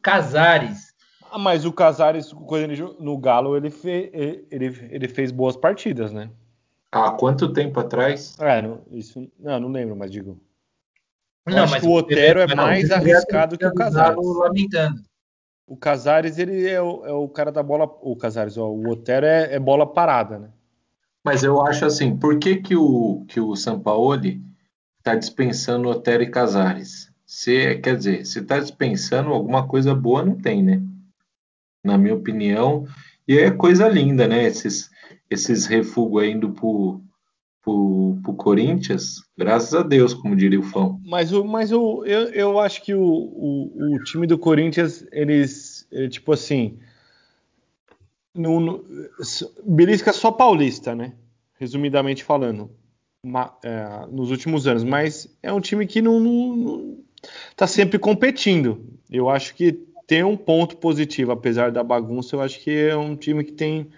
[0.01, 0.91] Casares.
[1.31, 2.33] Ah, mas o Casares,
[2.99, 4.09] no Galo, ele, fe,
[4.49, 6.31] ele, ele fez boas partidas, né?
[6.91, 8.35] Há quanto tempo atrás?
[8.39, 10.41] É, não, isso, não, não lembro, mas digo.
[11.45, 14.17] Não, mas o Otero é mais arriscado que o Casares.
[14.17, 15.01] Lamentando.
[15.67, 17.85] O Casares, ele é o, é o, cara da bola.
[18.01, 20.49] O Casares, ó, o Otero é, é, bola parada, né?
[21.23, 24.41] Mas eu acho assim, por que, que o, que o Sampaoli
[24.97, 27.10] está dispensando Otero e Casares?
[27.33, 30.83] Se, quer dizer, se está dispensando alguma coisa boa, não tem, né?
[31.81, 32.85] Na minha opinião.
[33.25, 34.43] E é coisa linda, né?
[34.43, 34.91] Esses,
[35.29, 36.99] esses refugos indo pro,
[37.61, 40.99] pro, pro Corinthians, graças a Deus, como diria o Fão.
[41.05, 45.87] Mas, o, mas o, eu, eu acho que o, o, o time do Corinthians, eles,
[46.09, 46.79] tipo assim,
[48.35, 48.85] no, no,
[49.65, 51.13] belisca só paulista, né?
[51.57, 52.69] Resumidamente falando,
[53.23, 54.83] uma, é, nos últimos anos.
[54.83, 57.01] Mas é um time que não, não,
[57.49, 58.85] está sempre competindo.
[59.09, 59.73] Eu acho que
[60.07, 62.35] tem um ponto positivo, apesar da bagunça.
[62.35, 63.89] Eu acho que é um time que tem,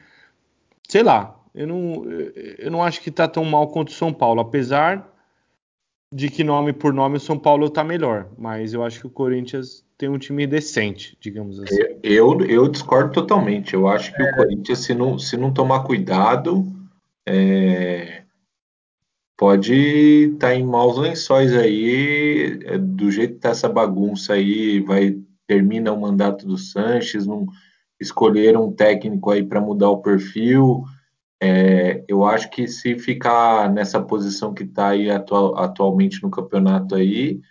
[0.87, 2.05] sei lá, eu não,
[2.57, 5.09] eu não acho que está tão mal quanto o São Paulo, apesar
[6.11, 8.27] de que nome por nome o São Paulo está melhor.
[8.37, 11.81] Mas eu acho que o Corinthians tem um time decente, digamos assim.
[12.03, 13.73] Eu, eu discordo totalmente.
[13.73, 14.31] Eu acho que é.
[14.31, 16.65] o Corinthians, se não, se não tomar cuidado,
[17.25, 18.22] é,
[19.37, 19.73] pode
[20.33, 25.17] estar tá em maus lençóis aí, é, do jeito que está essa bagunça aí, vai
[25.47, 27.45] termina o mandato do Sanches, não,
[27.99, 30.83] escolheram um técnico aí para mudar o perfil.
[31.41, 36.95] É, eu acho que se ficar nessa posição que está aí atual, atualmente no campeonato
[36.95, 37.41] aí,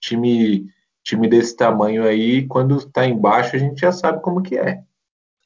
[0.00, 0.66] time
[1.08, 4.82] time desse tamanho aí, quando está embaixo, a gente já sabe como que é.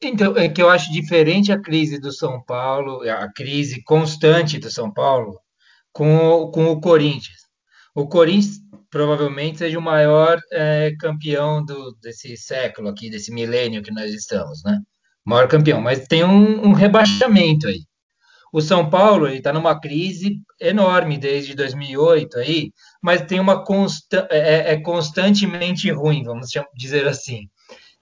[0.02, 4.68] Então, é que eu acho diferente a crise do São Paulo, a crise constante do
[4.68, 5.38] São Paulo,
[5.92, 7.42] com com o Corinthians.
[7.94, 8.58] O Corinthians
[8.90, 14.62] provavelmente seja o maior é, campeão do, desse século aqui, desse milênio que nós estamos,
[14.64, 14.78] né?
[15.24, 17.80] Maior campeão, mas tem um, um rebaixamento aí.
[18.52, 22.70] O São Paulo está numa crise enorme desde 2008 aí,
[23.02, 27.48] mas tem uma consta é, é, constantemente ruim, vamos dizer assim.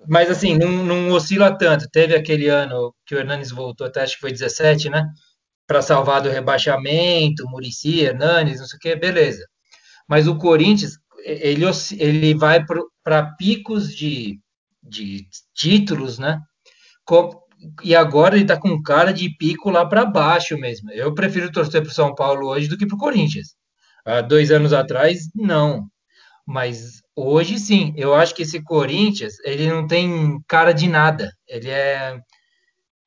[0.09, 1.88] Mas assim, não, não, oscila tanto.
[1.91, 5.07] Teve aquele ano que o Hernanes voltou, até acho que foi 17, né?
[5.70, 9.46] Para salvar do rebaixamento, Murici, Hernanes, não sei o que, beleza.
[10.08, 11.64] Mas o Corinthians, ele,
[11.96, 12.64] ele vai
[13.04, 14.40] para picos de,
[14.82, 16.40] de títulos, né?
[17.84, 20.90] e agora ele está com cara de pico lá para baixo mesmo.
[20.90, 23.54] Eu prefiro torcer para o São Paulo hoje do que para o Corinthians.
[24.04, 25.86] Há dois anos atrás, não.
[26.44, 31.30] Mas hoje sim, eu acho que esse Corinthians, ele não tem cara de nada.
[31.46, 32.18] Ele é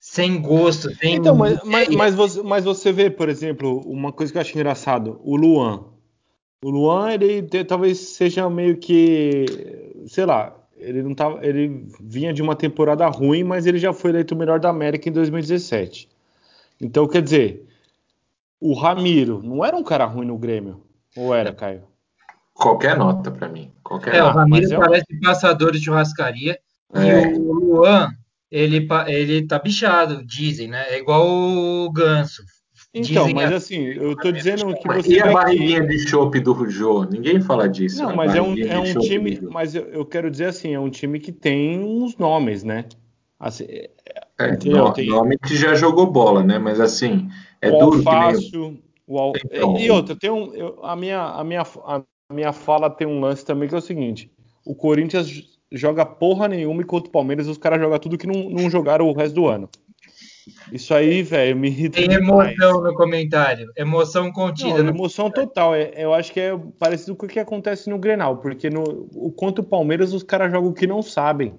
[0.03, 1.15] sem gosto, sem.
[1.15, 4.53] Então, mas, mas, mas, você, mas você vê, por exemplo, uma coisa que eu acho
[4.53, 5.85] engraçado: o Luan.
[6.61, 9.45] O Luan, ele talvez seja meio que,
[10.07, 14.11] sei lá, ele não tava, ele vinha de uma temporada ruim, mas ele já foi
[14.11, 16.09] eleito o melhor da América em 2017.
[16.81, 17.65] Então, quer dizer,
[18.59, 20.81] o Ramiro não era um cara ruim no Grêmio,
[21.15, 21.83] ou era, Caio?
[22.53, 23.71] Qualquer nota para mim.
[23.81, 24.35] Qualquer é, nota.
[24.35, 25.19] o Ramiro é parece um...
[25.21, 26.59] passador de churrascaria
[26.93, 27.23] é.
[27.23, 28.13] e o Luan,
[28.53, 30.85] ele, ele tá bichado, dizem, né?
[30.89, 32.43] É igual o Ganso.
[32.93, 35.13] Então, mas assim, eu tô dizendo que você.
[35.13, 35.87] E a barriguinha que...
[35.87, 37.03] de chope do Jô?
[37.05, 38.03] Ninguém fala disso.
[38.03, 39.39] Não, mas é um, é um time.
[39.41, 42.85] Mas eu, eu, quero dizer assim, é um time que tem uns nomes, né?
[43.39, 43.65] Assim,
[44.37, 45.07] é, no, tem...
[45.07, 46.59] Nome que já jogou bola, né?
[46.59, 47.27] Mas assim,
[47.59, 48.77] é o duro que nem...
[49.07, 49.79] o então...
[49.79, 50.53] E outra, tem um.
[50.53, 53.81] Eu, a, minha, a, minha, a minha fala tem um lance também que é o
[53.81, 54.31] seguinte:
[54.63, 58.69] o Corinthians joga porra nenhuma enquanto o Palmeiras os caras jogam tudo que não, não
[58.69, 59.69] jogaram o resto do ano.
[60.71, 61.97] Isso aí, velho, me irrita.
[61.97, 62.83] Tem emoção demais.
[62.83, 63.71] no comentário.
[63.75, 64.83] Emoção contida.
[64.83, 65.73] Não, emoção total.
[65.73, 69.31] É, eu acho que é parecido com o que acontece no Grenal, porque no, o
[69.31, 71.55] quanto o Palmeiras os caras jogam o que não sabem.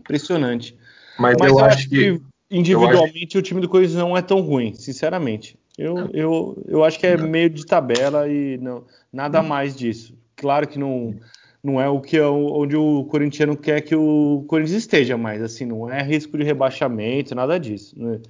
[0.00, 0.76] Impressionante.
[1.18, 3.38] Mas, Mas eu, eu, acho que, que individualmente acho...
[3.38, 5.56] o time do Corinthians não é tão ruim, sinceramente.
[5.78, 10.14] Eu, eu, eu acho que é meio de tabela e não, nada mais disso.
[10.36, 11.14] Claro que não
[11.62, 15.64] não é o que é onde o corintiano quer que o Corinthians esteja, mas assim,
[15.64, 17.94] não é risco de rebaixamento, nada disso.
[17.98, 18.20] Né?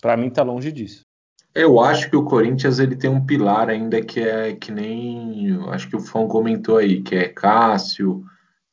[0.00, 1.02] Para mim tá longe disso.
[1.54, 5.88] Eu acho que o Corinthians ele tem um pilar ainda que é que nem, acho
[5.88, 8.24] que o Fão comentou aí, que é Cássio,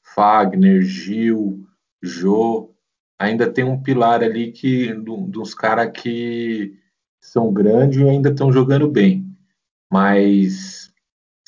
[0.01, 1.63] Fagner, Gil,
[2.01, 2.71] Jô,
[3.19, 6.73] ainda tem um pilar ali que dos caras que
[7.19, 9.27] são grandes e ainda estão jogando bem.
[9.91, 10.70] Mas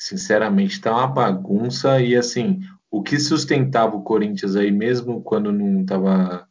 [0.04, 1.98] sinceramente, tá uma bagunça.
[2.00, 6.46] E assim, o que sustentava o Corinthians aí, mesmo quando não estava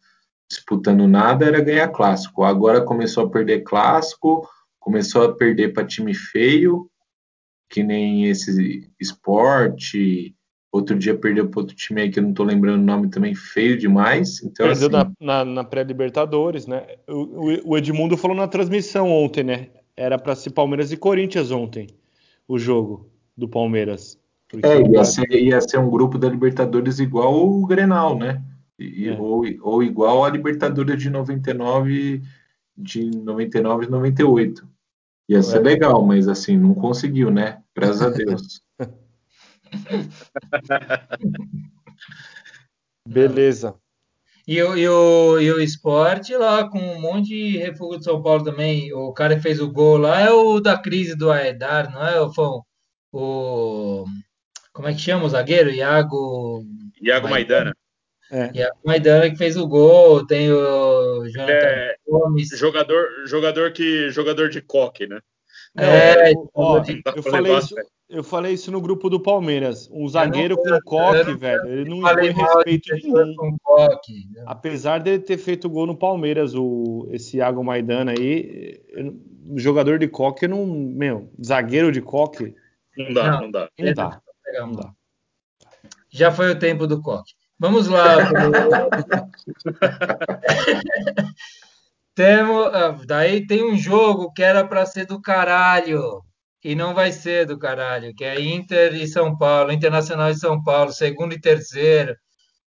[0.49, 2.43] disputando nada, era ganhar clássico.
[2.43, 4.47] Agora começou a perder clássico,
[4.79, 6.89] começou a perder para time feio,
[7.69, 10.35] que nem esse esporte.
[10.71, 13.35] Outro dia perdeu para outro time aí que eu não estou lembrando o nome também,
[13.35, 14.41] feio demais.
[14.41, 15.13] Então, Perdeu assim...
[15.21, 16.87] na, na, na pré-Libertadores, né?
[17.07, 19.67] O, o Edmundo falou na transmissão ontem, né?
[19.95, 21.85] Era para ser Palmeiras e Corinthians ontem,
[22.47, 24.19] o jogo do Palmeiras.
[24.61, 28.43] É, ia ser, ia ser um grupo da Libertadores igual o Grenal, né?
[28.77, 29.19] E, é.
[29.19, 32.21] ou, ou igual a Libertadores de 99,
[32.77, 34.67] de 99 e 98.
[35.29, 35.61] Ia ser é.
[35.61, 37.63] legal, mas assim, não conseguiu, né?
[37.75, 38.61] Graças a Deus.
[43.07, 43.75] Beleza.
[44.45, 48.21] E o, e, o, e o esporte lá com um monte de refúgio de São
[48.21, 48.93] Paulo também.
[48.93, 52.21] O cara que fez o gol lá é o da crise do Aedar, não é,
[52.21, 52.63] o Fão?
[53.13, 54.05] O.
[54.73, 55.69] Como é que chama o zagueiro?
[55.69, 56.65] Iago.
[56.99, 57.75] Iago Maidana.
[58.31, 58.49] É.
[58.55, 62.49] Iago Maidana que fez o gol, tem o Jonathan é, Gomes.
[62.49, 65.19] Jogador, jogador, que, jogador de coque, né?
[65.77, 66.83] É, é ó,
[67.15, 67.75] eu, falei isso,
[68.09, 69.89] eu falei isso no grupo do Palmeiras.
[69.91, 73.35] Um zagueiro com coque, velho, ele não tem respeito nenhum.
[73.35, 74.43] Com coque, né?
[74.47, 78.81] Apesar dele ter feito gol no Palmeiras, o, esse Iago Maidana aí,
[79.55, 82.55] jogador de coque, não, meu, zagueiro de coque,
[82.97, 83.69] não dá, não, não dá.
[83.77, 84.21] Não dá.
[84.53, 84.93] Não dá.
[86.09, 87.33] Já foi o tempo do coque.
[87.57, 88.17] Vamos lá.
[92.15, 96.23] Temos, ah, daí tem um jogo que era para ser do caralho
[96.63, 100.63] e não vai ser do caralho, que é Inter e São Paulo, Internacional e São
[100.63, 102.15] Paulo, segundo e terceiro.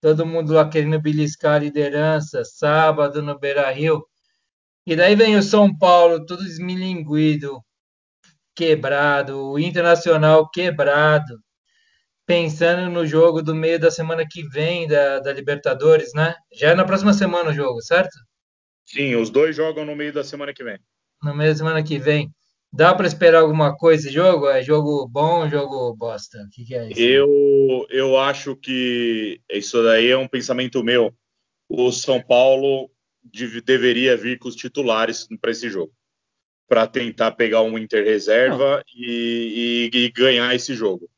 [0.02, 4.06] todo mundo lá querendo beliscar a liderança, sábado no Beira-Rio.
[4.86, 7.64] E daí vem o São Paulo, todo esmilinguido,
[8.62, 11.40] quebrado, o Internacional quebrado,
[12.28, 16.36] pensando no jogo do meio da semana que vem da, da Libertadores, né?
[16.54, 18.16] Já é na próxima semana o jogo, certo?
[18.86, 20.78] Sim, os dois jogam no meio da semana que vem.
[21.24, 22.30] No meio da semana que vem.
[22.72, 24.48] Dá para esperar alguma coisa esse jogo?
[24.48, 26.38] É jogo bom, jogo bosta?
[26.44, 27.02] O que, que é isso?
[27.02, 31.12] Eu, eu acho que isso daí é um pensamento meu.
[31.68, 32.92] O São Paulo
[33.66, 35.92] deveria vir com os titulares para esse jogo,
[36.72, 41.10] para tentar pegar um Inter reserva e, e, e, ganhar esse jogo.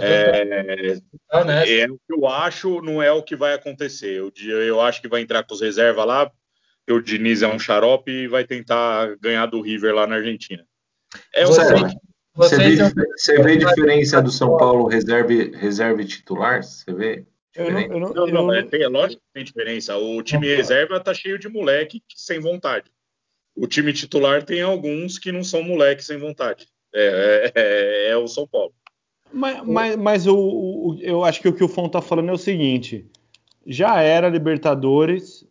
[0.00, 0.98] É,
[1.82, 4.18] é, o que eu acho, não é o que vai acontecer.
[4.18, 6.28] Eu, eu acho que vai entrar com os reservas lá,
[6.90, 10.66] o Diniz é um xarope e vai tentar ganhar do River lá na Argentina.
[11.32, 11.62] É você,
[12.34, 12.76] você, vê,
[13.16, 16.64] você vê diferença do São Paulo reserve, reserve titular?
[16.64, 17.24] Você vê?
[17.54, 19.96] Eu não, eu não, não, não é, tem, é lógico que tem diferença.
[19.96, 22.90] O time reserva tá cheio de moleque sem vontade.
[23.56, 26.68] O time titular tem alguns que não são moleque sem vontade.
[26.94, 28.72] É, é, é, é o São Paulo.
[29.32, 32.32] Mas, mas, mas o, o, eu acho que o que o Fon tá falando é
[32.32, 33.06] o seguinte:
[33.66, 35.44] já era Libertadores.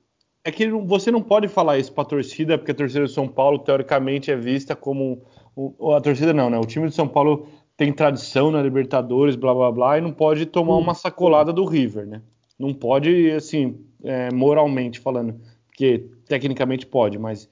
[0.43, 3.27] É que você não pode falar isso para a torcida, porque a torcida do São
[3.27, 5.23] Paulo, teoricamente, é vista como
[5.55, 6.59] o, a torcida não, né?
[6.59, 10.45] O time de São Paulo tem tradição na Libertadores, blá blá blá, e não pode
[10.45, 12.21] tomar uma sacolada do River, né?
[12.59, 17.49] Não pode, assim, é, moralmente falando, porque tecnicamente pode, mas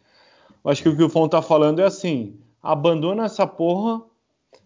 [0.66, 4.02] acho que o que o Fon tá falando é assim: abandona essa porra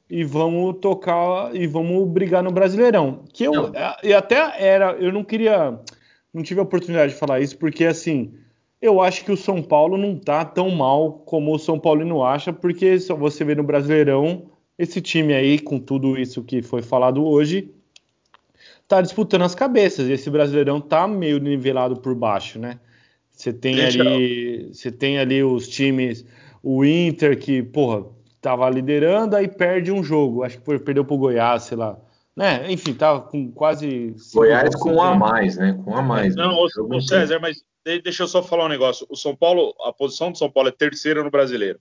[0.09, 3.23] e vamos tocar e vamos brigar no Brasileirão.
[3.33, 3.71] Que eu
[4.03, 5.79] e até era, eu não queria,
[6.33, 8.33] não tive a oportunidade de falar isso porque assim
[8.81, 12.53] eu acho que o São Paulo não tá tão mal como o São Paulino acha,
[12.53, 17.25] porque se você vê no Brasileirão, esse time aí, com tudo isso que foi falado
[17.25, 17.71] hoje,
[18.87, 20.07] tá disputando as cabeças.
[20.07, 22.79] Esse Brasileirão tá meio nivelado por baixo, né?
[23.37, 26.25] Você tem Deixa ali, você tem ali os times,
[26.63, 28.03] o Inter que, porra,
[28.41, 30.43] tava liderando, aí perde um jogo.
[30.43, 31.99] Acho que foi, perdeu pro Goiás, sei lá.
[32.35, 32.71] Né?
[32.71, 34.15] Enfim, tava com quase.
[34.33, 35.79] Goiás com um a mais, né?
[35.85, 36.35] Com um a mais.
[36.35, 36.71] Não, né?
[36.77, 37.63] o, o César, mas
[38.03, 39.05] deixa eu só falar um negócio.
[39.07, 41.79] O São Paulo, a posição do São Paulo é terceira no brasileiro.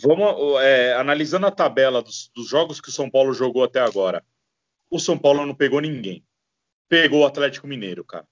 [0.00, 4.24] Vamos é, analisando a tabela dos, dos, jogos que o São Paulo jogou até agora.
[4.88, 6.24] O São Paulo não pegou ninguém.
[6.88, 8.26] Pegou o Atlético Mineiro, cara.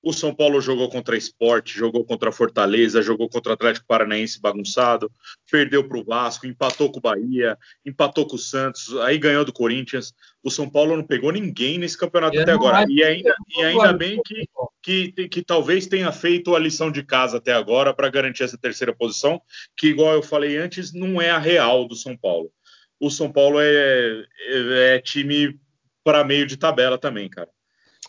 [0.00, 3.86] O São Paulo jogou contra a Sport, jogou contra a Fortaleza, jogou contra o Atlético
[3.86, 5.10] Paranaense bagunçado,
[5.50, 9.52] perdeu para o Vasco, empatou com o Bahia, empatou com o Santos, aí ganhou do
[9.52, 10.14] Corinthians.
[10.42, 12.86] O São Paulo não pegou ninguém nesse campeonato até agora.
[12.88, 17.38] E ainda, e ainda bem que, que, que, talvez tenha feito a lição de casa
[17.38, 19.42] até agora para garantir essa terceira posição,
[19.76, 22.52] que, igual eu falei antes, não é a real do São Paulo.
[23.00, 25.58] O São Paulo é, é, é time
[26.04, 27.48] para meio de tabela também, cara.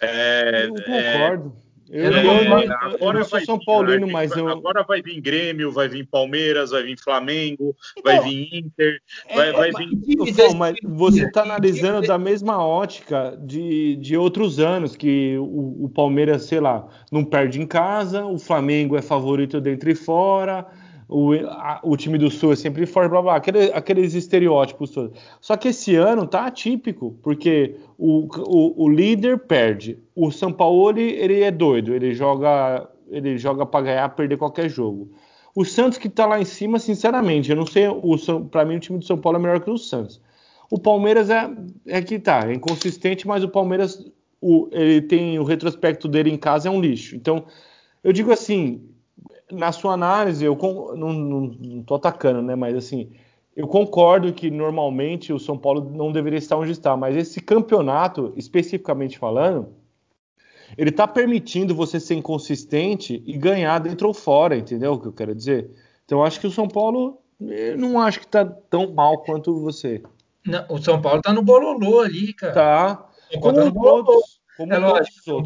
[0.02, 1.64] É, eu concordo.
[1.66, 4.48] É, eu, eu, eu, eu não sou São Paulino, vir, mas eu.
[4.48, 9.36] Agora vai vir Grêmio, vai vir Palmeiras, vai vir Flamengo, então, vai vir Inter, é,
[9.36, 9.90] vai, vai vir.
[10.18, 15.90] Mas, mas você está analisando da mesma ótica de, de outros anos, que o, o
[15.90, 20.68] Palmeiras, sei lá, não perde em casa, o Flamengo é favorito dentro e fora
[21.10, 25.20] o, a, o time do Sul é sempre forte, blá blá, aquele, aqueles estereótipos todos.
[25.42, 29.98] Só que esse ano tá atípico, porque o, o, o líder perde.
[30.16, 35.12] O São Paulo ele é doido, ele joga ele joga para ganhar, perder qualquer jogo.
[35.56, 37.86] O Santos que tá lá em cima, sinceramente, eu não sei,
[38.52, 40.22] para mim o time do São Paulo é melhor que o Santos.
[40.70, 41.50] O Palmeiras é,
[41.88, 44.06] é que tá, é inconsistente, mas o Palmeiras
[44.40, 47.16] o, ele tem o retrospecto dele em casa é um lixo.
[47.16, 47.46] Então,
[48.04, 48.88] eu digo assim,
[49.52, 50.58] na sua análise, eu
[50.96, 52.56] não, não, não tô atacando, né?
[52.56, 53.12] Mas assim,
[53.56, 58.34] eu concordo que normalmente o São Paulo não deveria estar onde está, mas esse campeonato,
[58.38, 59.74] especificamente falando,
[60.78, 65.14] ele está permitindo você ser inconsistente e ganhar dentro ou fora, entendeu o que eu
[65.14, 65.70] quero dizer?
[66.06, 69.60] Então, eu acho que o São Paulo, eu não acho que está tão mal quanto
[69.60, 70.02] você.
[70.46, 72.54] Não, o São Paulo está no bololô ali, cara.
[72.54, 73.10] Tá.
[73.40, 75.44] Como, tá todos, como é lógico,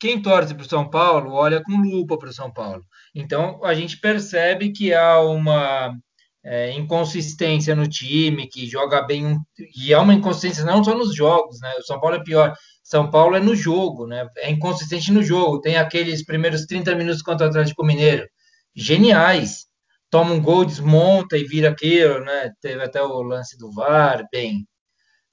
[0.00, 2.84] quem torce para o São Paulo olha com lupa para o São Paulo.
[3.14, 5.94] Então a gente percebe que há uma
[6.42, 9.38] é, inconsistência no time, que joga bem um,
[9.76, 11.74] e há uma inconsistência não só nos jogos, né?
[11.78, 12.54] O São Paulo é pior.
[12.82, 14.26] São Paulo é no jogo, né?
[14.38, 15.60] É inconsistente no jogo.
[15.60, 18.26] Tem aqueles primeiros 30 minutos contra o Atlético Mineiro,
[18.74, 19.66] geniais.
[20.10, 22.50] Toma um gol, desmonta e vira aquilo, né?
[22.60, 24.66] Teve até o lance do VAR, bem,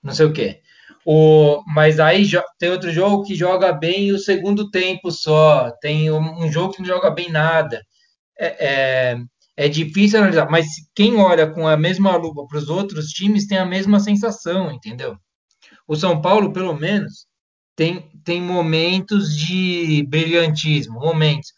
[0.04, 0.62] não sei o quê.
[1.10, 2.30] O, mas aí
[2.60, 5.72] tem outro jogo que joga bem o segundo tempo só.
[5.80, 7.82] Tem um jogo que não joga bem nada.
[8.38, 9.18] É, é,
[9.56, 13.58] é difícil analisar, mas quem olha com a mesma lupa para os outros times tem
[13.58, 15.18] a mesma sensação, entendeu?
[15.88, 17.26] O São Paulo, pelo menos,
[17.74, 21.54] tem, tem momentos de brilhantismo, momentos.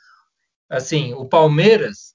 [0.70, 2.14] Assim, o Palmeiras,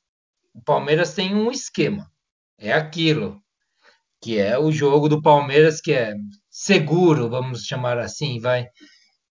[0.55, 2.09] o Palmeiras tem um esquema.
[2.57, 3.43] É aquilo,
[4.25, 6.15] que é o jogo do Palmeiras que é
[6.49, 8.67] seguro, vamos chamar assim, vai.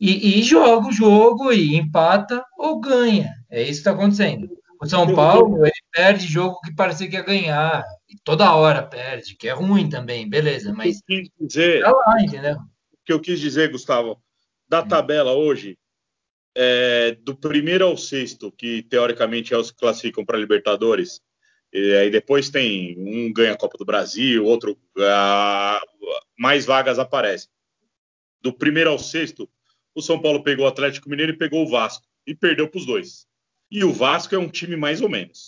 [0.00, 3.32] E, e joga o jogo e empata ou ganha.
[3.48, 4.48] É isso que está acontecendo.
[4.82, 7.84] O São Paulo, ele perde jogo que parecia que ia ganhar.
[8.08, 10.72] E toda hora perde, que é ruim também, beleza.
[10.72, 12.56] Mas eu quis dizer, tá lá, entendeu?
[12.56, 14.20] o que eu quis dizer, Gustavo,
[14.68, 15.78] da tabela hoje,
[16.56, 21.20] é, do primeiro ao sexto, que teoricamente é os que classificam para Libertadores,
[21.72, 25.80] e aí depois tem um ganha a Copa do Brasil, outro a,
[26.38, 27.48] mais vagas aparecem.
[28.42, 29.48] Do primeiro ao sexto,
[29.94, 32.86] o São Paulo pegou o Atlético Mineiro e pegou o Vasco e perdeu para os
[32.86, 33.26] dois.
[33.70, 35.46] E o Vasco é um time mais ou menos.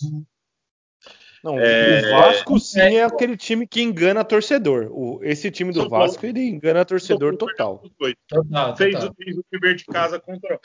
[1.43, 1.99] Não, é...
[1.99, 4.87] o Vasco sim é aquele time que engana torcedor.
[4.91, 6.37] O, esse time do São Vasco Paulo.
[6.37, 7.79] ele engana torcedor total.
[7.79, 8.77] total.
[8.77, 9.13] Fez, total.
[9.15, 10.57] fez o dever de casa contra,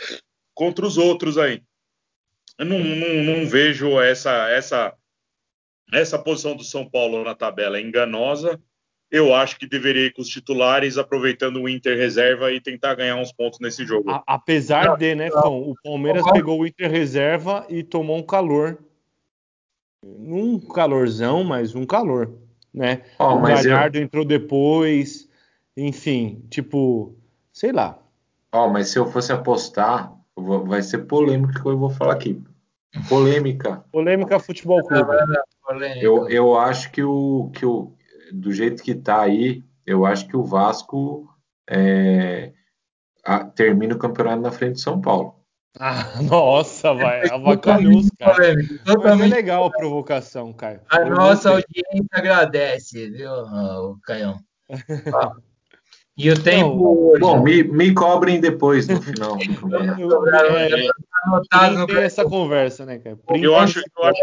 [0.55, 1.63] contra os outros aí.
[2.57, 4.97] Eu não, não, não vejo essa, essa,
[5.93, 8.61] essa posição do São Paulo na tabela enganosa.
[9.11, 13.17] Eu acho que deveria ir com os titulares, aproveitando o Inter reserva e tentar ganhar
[13.17, 14.11] uns pontos nesse jogo.
[14.11, 18.79] A, apesar de, né, Fão, o Palmeiras pegou o Inter reserva e tomou um calor.
[20.05, 22.35] Um calorzão, mas um calor,
[22.73, 23.03] né?
[23.19, 24.03] Oh, o Galhardo eu...
[24.03, 25.29] entrou depois,
[25.77, 27.17] enfim, tipo,
[27.53, 27.99] sei lá.
[28.53, 32.41] Ó, oh, mas se eu fosse apostar, vai ser polêmico que eu vou falar aqui.
[33.09, 33.85] Polêmica.
[33.93, 35.13] Polêmica Futebol Clube.
[36.01, 37.95] Eu, eu acho que o, que o
[38.33, 41.29] do jeito que está aí, eu acho que o Vasco
[41.69, 42.53] é,
[43.25, 45.35] a, termina o campeonato na frente de São Paulo.
[45.79, 48.57] Ah, nossa, vai, avacalhou os caras.
[48.87, 50.81] Mas é legal a provocação, Caio.
[50.89, 54.41] A nossa audiência agradece, viu, o Caião?
[56.19, 57.21] E o tempo Não, hoje.
[57.21, 59.39] Bom, me, me cobrem depois no final.
[61.53, 63.19] é, é, essa conversa, né, cara?
[63.29, 64.21] Eu acho, eu acho...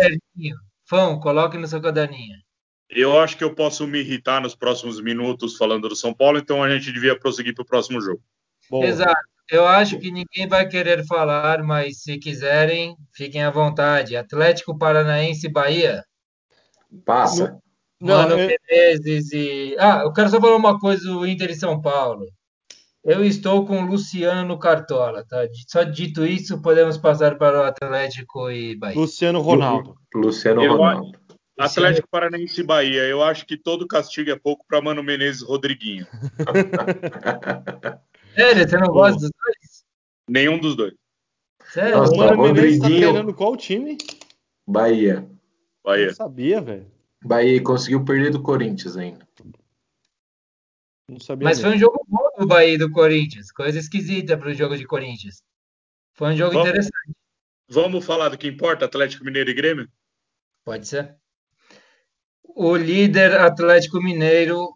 [0.87, 2.37] Fão, coloque no seu caderninho.
[2.89, 6.61] Eu acho que eu posso me irritar nos próximos minutos falando do São Paulo, então
[6.61, 8.21] a gente devia prosseguir para o próximo jogo.
[8.69, 8.85] Boa.
[8.85, 9.19] Exato.
[9.49, 14.15] Eu acho que ninguém vai querer falar, mas se quiserem, fiquem à vontade.
[14.15, 16.03] Atlético Paranaense Bahia.
[17.05, 17.59] Passa.
[17.99, 18.47] Não, Mano eu...
[18.47, 19.75] Menezes e.
[19.79, 22.25] Ah, eu quero só falar uma coisa do Inter e São Paulo.
[23.05, 25.47] Eu estou com o Luciano Cartola, tá?
[25.67, 28.99] Só dito isso, podemos passar para o Atlético e Bahia.
[28.99, 29.95] Luciano Ronaldo.
[30.15, 31.15] Luciano eu Ronaldo.
[31.59, 33.03] Atlético Paranaense e Bahia.
[33.03, 36.07] Eu acho que todo castigo é pouco para Mano Menezes e Rodriguinho.
[38.35, 39.85] Sério, você não gosta dos dois?
[40.27, 40.95] Nenhum dos dois.
[41.71, 41.97] Sério?
[41.97, 43.99] Nossa, o Mano Menezes tá treinando qual time?
[44.67, 45.29] Bahia.
[45.83, 46.07] Bahia.
[46.07, 46.87] Eu sabia, velho.
[47.23, 49.27] Bahia conseguiu perder do Corinthians ainda.
[51.07, 51.69] Não sabia Mas mesmo.
[51.69, 53.51] foi um jogo bom do Bahia e do Corinthians.
[53.51, 55.43] Coisa esquisita para o jogo de Corinthians.
[56.13, 57.15] Foi um jogo vamos, interessante.
[57.69, 59.87] Vamos falar do que importa, Atlético Mineiro e Grêmio?
[60.63, 61.15] Pode ser.
[62.43, 64.75] O líder Atlético Mineiro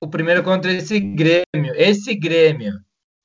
[0.00, 1.74] o primeiro contra esse Grêmio.
[1.76, 2.72] Esse Grêmio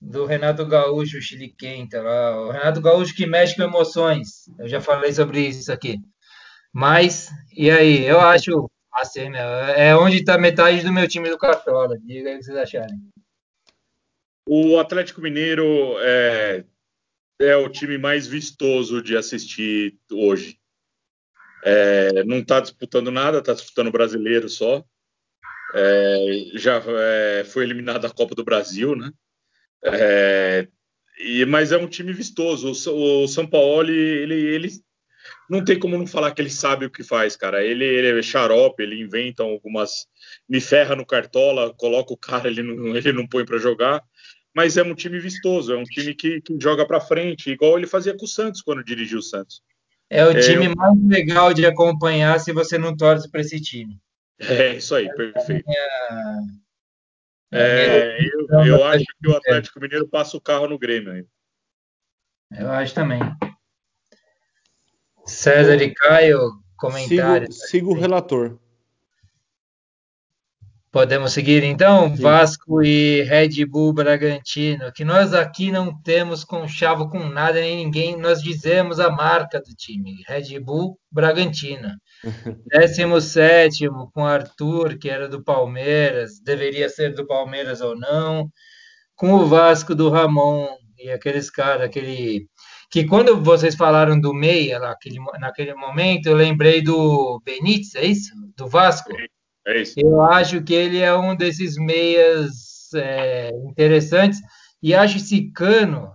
[0.02, 2.38] do Renato Gaúcho, Chile Quenta lá.
[2.42, 4.50] O Renato Gaúcho que mexe com emoções.
[4.60, 6.00] Eu já falei sobre isso aqui.
[6.74, 8.06] Mas, e aí?
[8.06, 8.70] Eu acho.
[8.96, 9.30] Assim,
[9.76, 12.00] é onde está metade do meu time do Cartola.
[12.00, 12.98] Diga aí o que vocês acharem.
[14.48, 16.64] O Atlético Mineiro é,
[17.42, 20.58] é o time mais vistoso de assistir hoje.
[21.64, 24.82] É, não está disputando nada, está disputando o brasileiro só.
[25.74, 29.12] É, já é, foi eliminado da Copa do Brasil, né?
[29.84, 30.68] É,
[31.20, 32.72] e, mas é um time vistoso.
[32.72, 34.85] O, o São Paulo, ele, ele
[35.50, 37.64] não tem como não falar que ele sabe o que faz, cara.
[37.64, 40.08] Ele, ele é xarope, ele inventa algumas.
[40.48, 44.04] Me ferra no cartola, coloca o cara, ele não, ele não põe para jogar.
[44.56, 47.88] Mas é um time vistoso, é um time que, que joga para frente, igual ele
[47.88, 49.62] fazia com o Santos quando dirigiu o Santos.
[50.10, 54.00] É o time é, mais legal de acompanhar se você não torce para esse time.
[54.40, 55.66] É, isso aí, perfeito.
[57.52, 61.28] É, eu, eu acho que o Atlético Mineiro passa o carro no Grêmio ainda.
[62.52, 63.20] Eu acho também.
[65.26, 66.40] César e Caio,
[66.78, 67.56] comentários.
[67.56, 68.60] Sigo, sigo o relator.
[70.96, 72.16] Podemos seguir então?
[72.16, 72.22] Sim.
[72.22, 78.16] Vasco e Red Bull Bragantino, que nós aqui não temos conchavo com nada nem ninguém,
[78.16, 81.90] nós dizemos a marca do time, Red Bull Bragantino.
[82.72, 88.50] 17 com Arthur, que era do Palmeiras, deveria ser do Palmeiras ou não,
[89.18, 90.66] com o Vasco do Ramon
[90.98, 92.48] e aqueles caras, aquele
[92.96, 98.06] que quando vocês falaram do meia lá, aquele, naquele momento, eu lembrei do Benítez, é
[98.06, 98.34] isso?
[98.56, 99.12] Do Vasco?
[99.68, 99.96] É isso.
[99.98, 104.40] Eu acho que ele é um desses meias é, interessantes.
[104.82, 106.10] e acho esse cano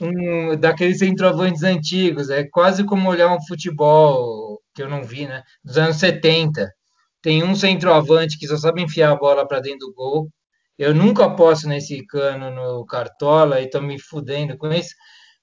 [0.00, 2.30] um daqueles centroavantes antigos.
[2.30, 5.42] É quase como olhar um futebol que eu não vi, né?
[5.64, 6.72] Dos anos 70.
[7.20, 10.30] Tem um centroavante que só sabe enfiar a bola para dentro do gol.
[10.78, 14.94] Eu nunca aposto nesse cano no Cartola e tô me fudendo com isso,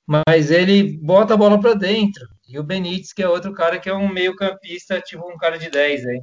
[0.10, 2.27] mas ele bota a bola para dentro.
[2.48, 5.69] E o Benítez, que é outro cara que é um meio-campista, tipo um cara de
[5.69, 6.19] 10 aí.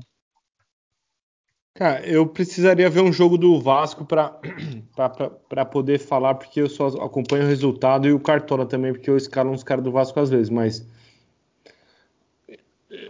[1.73, 4.41] Cara, eu precisaria ver um jogo do Vasco para
[5.71, 9.53] poder falar, porque eu só acompanho o resultado e o Cartola também, porque eu escalo
[9.53, 10.85] uns caras do Vasco às vezes, mas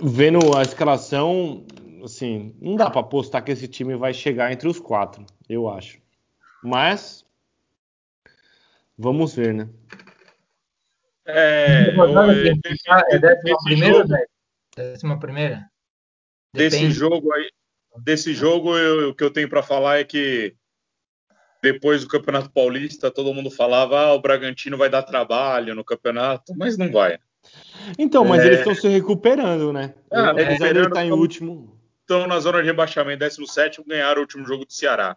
[0.02, 1.64] vendo a escalação,
[2.04, 5.98] assim, não dá para apostar que esse time vai chegar entre os quatro, eu acho.
[6.62, 7.24] Mas
[8.98, 9.70] vamos ver, né?
[11.26, 11.92] É,
[13.10, 14.14] é décima primeira, jogo,
[14.76, 15.70] décima primeira.
[16.54, 17.50] Desse jogo aí,
[17.98, 20.54] desse jogo eu, o que eu tenho para falar é que
[21.62, 26.54] depois do Campeonato Paulista todo mundo falava ah, o Bragantino vai dar trabalho no campeonato,
[26.56, 27.18] mas não vai.
[27.98, 28.46] Então, mas é...
[28.46, 29.94] eles estão se recuperando, né?
[30.12, 31.76] Ah, Apesar de estar em último.
[32.00, 35.16] Estão na zona de rebaixamento, 17, ganharam o último jogo do Ceará.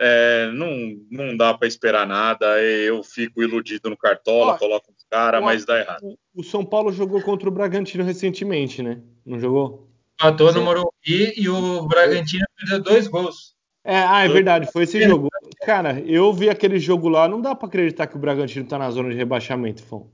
[0.00, 0.70] É, não,
[1.10, 2.60] não dá para esperar nada.
[2.60, 6.18] Eu fico iludido no Cartola, Ó, coloco os caras, mas dá errado.
[6.34, 9.00] O São Paulo jogou contra o Bragantino recentemente, né?
[9.24, 9.88] Não jogou?
[10.20, 13.54] Matou no Morumbi e o Bragantino perdeu dois gols.
[13.84, 15.28] É, ah, é verdade, foi esse jogo.
[15.66, 18.90] Cara, eu vi aquele jogo lá, não dá para acreditar que o Bragantino tá na
[18.90, 20.08] zona de rebaixamento, Fon.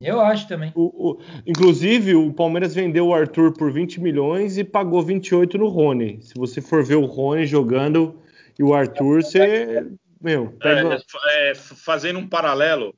[0.00, 0.70] Eu acho também.
[0.74, 5.68] O, o, inclusive, o Palmeiras vendeu o Arthur por 20 milhões e pagou 28 no
[5.68, 6.20] Rony.
[6.20, 8.20] Se você for ver o Rony jogando
[8.58, 9.86] e o Arthur, você.
[10.20, 10.98] Meu, pega...
[11.26, 12.94] é, é, fazendo um paralelo,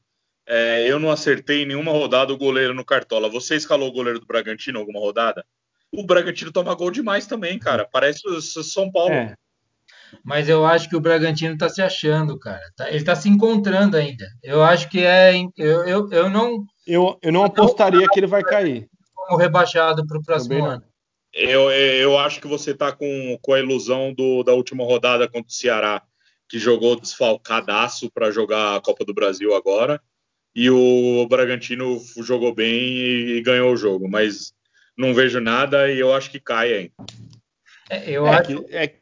[0.46, 3.28] é, eu não acertei em nenhuma rodada o goleiro no Cartola.
[3.28, 5.44] Você escalou o goleiro do Bragantino alguma rodada?
[5.92, 7.88] O Bragantino toma gol demais também, cara.
[7.90, 9.12] Parece o São Paulo.
[9.12, 9.34] É.
[10.24, 12.62] Mas eu acho que o Bragantino tá se achando, cara.
[12.76, 14.26] Tá, ele tá se encontrando ainda.
[14.42, 15.32] Eu acho que é.
[15.56, 16.64] Eu, eu, eu não.
[16.86, 18.88] Eu, eu não apostaria que ele vai cair.
[19.14, 20.84] Como rebaixado para o próximo ano.
[21.32, 25.48] Eu, eu acho que você tá com, com a ilusão do, da última rodada contra
[25.48, 26.02] o Ceará,
[26.48, 30.00] que jogou desfalcadaço para jogar a Copa do Brasil agora.
[30.56, 34.08] E o Bragantino jogou bem e, e ganhou o jogo.
[34.08, 34.54] Mas
[34.96, 36.94] não vejo nada e eu acho que cai ainda.
[37.90, 38.64] É, eu é acho.
[38.64, 38.96] Que, é...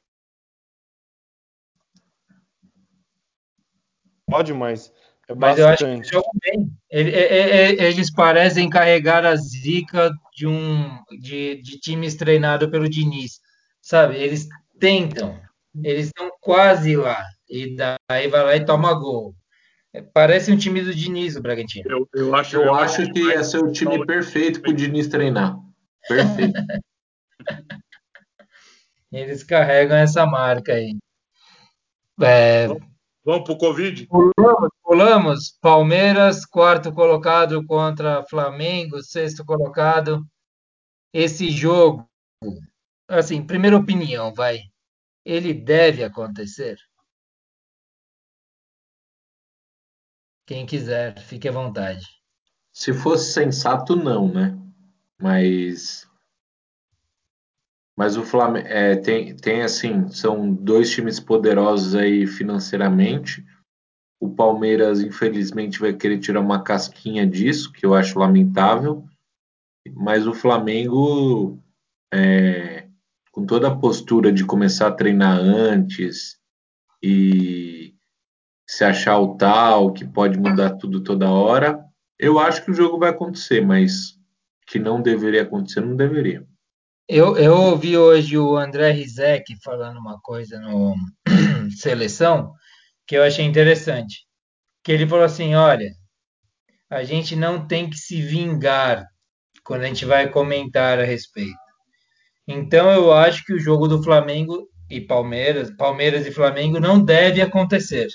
[4.26, 4.92] Pode, mas.
[5.28, 6.76] É mas eu acho que bem.
[6.90, 13.40] Eles parecem carregar a zica de um de, de times treinados pelo Diniz,
[13.80, 14.16] sabe?
[14.16, 14.48] Eles
[14.80, 15.40] tentam,
[15.82, 19.34] eles estão quase lá e daí vai lá e toma gol.
[20.12, 21.88] Parece um time do Diniz, o Bragantino.
[21.88, 25.06] Eu, eu acho, eu, eu acho que ia ser o time perfeito para o Diniz
[25.06, 25.56] treinar.
[26.08, 26.60] Perfeito.
[29.12, 30.96] Eles carregam essa marca aí.
[32.20, 32.66] É...
[33.24, 34.06] Vamos para o Covid?
[34.06, 35.58] Pulamos, pulamos.
[35.60, 40.26] Palmeiras, quarto colocado contra Flamengo, sexto colocado.
[41.12, 42.06] Esse jogo,
[43.08, 44.58] assim, primeira opinião, vai.
[45.24, 46.76] Ele deve acontecer?
[50.46, 52.04] Quem quiser, fique à vontade.
[52.72, 54.58] Se fosse sensato, não, né?
[55.18, 56.06] Mas
[57.96, 63.44] mas o Flamengo é, tem, tem assim, são dois times poderosos aí financeiramente.
[64.20, 69.04] O Palmeiras, infelizmente, vai querer tirar uma casquinha disso, que eu acho lamentável.
[69.94, 71.62] Mas o Flamengo,
[72.12, 72.88] é,
[73.30, 76.36] com toda a postura de começar a treinar antes
[77.02, 77.83] e
[78.66, 81.84] se achar o tal, que pode mudar tudo toda hora,
[82.18, 84.18] eu acho que o jogo vai acontecer, mas
[84.66, 86.46] que não deveria acontecer, não deveria.
[87.06, 90.94] Eu, eu ouvi hoje o André Rizek falando uma coisa no
[91.76, 92.52] Seleção
[93.06, 94.26] que eu achei interessante.
[94.82, 95.90] Que ele falou assim: olha,
[96.88, 99.06] a gente não tem que se vingar
[99.62, 101.52] quando a gente vai comentar a respeito.
[102.46, 107.40] Então eu acho que o jogo do Flamengo e Palmeiras, Palmeiras e Flamengo não deve
[107.40, 108.08] acontecer.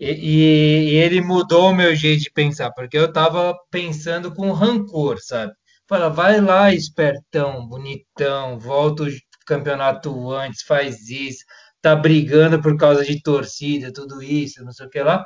[0.00, 5.18] E, e, ele mudou o meu jeito de pensar, porque eu estava pensando com rancor,
[5.20, 5.52] sabe?
[5.86, 9.08] Fala, vai lá, espertão, bonitão, volta o
[9.46, 11.44] campeonato antes, faz isso,
[11.82, 15.24] tá brigando por causa de torcida, tudo isso, não sei o que lá.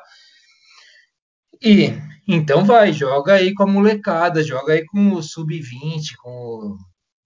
[1.62, 1.92] E
[2.26, 6.78] então vai, joga aí com a molecada, joga aí com o sub-20, com o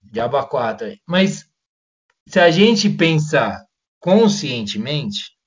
[0.03, 0.99] Diaba 4 aí.
[1.07, 1.47] Mas
[2.29, 3.65] se a gente pensar
[4.01, 5.38] conscientemente,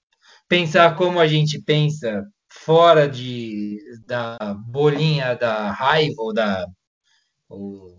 [0.51, 4.37] pensar como a gente pensa fora de, da
[4.67, 6.67] bolinha da raiva ou da,
[7.47, 7.97] ou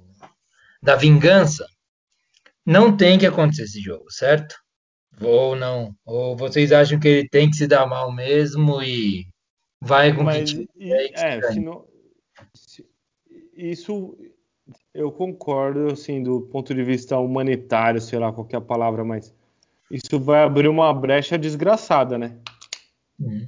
[0.83, 1.65] da vingança,
[2.67, 4.55] não tem que acontecer esse jogo, certo?
[5.19, 5.97] Ou não?
[6.05, 9.25] Ou vocês acham que ele tem que se dar mal mesmo e
[9.81, 11.87] vai com Mas, que e, é, se não,
[12.55, 12.87] se,
[13.57, 14.15] isso
[14.93, 19.35] eu concordo, assim, do ponto de vista humanitário, sei lá qual é a palavra, mas
[19.93, 22.35] isso vai abrir uma brecha desgraçada, né?
[23.21, 23.45] Hum.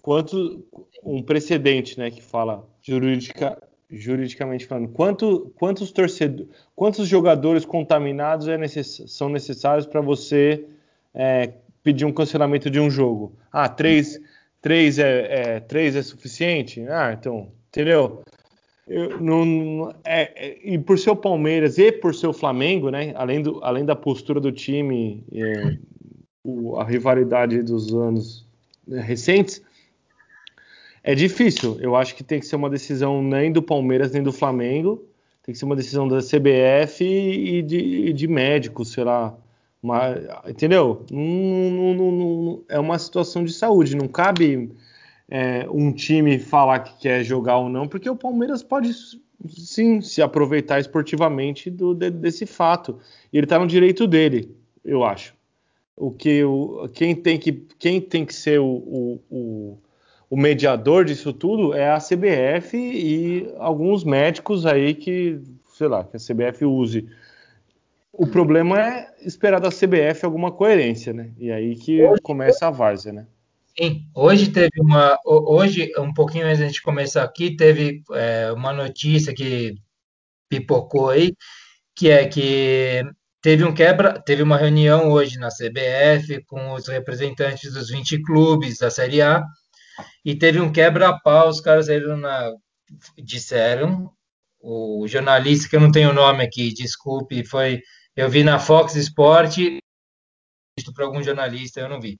[0.00, 0.64] Quanto
[1.02, 3.60] um precedente, né, que fala jurídica,
[3.90, 10.64] juridicamente falando, quanto, quantos torcedores, quantos jogadores contaminados é necess, são necessários para você
[11.12, 11.52] é,
[11.82, 13.36] pedir um cancelamento de um jogo?
[13.52, 14.20] Ah, três,
[14.60, 16.80] três é, é, três é suficiente?
[16.88, 18.22] Ah, então, entendeu?
[19.20, 23.12] Não, é, é, e por ser o Palmeiras e por ser o Flamengo, né?
[23.16, 25.78] Além, do, além da postura do time, é,
[26.44, 28.46] o, a rivalidade dos anos
[28.86, 29.62] né, recentes,
[31.02, 31.78] é difícil.
[31.80, 35.04] Eu acho que tem que ser uma decisão nem do Palmeiras nem do Flamengo.
[35.42, 39.36] Tem que ser uma decisão da CBF e de, de médicos, sei lá.
[40.46, 41.04] Entendeu?
[41.10, 43.96] Não, não, é uma situação de saúde.
[43.96, 44.70] Não cabe
[45.34, 48.92] é, um time falar que quer jogar ou não, porque o Palmeiras pode
[49.48, 52.98] sim se aproveitar esportivamente do, de, desse fato.
[53.32, 54.54] E ele está no direito dele,
[54.84, 55.34] eu acho.
[55.96, 59.78] O que o, quem, tem que, quem tem que ser o, o, o
[60.28, 65.38] o mediador disso tudo é a CBF e alguns médicos aí que,
[65.74, 67.06] sei lá, que a CBF use.
[68.10, 71.32] O problema é esperar da CBF alguma coerência, né?
[71.38, 73.26] E aí que começa a várzea, né?
[73.78, 75.18] Sim, hoje teve uma.
[75.24, 79.74] Hoje, um pouquinho antes de a gente começar aqui, teve é, uma notícia que
[80.48, 81.34] pipocou aí,
[81.96, 83.02] que é que
[83.42, 88.78] teve um quebra, teve uma reunião hoje na CBF com os representantes dos 20 clubes
[88.78, 89.42] da Série A
[90.24, 92.52] e teve um quebra-pau, os caras na.
[93.18, 94.12] disseram,
[94.60, 97.80] o jornalista, que eu não tenho o nome aqui, desculpe, foi.
[98.16, 99.58] Eu vi na Fox Sport,
[100.94, 102.18] para algum jornalista, eu não vi.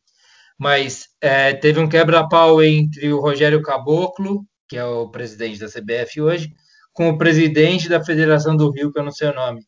[0.62, 6.20] Mas é, teve um quebra-pau entre o Rogério Caboclo, que é o presidente da CBF
[6.20, 6.52] hoje,
[6.92, 9.60] com o presidente da Federação do Rio, que eu não sei o nome.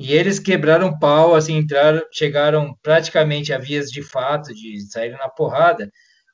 [0.00, 5.28] E eles quebraram pau, assim, entraram, chegaram praticamente a vias de fato, de sair na
[5.28, 5.88] porrada,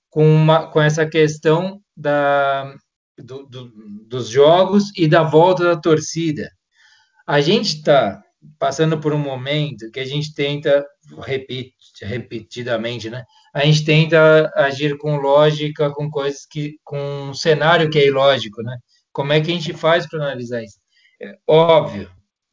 [0.08, 2.74] com, uma, com essa questão da,
[3.18, 3.70] do, do,
[4.08, 6.50] dos jogos e da volta da torcida.
[7.26, 8.22] A gente está
[8.58, 10.84] passando por um momento que a gente tenta,
[12.00, 13.24] repetidamente, né?
[13.54, 16.98] A gente tenta agir com lógica, com coisas que, com
[17.30, 18.76] um cenário que é ilógico, né?
[19.12, 20.78] Como é que a gente faz para analisar isso?
[21.20, 22.10] É, óbvio,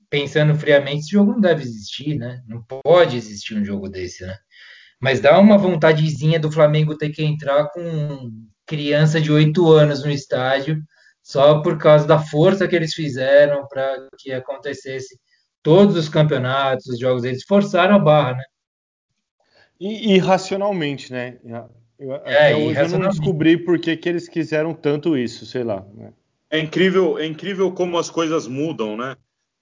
[0.09, 2.41] pensando friamente, esse jogo não deve existir, né?
[2.47, 4.35] Não pode existir um jogo desse, né?
[4.99, 8.31] Mas dá uma vontadezinha do Flamengo ter que entrar com
[8.65, 10.81] criança de oito anos no estádio,
[11.21, 15.19] só por causa da força que eles fizeram para que acontecesse
[15.65, 18.43] todos os campeonatos, os jogos, eles forçaram a barra, né?
[19.79, 21.39] E, irracionalmente, né?
[21.97, 25.63] Eu, é, até hoje eu não descobri por que, que eles quiseram tanto isso, sei
[25.63, 25.83] lá.
[25.95, 26.13] Né?
[26.51, 29.17] É incrível, é incrível como as coisas mudam, né?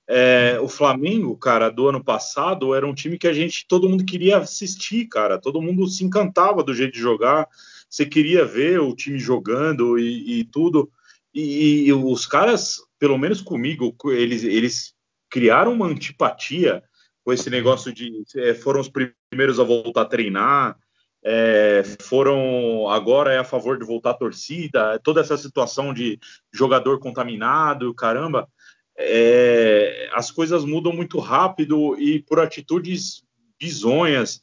[0.05, 4.03] É, o Flamengo, cara, do ano passado era um time que a gente, todo mundo
[4.03, 5.39] queria assistir, cara.
[5.39, 7.47] Todo mundo se encantava do jeito de jogar.
[7.89, 10.91] Você queria ver o time jogando e, e tudo.
[11.34, 14.93] E, e, os caras, pelo menos comigo, eles, eles
[15.34, 16.84] criaram uma antipatia
[17.26, 20.77] com esse negócio de é, foram os primeiros a voltar a treinar,
[21.26, 26.19] é, foram agora é a favor de voltar a torcida, toda essa situação de
[26.53, 28.47] jogador contaminado, caramba
[28.95, 33.23] é, as coisas mudam muito rápido e por atitudes
[33.60, 34.39] bizonhas.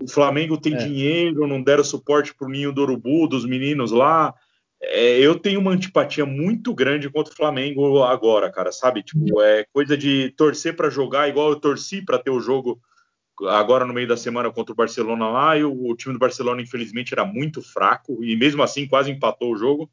[0.00, 0.76] O Flamengo tem é.
[0.76, 4.32] dinheiro, não deram suporte para o Ninho do Urubu, dos meninos lá.
[4.82, 9.02] É, eu tenho uma antipatia muito grande contra o Flamengo agora, cara, sabe?
[9.02, 12.80] Tipo, é coisa de torcer para jogar igual eu torci para ter o jogo
[13.48, 16.60] agora no meio da semana contra o Barcelona lá, e o, o time do Barcelona,
[16.60, 19.90] infelizmente, era muito fraco, e mesmo assim quase empatou o jogo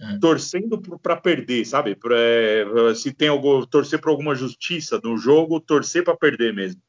[0.00, 0.18] é.
[0.18, 1.94] torcendo para perder, sabe?
[1.94, 6.80] Pra, é, se tem algo, torcer para alguma justiça no jogo, torcer para perder mesmo.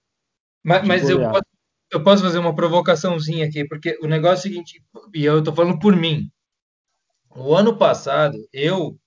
[0.63, 1.45] Mas, mas eu, posso,
[1.91, 4.83] eu posso fazer uma provocaçãozinha aqui, porque o negócio é o seguinte,
[5.13, 6.29] e eu estou falando por mim.
[7.35, 8.97] O ano passado, eu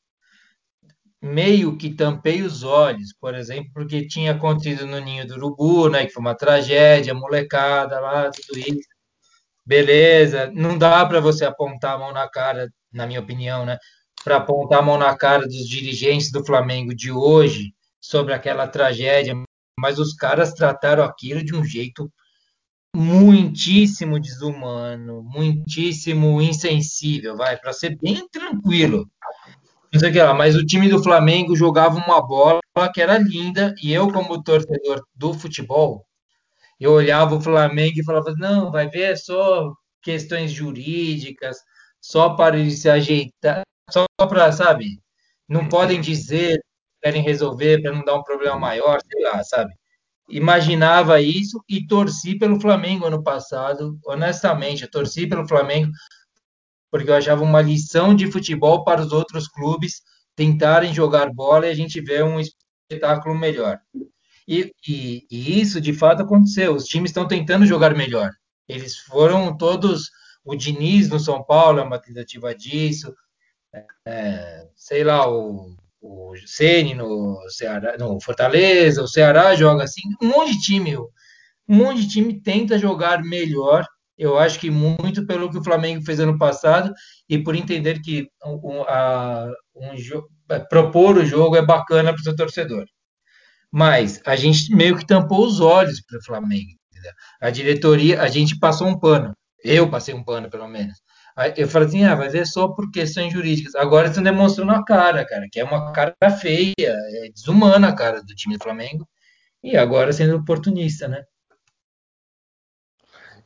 [1.20, 6.06] meio que tampei os olhos, por exemplo, porque tinha acontecido no Ninho do Urubu, né,
[6.06, 8.88] que foi uma tragédia, molecada lá, tudo isso.
[9.66, 13.78] Beleza, não dá para você apontar a mão na cara na minha opinião, né,
[14.24, 19.34] para apontar a mão na cara dos dirigentes do Flamengo de hoje sobre aquela tragédia,
[19.78, 22.10] mas os caras trataram aquilo de um jeito
[22.98, 29.08] muitíssimo desumano, muitíssimo insensível, vai, para ser bem tranquilo.
[29.92, 32.60] Não sei o que lá, mas o time do Flamengo jogava uma bola
[32.92, 36.04] que era linda e eu como torcedor do futebol,
[36.80, 39.72] eu olhava o Flamengo e falava, não, vai ver, é só
[40.02, 41.56] questões jurídicas,
[42.00, 45.00] só para eles se ajeitar, só para, sabe,
[45.48, 46.60] não podem dizer,
[47.00, 49.72] querem resolver para não dar um problema maior, sei lá, sabe?
[50.28, 55.90] Imaginava isso e torci pelo Flamengo ano passado, honestamente, eu torci pelo Flamengo
[56.90, 60.02] porque eu achava uma lição de futebol para os outros clubes
[60.34, 63.78] tentarem jogar bola e a gente ver um espetáculo melhor.
[64.46, 66.74] E, e, e isso de fato aconteceu.
[66.74, 68.30] Os times estão tentando jogar melhor.
[68.66, 70.10] Eles foram todos.
[70.44, 73.14] O Diniz no São Paulo é uma tentativa disso.
[74.06, 77.38] É, sei lá, o, o Ceni no,
[77.98, 80.02] no Fortaleza, o Ceará joga assim.
[80.22, 81.08] Um monte de time, um
[81.68, 83.84] monte de time tenta jogar melhor
[84.18, 86.92] eu acho que muito pelo que o Flamengo fez ano passado
[87.28, 89.94] e por entender que um, a, um,
[90.50, 92.84] é, propor o jogo é bacana para o seu torcedor.
[93.70, 96.72] Mas a gente meio que tampou os olhos para o Flamengo.
[96.90, 97.12] Entendeu?
[97.40, 99.32] A diretoria, a gente passou um pano.
[99.62, 100.98] Eu passei um pano, pelo menos.
[101.56, 103.74] Eu falei assim, ah, vai ver só por questões jurídicas.
[103.76, 108.22] Agora estão demonstrando a cara, cara, que é uma cara feia, é desumana a cara
[108.22, 109.08] do time do Flamengo.
[109.62, 111.22] E agora sendo oportunista, né?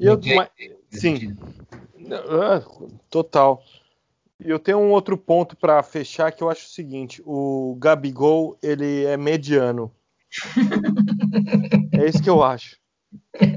[0.00, 0.48] E eu, mas,
[0.90, 1.36] sim,
[1.98, 2.62] é,
[3.10, 3.62] total.
[4.44, 8.58] E eu tenho um outro ponto para fechar que eu acho o seguinte: o Gabigol
[8.62, 9.94] ele é mediano.
[11.92, 12.81] é isso que eu acho.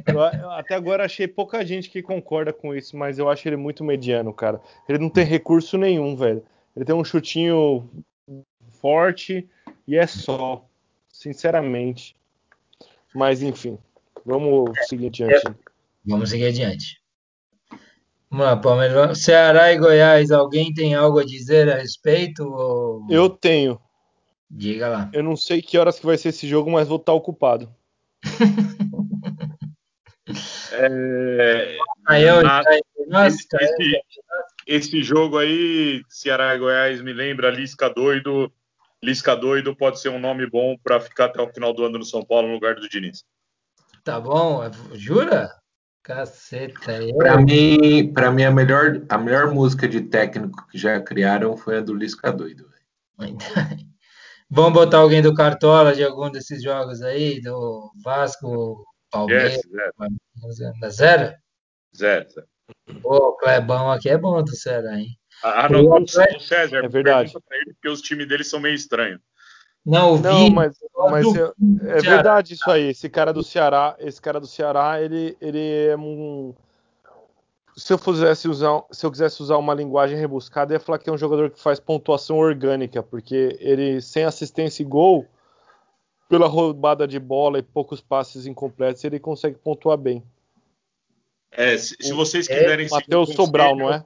[0.07, 3.84] Eu, até agora achei pouca gente que concorda com isso, mas eu acho ele muito
[3.84, 4.61] mediano, cara.
[4.88, 6.44] Ele não tem recurso nenhum, velho.
[6.76, 7.90] Ele tem um chutinho
[8.82, 9.48] forte
[9.88, 10.65] e é só,
[11.07, 12.15] sinceramente.
[13.14, 13.77] Mas enfim,
[14.26, 15.44] vamos seguir adiante.
[16.06, 17.02] Vamos seguir adiante.
[18.61, 19.19] Palmeiras.
[19.19, 22.44] Ceará e Goiás, alguém tem algo a dizer a respeito?
[22.44, 23.07] Ou...
[23.10, 23.80] Eu tenho.
[24.49, 25.10] Diga lá.
[25.14, 27.73] Eu não sei que horas que vai ser esse jogo, mas vou estar ocupado.
[30.77, 31.77] é...
[32.43, 32.61] Na...
[33.07, 34.02] Nossa, esse,
[34.65, 38.52] esse, jogo aí, Ceará e Goiás, me lembra Lisca doido.
[39.03, 42.06] Lisca doido pode ser um nome bom para ficar até o final do ano no
[42.06, 43.23] São Paulo no lugar do Diniz.
[44.03, 44.61] Tá bom,
[44.93, 45.49] jura?
[46.02, 46.93] Caceta.
[47.02, 47.15] Eu...
[47.18, 51.77] Para mim, para mim a melhor a melhor música de técnico que já criaram foi
[51.77, 52.69] a do Lisca doido.
[54.49, 58.85] Vamos botar alguém do Cartola de algum desses jogos aí, do Vasco,
[59.16, 60.74] Palmeiras, yes, zero.
[60.90, 61.36] zero?
[61.96, 62.26] Zero.
[63.02, 65.18] Pô, o Clebão aqui é bom do Ceará, hein?
[65.44, 67.34] Ah, não, o César, é verdade.
[67.52, 69.22] Ele, porque os times dele são meio estranhos.
[69.86, 70.76] Não, não mas,
[71.12, 71.56] mas do,
[71.88, 72.90] é, verdade isso aí.
[72.90, 76.54] Esse cara do Ceará, esse cara do Ceará, ele, ele é um.
[77.78, 81.10] Se eu, fizesse usar, se eu quisesse usar uma linguagem rebuscada, eu ia falar que
[81.10, 85.28] é um jogador que faz pontuação orgânica, porque ele, sem assistência e gol,
[86.27, 90.23] pela roubada de bola e poucos passes incompletos, ele consegue pontuar bem.
[91.52, 92.88] É, se, se vocês quiserem.
[92.88, 94.03] É, Matheus Sobral, não é?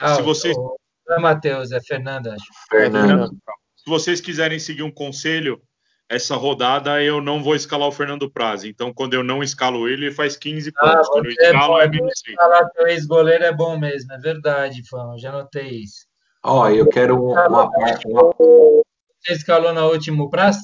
[0.00, 0.56] Ah, se vocês...
[0.56, 0.76] Não
[1.10, 2.44] é Matheus, é Fernando, acho.
[2.70, 3.24] Fernando.
[3.24, 5.60] É, se vocês quiserem seguir um conselho,
[6.08, 8.64] essa rodada eu não vou escalar o Fernando Praz.
[8.64, 11.08] Então, quando eu não escalo ele, ele faz 15 ah, pontos.
[11.08, 15.18] Quando eu escalo, é menos escalar teu ex-goleiro é bom mesmo, é verdade, Fão.
[15.18, 16.06] Já notei isso.
[16.42, 18.06] Ó, oh, eu quero uma parte.
[18.08, 20.56] Você escalou na última Praz?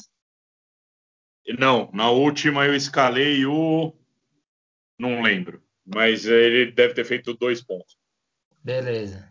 [1.59, 3.93] Não, na última eu escalei o.
[4.99, 5.63] Não lembro.
[5.85, 7.97] Mas ele deve ter feito dois pontos.
[8.63, 9.29] Beleza.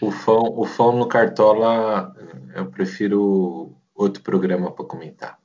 [0.00, 2.14] O fã, o fã no Cartola,
[2.54, 5.38] eu prefiro outro programa para comentar.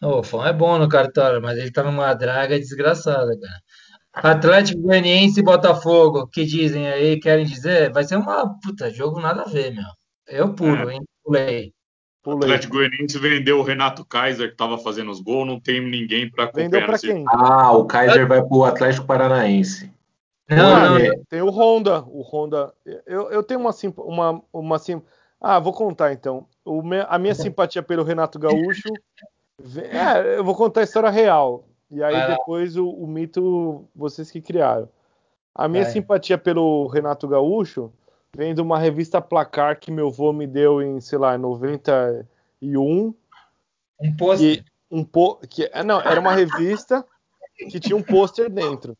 [0.00, 3.60] o fã é bom no Cartola, mas ele tá numa draga desgraçada, cara.
[4.12, 9.42] Atlético Goianiense e Botafogo, que dizem aí, querem dizer, vai ser uma puta jogo nada
[9.42, 9.84] a ver, meu.
[10.26, 10.94] Eu pulo, é.
[10.94, 11.02] hein?
[11.22, 11.75] Pulei.
[12.26, 16.28] O Atlético Goianiense vendeu o Renato Kaiser, que estava fazendo os gols, não tem ninguém
[16.28, 16.70] para acompanhar.
[16.70, 17.24] Vendeu para quem?
[17.28, 19.92] Ah, o Kaiser vai para o Atlético Paranaense.
[20.50, 22.02] Não, não, Tem o Honda.
[22.02, 22.72] O Honda.
[23.06, 25.00] Eu, eu tenho uma, uma, uma sim.
[25.40, 26.46] Ah, vou contar então.
[26.64, 28.88] O, a minha simpatia pelo Renato Gaúcho.
[29.76, 31.64] É, eu vou contar a história real.
[31.90, 34.88] E aí depois o, o mito vocês que criaram.
[35.54, 37.92] A minha simpatia pelo Renato Gaúcho
[38.36, 43.14] vem de uma revista Placar que meu avô me deu em, sei lá, 91.
[43.98, 44.64] Um pôster.
[44.90, 47.04] Um po que, é, não, era uma revista
[47.70, 48.96] que tinha um pôster dentro.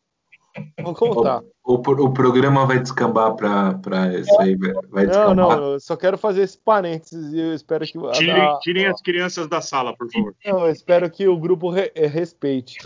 [0.81, 1.43] Vou contar.
[1.63, 4.55] O, o, o programa vai descambar para isso aí,
[4.89, 5.35] vai descambar.
[5.35, 7.93] Não, não, eu só quero fazer esse parênteses e eu espero que.
[8.13, 10.35] Tirem, a, tirem as crianças da sala, por favor.
[10.43, 12.79] Não, eu espero que o grupo re, respeite.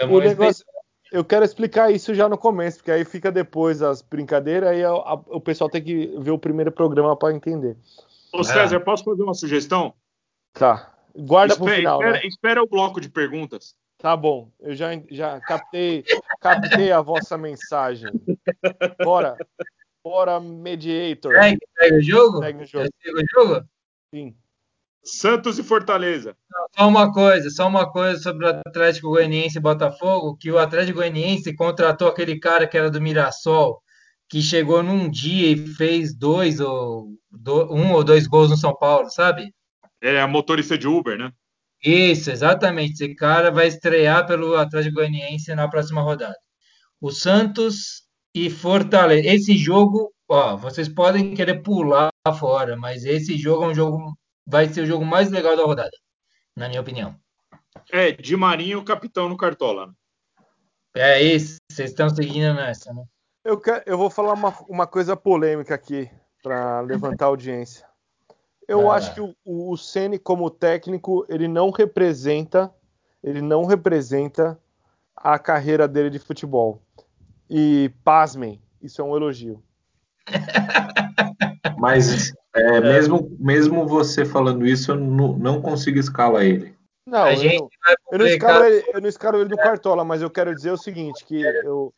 [0.00, 0.64] o negócio,
[1.16, 4.90] eu quero explicar isso já no começo, porque aí fica depois as brincadeiras, aí a,
[4.90, 7.74] a, o pessoal tem que ver o primeiro programa para entender.
[8.34, 8.78] Ô César, é.
[8.78, 9.94] posso fazer uma sugestão?
[10.52, 10.92] Tá.
[11.16, 12.00] Guarda para o final.
[12.00, 12.26] Espera, né?
[12.26, 13.74] espera o bloco de perguntas.
[13.96, 16.04] Tá bom, eu já, já captei,
[16.38, 18.12] captei a vossa mensagem.
[19.02, 19.38] Bora,
[20.04, 21.32] bora, Mediator.
[21.32, 22.38] Segue, segue o jogo?
[22.40, 22.88] Segue o jogo.
[23.02, 23.66] Segue o jogo?
[24.12, 24.36] Sim.
[25.06, 26.36] Santos e Fortaleza.
[26.76, 30.98] Só uma coisa, só uma coisa sobre o Atlético Goianiense e Botafogo, que o Atlético
[30.98, 33.80] Goianiense contratou aquele cara que era do Mirassol,
[34.28, 38.76] que chegou num dia e fez dois ou do, um ou dois gols no São
[38.76, 39.52] Paulo, sabe?
[40.02, 41.30] Ele é motorista de Uber, né?
[41.84, 42.94] Isso, exatamente.
[42.94, 46.36] Esse cara vai estrear pelo Atlético Goianiense na próxima rodada.
[47.00, 49.28] O Santos e Fortaleza.
[49.28, 54.16] Esse jogo, ó, vocês podem querer pular fora, mas esse jogo é um jogo,
[54.46, 55.90] vai ser o jogo mais legal da rodada,
[56.54, 57.14] na minha opinião.
[57.90, 59.94] É, de Marinho, capitão no Cartola.
[60.94, 63.04] É isso, vocês estão seguindo nessa, né?
[63.44, 66.10] Eu, quero, eu vou falar uma, uma coisa polêmica aqui
[66.42, 67.86] para levantar a audiência.
[68.66, 68.96] Eu Ah.
[68.96, 72.72] acho que o, o Ceni como técnico ele não representa,
[73.22, 74.58] ele não representa
[75.14, 76.82] a carreira dele de futebol.
[77.48, 79.62] E pasmem, isso é um elogio.
[81.78, 86.74] Mas é, mesmo, mesmo você falando isso, eu não, não consigo escalar ele.
[87.06, 87.70] Não, eu
[88.10, 90.76] eu não escalo ele, eu não escalo ele no Cartola, mas eu quero dizer o
[90.76, 91.92] seguinte, que eu-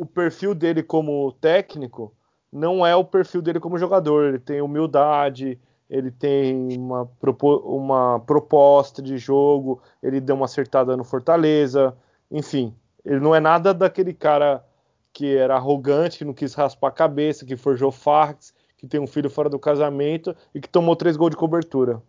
[0.00, 2.12] o perfil dele como técnico
[2.52, 4.24] não é o perfil dele como jogador.
[4.24, 5.58] Ele tem humildade,
[5.88, 11.96] ele tem uma, propo- uma proposta de jogo, ele deu uma acertada no Fortaleza,
[12.30, 12.74] enfim,
[13.04, 14.64] ele não é nada daquele cara
[15.12, 19.06] que era arrogante, que não quis raspar a cabeça, que forjou farts, que tem um
[19.06, 22.02] filho fora do casamento e que tomou três gols de cobertura.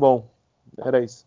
[0.00, 0.30] Bom,
[0.78, 1.26] era isso.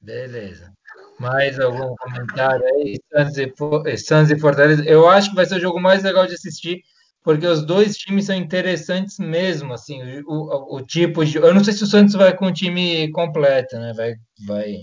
[0.00, 0.72] Beleza.
[1.18, 2.98] Mais algum comentário aí?
[3.12, 3.52] Santos e,
[3.86, 4.84] eh, Santos e Fortaleza.
[4.84, 6.82] Eu acho que vai ser o jogo mais legal de assistir,
[7.22, 11.38] porque os dois times são interessantes mesmo, assim, o, o- o tipo de...
[11.38, 13.92] Eu não sei se o Santos vai com o time completo, né?
[13.94, 14.14] Vai,
[14.46, 14.74] vai...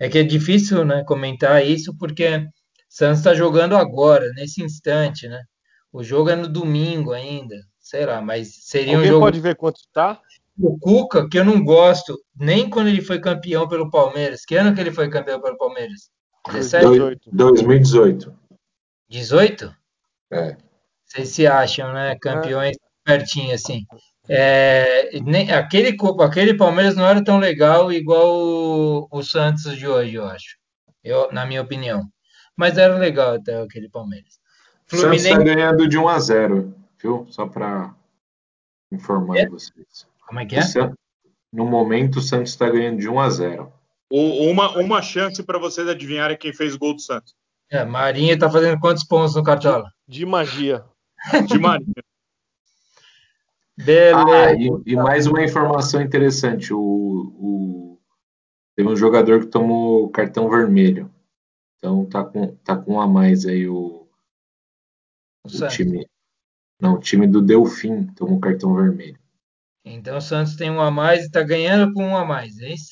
[0.00, 2.46] É que é difícil, né, comentar isso, porque
[2.88, 5.42] Santos está jogando agora, nesse instante, né?
[5.92, 9.24] O jogo é no domingo ainda, sei lá, mas seria um Alguém jogo...
[9.26, 10.20] pode ver quanto tá?
[10.58, 14.44] O Cuca, que eu não gosto, nem quando ele foi campeão pelo Palmeiras.
[14.44, 16.10] Que ano que ele foi campeão pelo Palmeiras?
[16.46, 16.98] 17?
[17.32, 18.32] Dois- 2018.
[19.08, 19.74] 18?
[20.30, 20.56] É.
[21.04, 22.16] Vocês se acham, né?
[22.20, 23.84] Campeões pertinho assim.
[24.28, 30.14] É, nem, aquele, aquele Palmeiras não era tão legal igual o, o Santos de hoje,
[30.14, 30.56] eu acho.
[31.02, 32.04] Eu, na minha opinião.
[32.56, 34.38] Mas era legal até aquele Palmeiras.
[34.92, 35.54] O Santos está Fluminense.
[35.56, 37.26] ganhando de 1 a 0, viu?
[37.30, 37.94] Só para
[38.90, 39.48] informar É?
[39.48, 40.06] vocês.
[40.26, 40.62] Como é que é?
[41.52, 43.72] No momento, o Santos está ganhando de 1 a 0.
[44.10, 47.34] O- uma, uma chance para vocês adivinharem quem fez o gol do Santos.
[47.70, 49.90] É, Marinho tá fazendo quantos pontos no Cartola?
[50.06, 50.84] De magia.
[51.48, 51.92] De Marinho.
[53.76, 54.18] Beleza.
[54.18, 58.00] Ah, e, e mais uma informação interessante: o, o-
[58.76, 61.10] teve um jogador que tomou cartão vermelho.
[61.78, 64.06] Então tá com, tá com um a mais aí o,
[65.44, 66.06] O time.
[66.82, 69.16] Não, o time do Delfim tomou cartão vermelho.
[69.84, 72.72] Então o Santos tem um a mais e tá ganhando com um a mais, é
[72.72, 72.90] isso?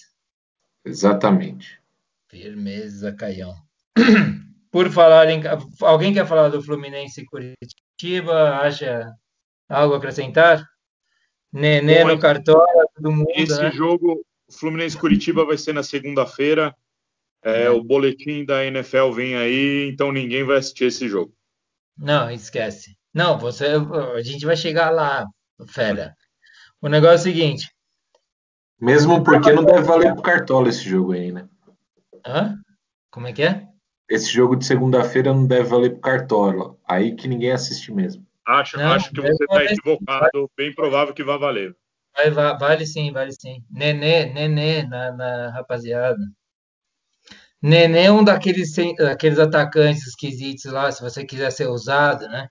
[0.84, 1.80] Exatamente.
[2.28, 3.52] Firmeza, Caião.
[4.70, 5.42] Por falar em.
[5.80, 8.60] Alguém quer falar do Fluminense e Curitiba?
[8.60, 9.12] Acha
[9.68, 10.64] algo a acrescentar?
[11.52, 13.72] Nenê Bom, no Cartola, todo mundo, Esse né?
[13.72, 16.72] jogo, Fluminense Curitiba, vai ser na segunda-feira.
[17.42, 21.34] É, o boletim da NFL vem aí, então ninguém vai assistir esse jogo.
[21.98, 22.99] Não, esquece.
[23.12, 23.66] Não, você,
[24.16, 25.26] a gente vai chegar lá,
[25.68, 26.14] fera.
[26.80, 27.68] O negócio é o seguinte.
[28.80, 31.48] Mesmo porque não deve valer pro Cartola esse jogo aí, né?
[32.26, 32.56] Hã?
[33.10, 33.66] Como é que é?
[34.08, 36.76] Esse jogo de segunda-feira não deve valer pro Cartola.
[36.86, 38.26] Aí que ninguém assiste mesmo.
[38.46, 39.74] Acho, Não, acho que vai você está valer sim.
[39.74, 41.76] equivocado, bem provável que vai valer.
[42.16, 43.62] Vai, va- vale sim, vale sim.
[43.70, 46.18] Nenê, Nenê na, na rapaziada.
[47.62, 52.48] Nenê é um daqueles, daqueles atacantes esquisitos lá, se você quiser ser ousado, né?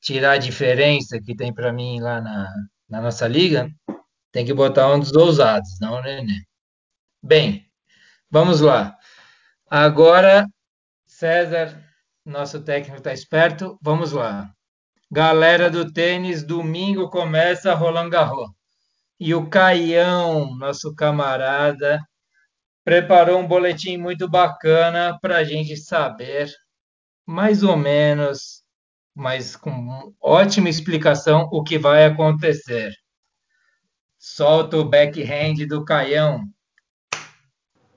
[0.00, 2.48] Tirar a diferença que tem para mim lá na,
[2.88, 3.70] na nossa liga,
[4.32, 6.42] tem que botar um dos ousados, não Nenê.
[7.22, 7.66] Bem,
[8.30, 8.96] vamos lá.
[9.68, 10.46] Agora,
[11.06, 11.84] César,
[12.24, 14.50] nosso técnico está esperto, vamos lá.
[15.10, 18.50] Galera do tênis, domingo começa Roland Garros.
[19.18, 22.00] E o Caião, nosso camarada,
[22.84, 26.50] preparou um boletim muito bacana para a gente saber,
[27.26, 28.59] mais ou menos,
[29.14, 32.94] mas com ótima explicação, o que vai acontecer.
[34.18, 36.44] Solta o backhand do Caião.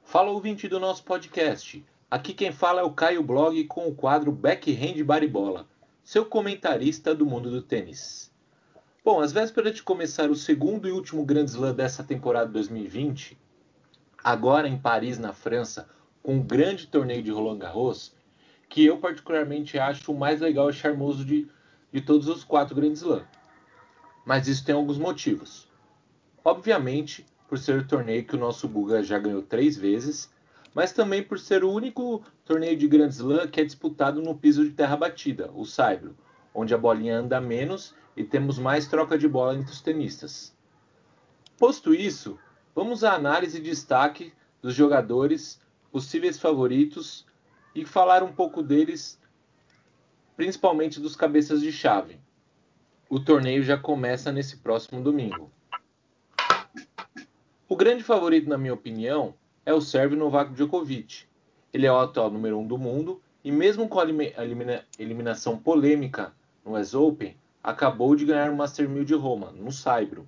[0.04, 1.84] Fala ouvinte do nosso podcast.
[2.10, 5.68] Aqui quem fala é o Caio Blog com o quadro Backhand Baribola,
[6.04, 8.32] seu comentarista do mundo do tênis.
[9.04, 13.38] Bom, às vésperas de começar o segundo e último Grand Slam dessa temporada 2020,
[14.24, 15.90] agora em Paris, na França,
[16.22, 18.16] com o grande torneio de Roland Garros,
[18.74, 21.48] que eu particularmente acho o mais legal e charmoso de,
[21.92, 23.24] de todos os quatro grandes Slam.
[24.26, 25.70] Mas isso tem alguns motivos.
[26.44, 30.34] Obviamente, por ser o torneio que o nosso Guga já ganhou três vezes,
[30.74, 34.64] mas também por ser o único torneio de Grand Slam que é disputado no piso
[34.64, 36.18] de terra batida, o saibro,
[36.52, 40.52] onde a bolinha anda menos e temos mais troca de bola entre os tenistas.
[41.60, 42.40] Posto isso,
[42.74, 44.34] vamos à análise e destaque
[44.64, 47.24] dos jogadores, possíveis favoritos
[47.76, 49.20] e falar um pouco deles,
[50.36, 52.20] principalmente dos cabeças de chave.
[53.10, 55.52] O torneio já começa nesse próximo domingo.
[57.68, 59.34] O grande favorito, na minha opinião,
[59.66, 61.26] é o sérvio Novak Djokovic.
[61.72, 65.58] Ele é o atual número 1 um do mundo e mesmo com a elimina eliminação
[65.58, 66.34] polêmica
[66.64, 70.28] no US Open, acabou de ganhar o Master 1000 de Roma, no Saibro.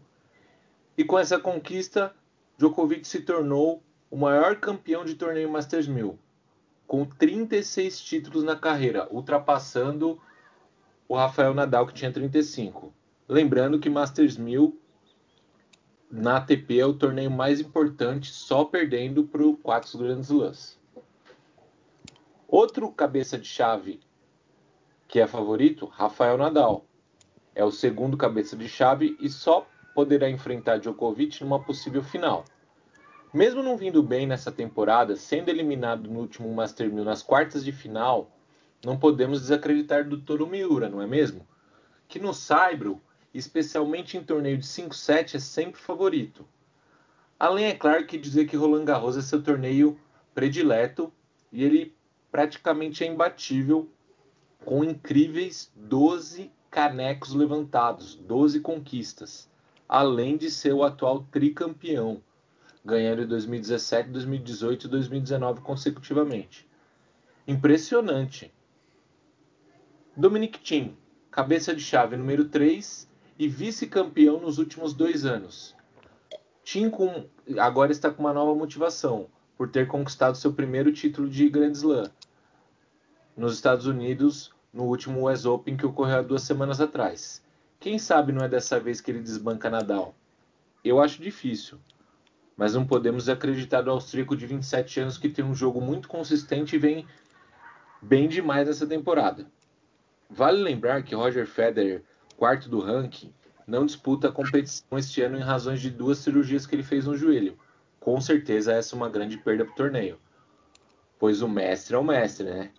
[0.98, 2.14] E com essa conquista,
[2.58, 6.18] Djokovic se tornou o maior campeão de torneio Masters 1000,
[6.88, 10.20] com 36 títulos na carreira, ultrapassando
[11.08, 12.94] o Rafael Nadal que tinha 35.
[13.28, 14.80] Lembrando que Masters 1000
[16.10, 20.80] na ATP é o torneio mais importante, só perdendo para o Quatro Grandes Slams.
[22.48, 24.00] Outro cabeça de chave
[25.08, 26.86] que é favorito, Rafael Nadal.
[27.54, 32.44] É o segundo cabeça de chave e só poderá enfrentar Djokovic numa possível final.
[33.36, 37.74] Mesmo não vindo bem nessa temporada, sendo eliminado no último Master 1000 nas quartas de
[37.74, 38.32] final,
[38.84, 41.46] não podemos desacreditar do Toro Miura, não é mesmo?
[42.08, 43.02] Que no Saibro
[43.34, 46.48] especialmente em torneio de 5-7, é sempre favorito.
[47.38, 50.00] Além, é claro, que dizer que Roland Garros é seu torneio
[50.34, 51.12] predileto
[51.52, 51.94] e ele
[52.32, 53.90] praticamente é imbatível,
[54.64, 59.50] com incríveis 12 canecos levantados, 12 conquistas,
[59.90, 62.24] além de ser o atual tricampeão,
[62.86, 66.70] ganhando em 2017, 2018 e 2019 consecutivamente.
[67.48, 68.54] Impressionante.
[70.16, 70.96] Dominic Thiem,
[71.32, 75.76] cabeça de chave número 3, e vice-campeão nos últimos dois anos.
[76.64, 77.26] Tim com,
[77.58, 82.10] agora está com uma nova motivação por ter conquistado seu primeiro título de Grand Slam
[83.36, 87.44] nos Estados Unidos no último US Open que ocorreu há duas semanas atrás.
[87.80, 90.16] Quem sabe não é dessa vez que ele desbanca Nadal?
[90.84, 91.78] Eu acho difícil,
[92.56, 96.76] mas não podemos acreditar no austríaco de 27 anos que tem um jogo muito consistente
[96.76, 97.06] e vem
[98.02, 99.46] bem demais nessa temporada.
[100.30, 102.04] Vale lembrar que Roger Federer
[102.38, 103.34] quarto do ranking,
[103.66, 107.18] não disputa a competição este ano em razões de duas cirurgias que ele fez no
[107.18, 107.58] joelho.
[108.00, 110.20] Com certeza essa é uma grande perda para o torneio,
[111.18, 112.72] pois o mestre é o mestre, né?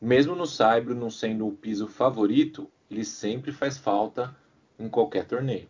[0.00, 4.36] Mesmo no Saibro não sendo o piso favorito, ele sempre faz falta
[4.78, 5.68] em qualquer torneio.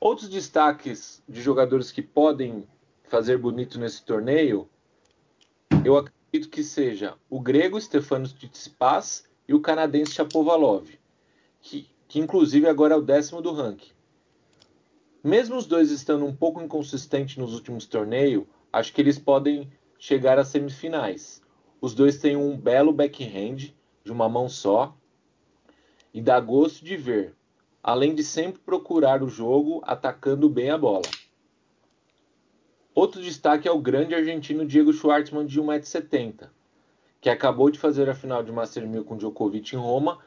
[0.00, 2.64] Outros destaques de jogadores que podem
[3.04, 4.68] fazer bonito nesse torneio,
[5.84, 10.88] eu acredito que seja o grego Stefanos Tsitsipas e o canadense Chapovalov,
[11.60, 13.90] que, que inclusive agora é o décimo do ranking.
[15.24, 19.68] Mesmo os dois estando um pouco inconsistentes nos últimos torneios, acho que eles podem
[19.98, 21.42] chegar às semifinais.
[21.80, 23.72] Os dois têm um belo backhand
[24.04, 24.96] de uma mão só
[26.14, 27.34] e dá gosto de ver,
[27.88, 31.06] além de sempre procurar o jogo atacando bem a bola.
[32.94, 36.50] Outro destaque é o grande argentino Diego Schwartzman de 1,70m
[37.18, 40.18] que acabou de fazer a final de Master 1000 com Djokovic em Roma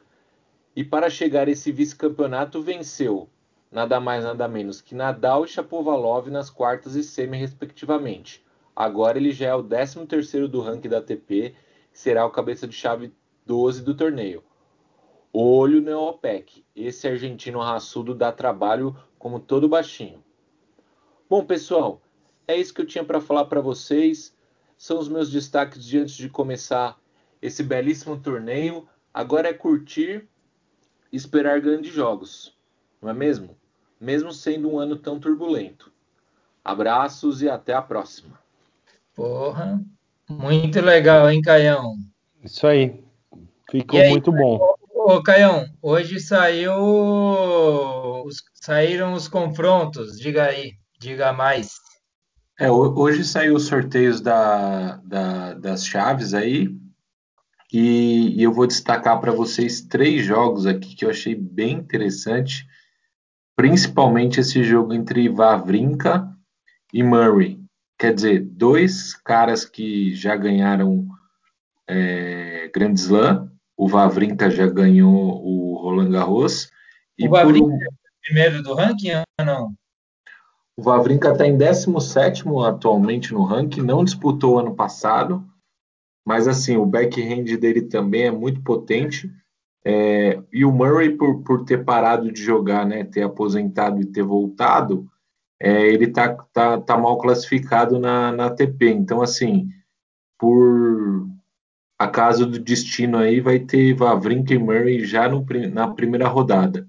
[0.74, 3.28] e para chegar a esse vice-campeonato venceu
[3.70, 8.44] nada mais nada menos que Nadal e Shapovalov nas quartas e semi respectivamente.
[8.74, 11.54] Agora ele já é o 13º do ranking da ATP
[11.94, 13.14] e será o cabeça de chave
[13.46, 14.42] 12 do torneio.
[15.32, 16.64] Olho no OPEC.
[16.76, 20.22] Esse argentino raçudo dá trabalho como todo baixinho.
[21.28, 22.02] Bom, pessoal,
[22.46, 24.34] é isso que eu tinha para falar para vocês
[24.76, 26.98] são os meus destaques de antes de começar
[27.40, 28.88] esse belíssimo torneio.
[29.14, 30.28] Agora é curtir
[31.12, 32.56] e esperar grandes jogos,
[33.00, 33.56] não é mesmo?
[34.00, 35.92] Mesmo sendo um ano tão turbulento.
[36.64, 38.40] Abraços e até a próxima.
[39.14, 39.80] Porra,
[40.28, 41.96] muito legal, hein, Caião?
[42.42, 43.04] Isso aí.
[43.70, 44.71] Ficou aí, muito bom.
[45.12, 46.72] Ô, Caião, hoje saiu
[48.54, 50.18] saíram os confrontos.
[50.18, 51.74] Diga aí, diga mais.
[52.58, 56.74] É, hoje saiu os sorteios da, da, das chaves aí,
[57.70, 62.66] e, e eu vou destacar para vocês três jogos aqui que eu achei bem interessante,
[63.54, 66.26] principalmente esse jogo entre Vavrinka
[66.90, 67.60] e Murray.
[67.98, 71.06] Quer dizer, dois caras que já ganharam
[71.86, 73.51] é, Grand Slam,
[73.82, 76.70] o Vavrinka já ganhou o Roland Garros.
[77.20, 79.74] O Vavrinka é o primeiro do ranking ou não?
[80.76, 85.44] O Vavrinka está em 17 atualmente no ranking, não disputou ano passado,
[86.24, 89.28] mas assim, o backhand dele também é muito potente.
[89.84, 94.22] É, e o Murray, por, por ter parado de jogar, né, ter aposentado e ter
[94.22, 95.10] voltado,
[95.60, 98.90] é, ele tá, tá, tá mal classificado na, na ATP.
[98.90, 99.68] Então, assim,
[100.38, 101.26] por
[102.02, 106.88] acaso do destino aí, vai ter Vavrinka e Murray já no, na primeira rodada.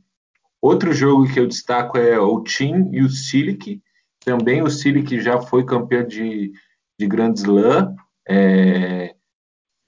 [0.61, 3.81] Outro jogo que eu destaco é o Tim e o Silic.
[4.23, 6.53] Também o Silic já foi campeão de,
[6.97, 7.95] de Grand Slam,
[8.27, 9.13] é,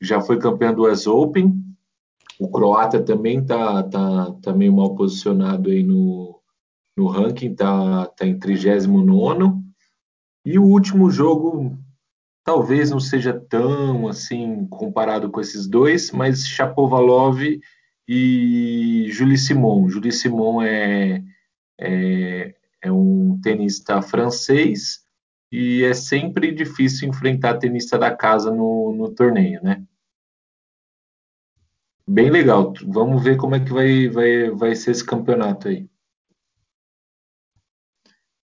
[0.01, 1.53] já foi campeão do US Open,
[2.39, 6.41] o croata também está tá, tá meio mal posicionado aí no,
[6.97, 9.61] no ranking, está tá em 39
[10.45, 11.77] E o último jogo
[12.45, 17.41] talvez não seja tão assim comparado com esses dois, mas Chapovalov
[18.07, 19.89] e Julie Simon.
[19.89, 21.23] Julie Simon é,
[21.79, 25.03] é, é um tenista francês
[25.51, 29.83] e é sempre difícil enfrentar tenista da casa no, no torneio, né?
[32.07, 32.73] bem legal.
[32.85, 35.89] Vamos ver como é que vai, vai, vai ser esse campeonato aí.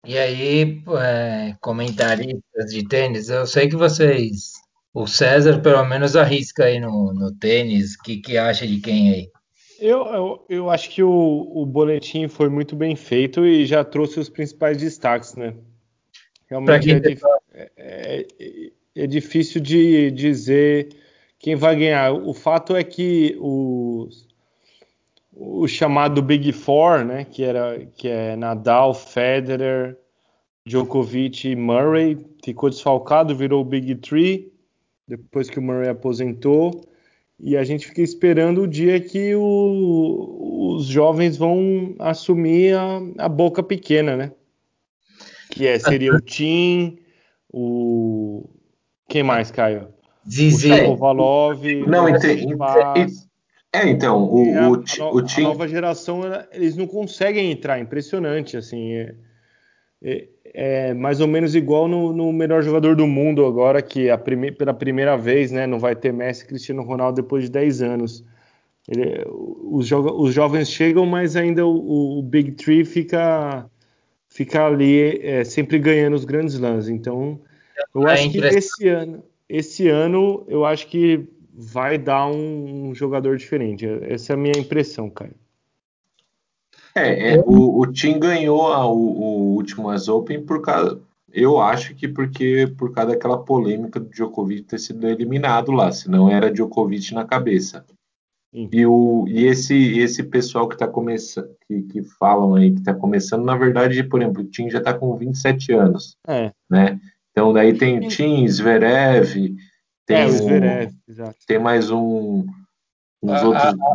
[0.08, 4.54] E aí, é, comentaristas de tênis, eu sei que vocês,
[4.94, 9.12] o César pelo menos arrisca aí no, no tênis, o que, que acha de quem
[9.12, 9.30] aí?
[9.82, 14.18] Eu, eu, eu acho que o, o boletim foi muito bem feito e já trouxe
[14.18, 15.54] os principais destaques, né?
[16.50, 17.22] Realmente é, dif
[17.54, 18.26] é, é,
[18.96, 20.88] é difícil de dizer
[21.38, 22.14] quem vai ganhar.
[22.14, 24.08] O fato é que o,
[25.40, 29.98] o chamado Big Four, né, que, era, que é Nadal, Federer,
[30.66, 34.52] Djokovic e Murray, ficou desfalcado, virou o Big Three,
[35.08, 36.84] depois que o Murray aposentou.
[37.40, 43.30] E a gente fica esperando o dia que o, os jovens vão assumir a, a,
[43.30, 44.32] boca pequena, né?
[45.52, 46.98] Que é, seria o Tim,
[47.54, 48.50] o.
[49.08, 49.88] Quem mais, Caio?
[50.28, 50.72] Zizi.
[50.72, 51.64] O Valov.
[51.88, 52.48] Não, entendi.
[53.73, 56.22] É, então, o, a, o, a, o a nova geração,
[56.52, 59.15] eles não conseguem entrar, impressionante, assim, é,
[60.02, 64.18] é, é mais ou menos igual no, no, melhor jogador do mundo agora, que a
[64.18, 67.81] prime, pela primeira vez, né, não vai ter Messi e Cristiano Ronaldo depois de 10
[67.81, 68.23] anos.
[68.88, 73.69] Ele, os, jo, os, jovens chegam, mas ainda o, o Big Three fica,
[74.30, 77.41] fica ali é, sempre ganhando os grandes lãs, então
[77.94, 81.27] eu acho que esse ano esse ano eu acho que
[81.60, 83.88] vai dar um, um jogador diferente.
[84.04, 85.32] Essa é a minha impressão, cara.
[86.94, 91.02] É, é o, o Tim ganhou a, o, o, último AS Open por causa.
[91.34, 96.30] Eu acho que porque por causa daquela polêmica do Djokovic ter sido eliminado lá, senão
[96.30, 97.84] era Djokovic na cabeça.
[98.54, 102.94] E, o, e esse, esse pessoal que está começando, que, que falam aí que está
[102.94, 106.18] começando, na verdade, por exemplo, o Tim já está com 27 anos.
[106.28, 106.52] É.
[106.70, 107.00] Né?
[107.32, 109.56] Então daí tem Tim, Zverev,
[110.08, 112.46] tem, é, Zverev, um, tem mais um,
[113.22, 113.64] uns ah, outros.
[113.64, 113.94] Ah,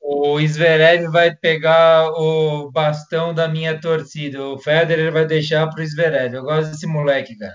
[0.00, 4.42] o Zverev vai pegar o bastão da minha torcida.
[4.42, 6.34] O Federer vai deixar para o Zverev.
[6.34, 7.54] Eu gosto desse moleque, cara.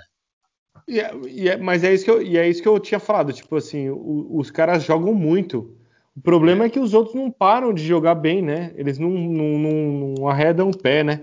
[0.87, 2.99] E é, e é, mas é isso, que eu, e é isso que eu tinha
[2.99, 3.31] falado.
[3.31, 5.75] Tipo assim, o, os caras jogam muito.
[6.15, 8.73] O problema é que os outros não param de jogar bem, né?
[8.75, 11.21] Eles não, não, não, não arredam o pé, né?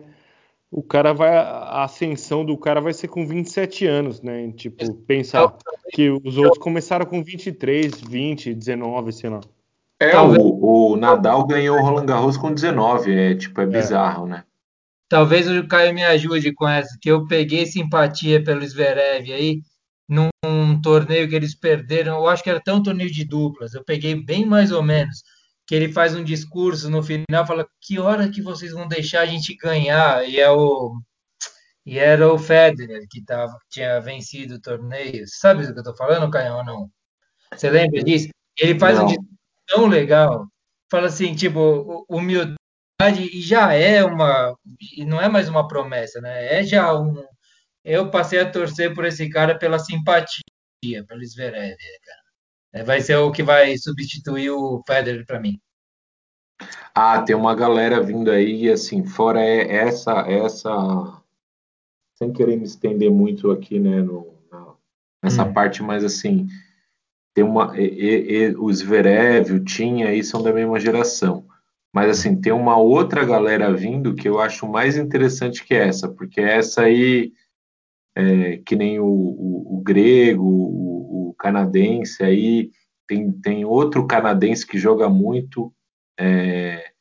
[0.73, 1.37] O cara vai.
[1.37, 4.51] A ascensão do cara vai ser com 27 anos, né?
[4.53, 5.55] Tipo, pensar
[5.93, 9.41] que os outros começaram com 23, 20, 19, sei lá.
[10.01, 13.67] É, o, o Nadal ganhou o Roland Garros com 19, é tipo, é, é.
[13.67, 14.31] bizarro, é.
[14.31, 14.45] né?
[15.11, 19.61] Talvez o Caio me ajude com essa, que eu peguei simpatia pelo Zverev aí,
[20.09, 23.85] num torneio que eles perderam, eu acho que era até um torneio de duplas, eu
[23.85, 25.23] peguei bem mais ou menos
[25.67, 29.27] que ele faz um discurso no final, fala que hora que vocês vão deixar a
[29.27, 30.29] gente ganhar?
[30.29, 31.01] E é o
[31.85, 35.25] e era o Federer que tava, tinha vencido o torneio.
[35.27, 36.91] Sabe do que eu tô falando, Caio, ou não?
[37.53, 38.29] Você lembra disso?
[38.59, 39.05] Ele faz não.
[39.05, 40.47] um discurso tão legal.
[40.91, 42.59] Fala assim, tipo, humildade
[43.11, 44.55] e já é uma,
[44.99, 46.61] não é mais uma promessa, né?
[46.61, 47.15] É já um.
[47.85, 50.43] Eu passei a torcer por esse cara pela simpatia,
[51.09, 52.22] pelo Zverev, cara.
[52.73, 55.61] É, vai ser o que vai substituir o Federer para mim.
[56.95, 61.23] Ah, tem uma galera vindo aí, assim, fora essa, essa,
[62.15, 64.33] sem querer me estender muito aqui, né, no,
[65.23, 65.53] nessa hum.
[65.53, 66.47] parte, mas assim,
[67.35, 71.47] tem uma, e, e, os Zverev, o Tim aí são da mesma geração.
[71.95, 76.41] Mas assim, tem uma outra galera vindo que eu acho mais interessante que essa, porque
[76.41, 77.33] essa aí,
[78.15, 80.92] é, que nem o, o, o grego, o,
[81.43, 82.71] canadense aí,
[83.07, 85.75] tem, tem outro canadense que joga muito,
[86.19, 86.93] é,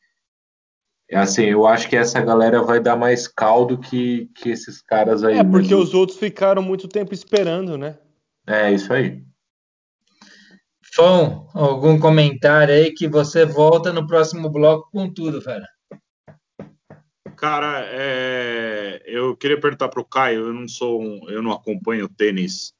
[1.08, 5.22] é assim, eu acho que essa galera vai dar mais caldo que, que esses caras
[5.22, 5.38] aí.
[5.38, 7.98] É, porque mas- os outros ficaram muito tempo esperando, né?
[8.46, 9.22] É, isso aí.
[10.94, 15.66] Fão, algum comentário aí que você volta no próximo bloco com tudo, fera.
[17.36, 20.46] Cara, é, eu queria perguntar para o Caio.
[20.48, 22.72] Eu não sou, um- eu não acompanho tênis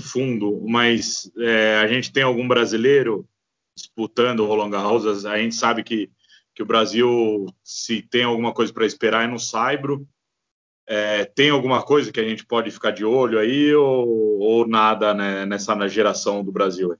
[0.00, 3.26] fundo, mas é, a gente tem algum brasileiro
[3.76, 5.24] disputando o Roland Garros.
[5.24, 6.10] A gente sabe que,
[6.54, 10.06] que o Brasil, se tem alguma coisa para esperar, é no Saibro.
[10.86, 15.12] É, tem alguma coisa que a gente pode ficar de olho aí ou, ou nada
[15.12, 16.96] né, nessa geração do Brasil?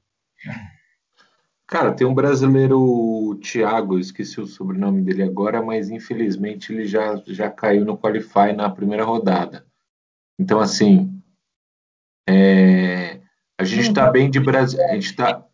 [1.67, 7.51] Cara, tem um brasileiro, Thiago, esqueci o sobrenome dele agora, mas infelizmente ele já, já
[7.51, 9.67] caiu no Qualify na primeira rodada.
[10.39, 11.18] Então, assim,
[12.29, 13.21] é,
[13.59, 14.81] a gente tá bem de Brasil.
[14.85, 15.45] A gente tá.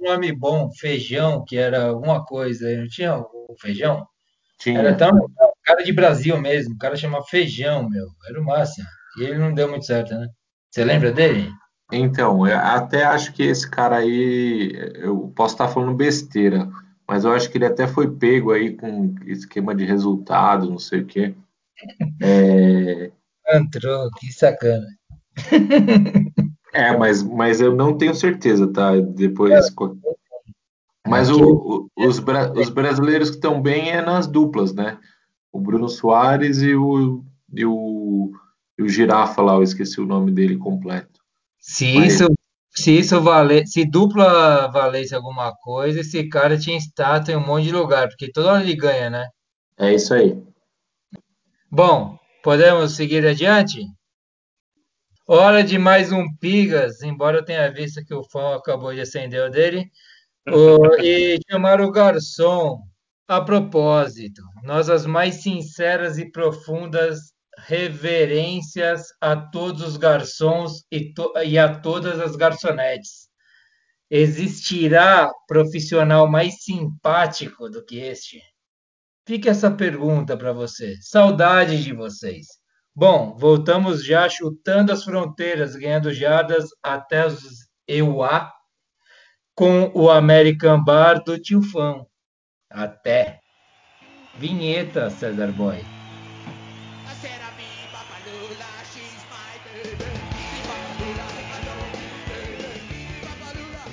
[0.00, 4.06] Um nome bom, feijão, que era alguma coisa, não tinha o feijão?
[4.58, 4.78] Tinha.
[4.78, 5.10] Era tão
[5.64, 8.86] cara de Brasil mesmo, o cara chama feijão, meu, era o máximo.
[9.18, 10.28] E ele não deu muito certo, né?
[10.70, 11.50] Você lembra dele?
[11.92, 16.68] Então, eu até acho que esse cara aí, eu posso estar falando besteira,
[17.06, 21.00] mas eu acho que ele até foi pego aí com esquema de resultado, não sei
[21.00, 21.34] o quê.
[22.22, 23.10] É,
[23.50, 24.86] Entrou, que sacana.
[26.72, 28.92] É, mas, mas eu não tenho certeza, tá?
[28.96, 29.52] Depois.
[31.06, 34.98] Mas o- o- os, bra- os brasileiros que estão bem é nas duplas, né?
[35.50, 37.24] O Bruno Soares e o,
[37.54, 38.30] e o,
[38.78, 41.18] e o Girafa lá, eu esqueci o nome dele completo.
[41.58, 42.26] Se Mas- isso,
[42.70, 47.64] se isso valer, se dupla valesse alguma coisa, esse cara tinha estátua em um monte
[47.64, 49.26] de lugar, porque toda hora ele ganha, né?
[49.78, 50.36] É isso aí.
[51.70, 53.86] Bom, podemos seguir adiante?
[55.30, 59.42] Hora de mais um Pigas, embora eu tenha visto que o fã acabou de acender
[59.46, 59.90] o dele.
[60.48, 62.80] O- e chamar o garçom.
[63.28, 67.18] A propósito, nossas mais sinceras e profundas
[67.58, 73.28] reverências a todos os garçons e, to- e a todas as garçonetes.
[74.10, 78.40] Existirá profissional mais simpático do que este?
[79.26, 80.96] Fica essa pergunta para você.
[81.02, 82.46] Saudade de vocês.
[83.00, 88.52] Bom, voltamos já chutando as fronteiras, ganhando jardas até os EUA
[89.54, 92.08] com o American Bar do Tio Fão.
[92.68, 93.38] Até.
[94.34, 95.78] Vinheta, César Boy.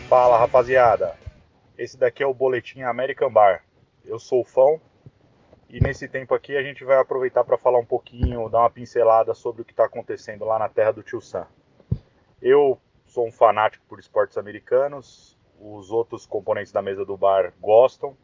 [0.10, 1.15] Fala rapaziada,
[1.77, 3.64] esse daqui é o Boletim American Bar.
[4.03, 4.82] Eu sou o Fão
[5.70, 9.34] e nesse tempo aqui a gente vai aproveitar para falar um pouquinho, dar uma pincelada
[9.34, 11.48] sobre o que está acontecendo lá na terra do Tio Sam.
[12.42, 18.16] Eu sou um fanático por esportes americanos, os outros componentes da mesa do bar gostam.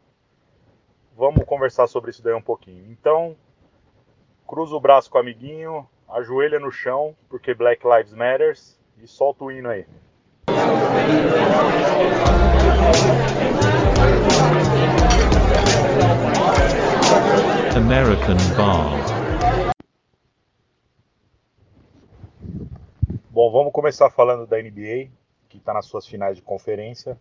[1.16, 2.90] Vamos conversar sobre isso daí um pouquinho.
[2.90, 3.36] Então,
[4.46, 9.44] cruza o braço com o amiguinho, ajoelha no chão, porque Black Lives Matters, e solta
[9.44, 9.86] o hino aí.
[17.92, 19.74] American Bar.
[23.28, 25.10] Bom, vamos começar falando da NBA,
[25.50, 27.18] que está nas suas finais de conferência.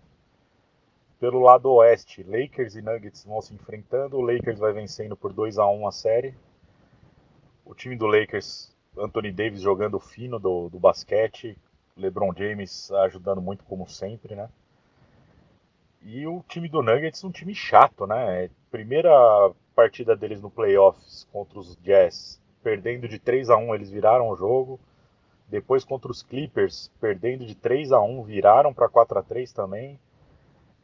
[1.20, 4.16] Pelo lado oeste, Lakers e Nuggets vão se enfrentando.
[4.16, 6.34] O Lakers vai vencendo por 2 a 1 a série.
[7.66, 11.58] O time do Lakers, Anthony Davis jogando fino do, do basquete,
[11.98, 14.48] LeBron James ajudando muito como sempre, né?
[16.02, 18.50] E o time do Nuggets, um time chato, né?
[18.72, 19.12] Primeira
[19.76, 24.36] partida deles no playoffs contra os Jazz, perdendo de 3 a 1, eles viraram o
[24.36, 24.80] jogo.
[25.50, 30.00] Depois contra os Clippers, perdendo de 3 a 1, viraram para 4 a 3 também.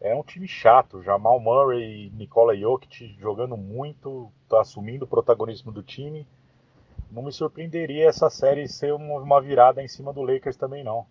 [0.01, 1.01] É um time chato.
[1.01, 6.27] Jamal Murray e Nikola Jokic jogando muito, tá assumindo o protagonismo do time.
[7.09, 11.05] Não me surpreenderia essa série ser uma virada em cima do Lakers também não.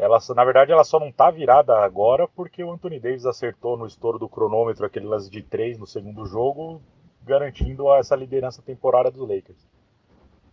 [0.00, 3.86] Ela, na verdade, ela só não tá virada agora porque o Anthony Davis acertou no
[3.86, 6.80] estouro do cronômetro aquele lance de 3 no segundo jogo,
[7.22, 9.68] garantindo essa liderança temporária dos Lakers.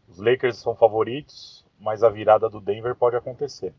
[0.10, 3.74] Os Lakers são favoritos, mas a virada do Denver pode acontecer.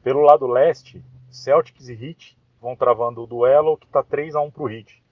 [0.00, 4.50] Pelo lado leste, Celtics e Heat vão travando o duelo que está 3 a 1
[4.52, 5.02] para o Heat.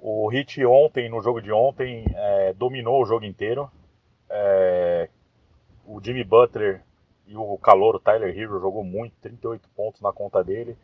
[0.00, 3.70] O Heat ontem, no jogo de ontem, é, dominou o jogo inteiro.
[4.30, 5.10] É,
[5.84, 6.82] o Jimmy Butler
[7.26, 10.76] e o calor, o Tyler Hero, jogou muito, 38 pontos na conta dele.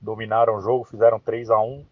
[0.00, 1.84] Dominaram o jogo, fizeram 3 a 1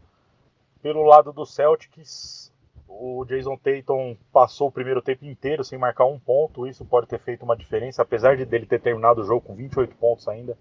[0.82, 2.52] Pelo lado do Celtics,
[2.88, 6.66] o Jason Tatum passou o primeiro tempo inteiro sem marcar um ponto.
[6.66, 9.96] Isso pode ter feito uma diferença, apesar de dele ter terminado o jogo com 28
[9.96, 10.56] pontos ainda.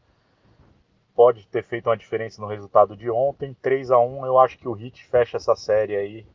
[1.15, 3.55] pode ter feito uma diferença no resultado de ontem.
[3.61, 6.25] 3 a 1 eu acho que o Heat fecha essa série aí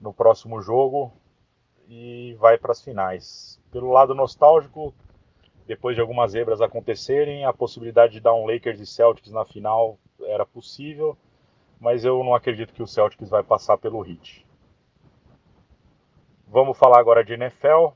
[0.00, 1.12] no próximo jogo
[1.88, 3.60] e vai para as finais.
[3.72, 4.92] Pelo lado nostálgico,
[5.66, 9.98] depois de algumas zebras acontecerem, a possibilidade de dar um Lakers e Celtics na final
[10.20, 11.16] era possível,
[11.80, 14.46] mas eu não acredito que o Celtics vai passar pelo Heat.
[16.46, 17.88] Vamos falar agora de NFL.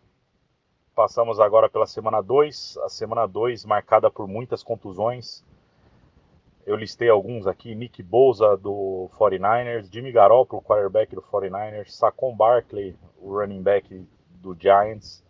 [0.94, 5.44] Passamos agora pela semana 2, a semana 2 marcada por muitas contusões.
[6.66, 12.96] Eu listei alguns aqui: Nick Bosa do 49ers, Jimmy Garoppolo, quarterback do 49ers, Saquon Barkley,
[13.18, 14.06] o running back
[14.42, 15.24] do Giants,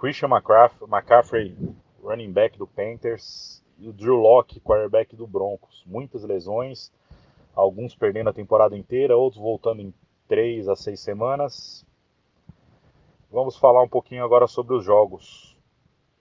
[0.00, 1.54] Christian McCaffrey,
[2.02, 5.84] running back do Panthers, e o Drew Locke, quarterback do Broncos.
[5.86, 6.90] Muitas lesões,
[7.54, 9.92] alguns perdendo a temporada inteira, outros voltando em
[10.26, 11.84] 3 a 6 semanas.
[13.30, 15.54] Vamos falar um pouquinho agora sobre os jogos.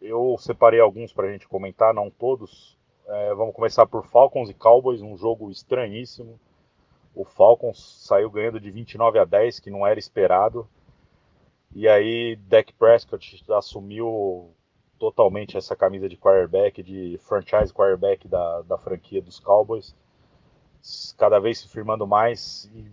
[0.01, 2.77] Eu separei alguns para a gente comentar, não todos.
[3.07, 6.37] É, vamos começar por Falcons e Cowboys, um jogo estranhíssimo.
[7.15, 10.67] O Falcons saiu ganhando de 29 a 10, que não era esperado.
[11.73, 14.53] E aí Dak Prescott assumiu
[14.97, 19.95] totalmente essa camisa de quarterback, de franchise quarterback da, da franquia dos Cowboys.
[21.17, 22.85] Cada vez se firmando mais e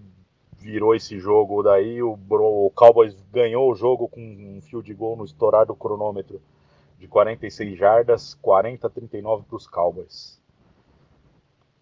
[0.58, 2.02] virou esse jogo daí.
[2.02, 6.40] O, o Cowboys ganhou o jogo com um field goal no estourar do cronômetro
[6.98, 10.40] de 46 jardas, 40 a 39 para os Cowboys.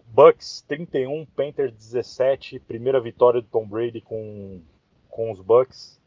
[0.06, 4.60] Bucks 31, Panthers 17, primeira vitória do Tom Brady com,
[5.08, 6.00] com os Bucks.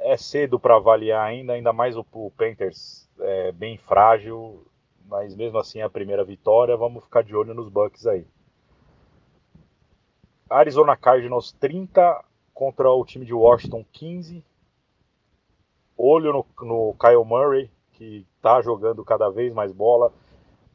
[0.00, 4.66] É cedo para avaliar ainda, ainda mais o, o Panthers é bem frágil,
[5.06, 6.76] mas mesmo assim é a primeira vitória.
[6.76, 8.26] Vamos ficar de olho nos Bucks aí.
[10.48, 14.44] Arizona Cardinals 30 contra o time de Washington 15.
[15.96, 20.12] Olho no, no Kyle Murray, que está jogando cada vez mais bola.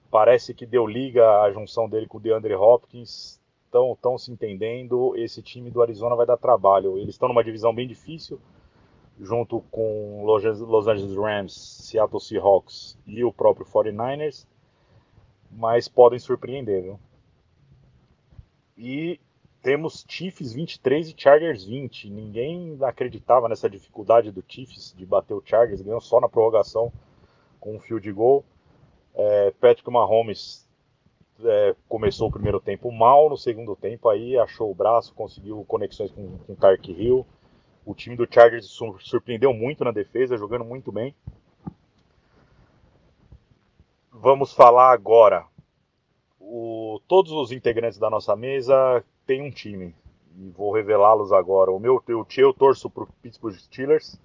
[0.09, 3.41] Parece que deu liga a junção dele com o DeAndre Hopkins.
[3.65, 5.13] Estão se entendendo.
[5.17, 6.97] Esse time do Arizona vai dar trabalho.
[6.97, 8.39] Eles estão numa divisão bem difícil,
[9.19, 14.45] junto com Los Angeles Rams, Seattle Seahawks e o próprio 49ers.
[15.51, 16.99] Mas podem surpreender, viu?
[18.77, 19.19] E
[19.61, 22.09] temos Chiefs 23 e Chargers 20.
[22.09, 26.91] Ninguém acreditava nessa dificuldade do Chiefs de bater o Chargers, ganhou só na prorrogação
[27.59, 28.43] com um field goal.
[29.15, 30.67] É, Patrick Mahomes
[31.43, 36.11] é, começou o primeiro tempo mal, no segundo tempo aí achou o braço, conseguiu conexões
[36.11, 37.25] com, com Tark Hill.
[37.85, 38.65] O time do Chargers
[39.01, 41.13] surpreendeu muito na defesa, jogando muito bem.
[44.11, 45.45] Vamos falar agora.
[46.39, 49.93] O, todos os integrantes da nossa mesa tem um time.
[50.35, 51.71] E vou revelá-los agora.
[51.71, 54.19] O meu o eu torço para o Pittsburgh Steelers.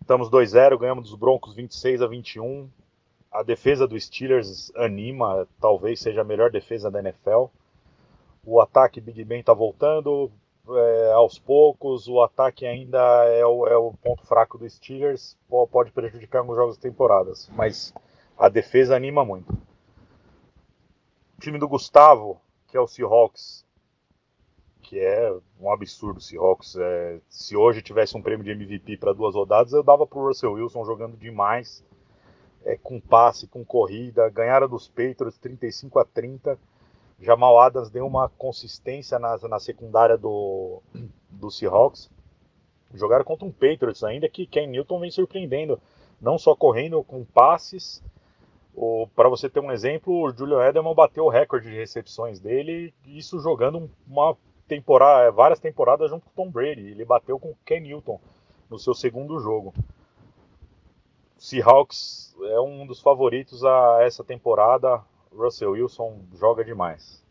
[0.00, 2.68] Estamos 2-0, ganhamos dos Broncos 26 a 21.
[3.30, 7.46] A defesa do Steelers anima, talvez seja a melhor defesa da NFL.
[8.44, 10.30] O ataque Big Ben está voltando
[10.68, 12.08] é, aos poucos.
[12.08, 15.36] O ataque ainda é o, é o, ponto fraco do Steelers.
[15.70, 17.92] Pode prejudicar alguns jogos de temporadas, mas
[18.38, 19.52] a defesa anima muito.
[21.36, 23.64] O time do Gustavo, que é o Seahawks,
[24.82, 26.76] que é um absurdo o Seahawks.
[26.76, 30.26] É, se hoje tivesse um prêmio de MVP para duas rodadas, eu dava para o
[30.26, 31.84] Russell Wilson jogando demais,
[32.64, 34.28] é, com passe, com corrida.
[34.30, 36.58] Ganharam dos Patriots 35 a 30.
[37.20, 40.82] Jamal Adams deu uma consistência na, na secundária do,
[41.30, 42.10] do Seahawks.
[42.92, 45.80] Jogaram contra um Patriots ainda que Ken Newton vem surpreendendo,
[46.20, 48.02] não só correndo com passes.
[49.14, 53.38] Para você ter um exemplo, o Julian Edelman bateu o recorde de recepções dele, isso
[53.38, 54.36] jogando uma
[54.66, 56.88] temporada, várias temporadas junto com Tom Brady.
[56.88, 58.20] Ele bateu com Ken Newton
[58.68, 59.72] no seu segundo jogo.
[61.38, 65.02] Seahawks é um dos favoritos a essa temporada.
[65.36, 67.22] Russell Wilson joga demais.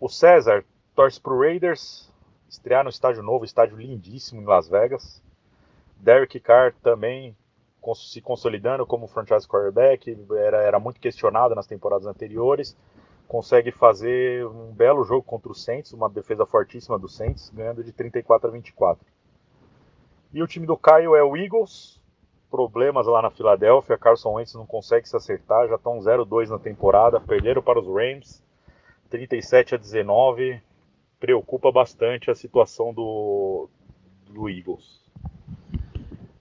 [0.00, 0.64] O César
[0.94, 2.12] torce para o Raiders
[2.48, 5.22] estrear no estádio novo, estádio lindíssimo em Las Vegas.
[5.96, 7.36] Derek Carr também
[7.94, 12.76] se consolidando como franchise quarterback, era, era muito questionado nas temporadas anteriores
[13.28, 17.92] consegue fazer um belo jogo contra o Saints, uma defesa fortíssima do Saints, ganhando de
[17.92, 19.06] 34 a 24.
[20.32, 21.97] E o time do Caio é o Eagles,
[22.50, 27.20] problemas lá na Filadélfia, Carson Wentz não consegue se acertar, já estão 0-2 na temporada,
[27.20, 28.42] perderam para os Rams,
[29.10, 30.60] 37 a 19,
[31.18, 33.68] preocupa bastante a situação do,
[34.30, 34.98] do Eagles.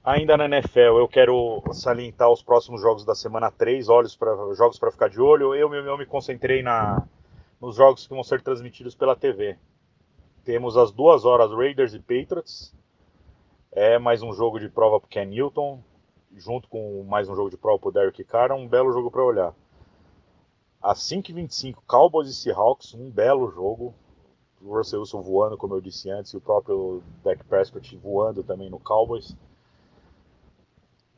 [0.04, 4.80] Ainda na NFL, eu quero salientar os próximos jogos da semana 3, olhos pra, jogos
[4.80, 5.54] para ficar de olho.
[5.54, 7.06] Eu, eu, me concentrei na,
[7.60, 9.58] nos jogos que vão ser transmitidos pela TV.
[10.46, 12.74] Temos às duas horas Raiders e Patriots.
[13.70, 15.84] É mais um jogo de prova para Ken Newton,
[16.36, 18.52] junto com mais um jogo de prova para o Derek Carr.
[18.52, 19.54] Um belo jogo para olhar.
[20.82, 23.94] Às 5h25, Cowboys e Seahawks, um belo jogo.
[24.62, 28.70] O Russell Wilson voando, como eu disse antes, e o próprio Dak Prescott voando também
[28.70, 29.36] no Cowboys.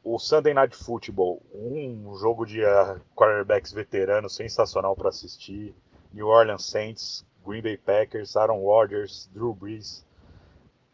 [0.03, 5.76] O Sunday Night Football, um jogo de uh, quarterbacks veteranos sensacional para assistir.
[6.11, 10.06] New Orleans Saints, Green Bay Packers, Aaron Rodgers, Drew Brees.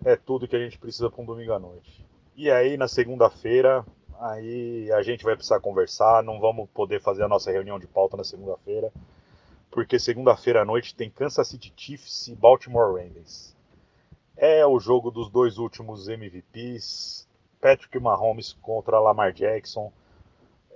[0.03, 2.05] É tudo que a gente precisa para um domingo à noite.
[2.35, 3.85] E aí, na segunda-feira,
[4.19, 6.23] aí a gente vai precisar conversar.
[6.23, 8.91] Não vamos poder fazer a nossa reunião de pauta na segunda-feira,
[9.71, 13.55] porque segunda-feira à noite tem Kansas City Chiefs e Baltimore Ravens.
[14.37, 17.27] É o jogo dos dois últimos MVPs,
[17.61, 19.91] Patrick Mahomes contra Lamar Jackson.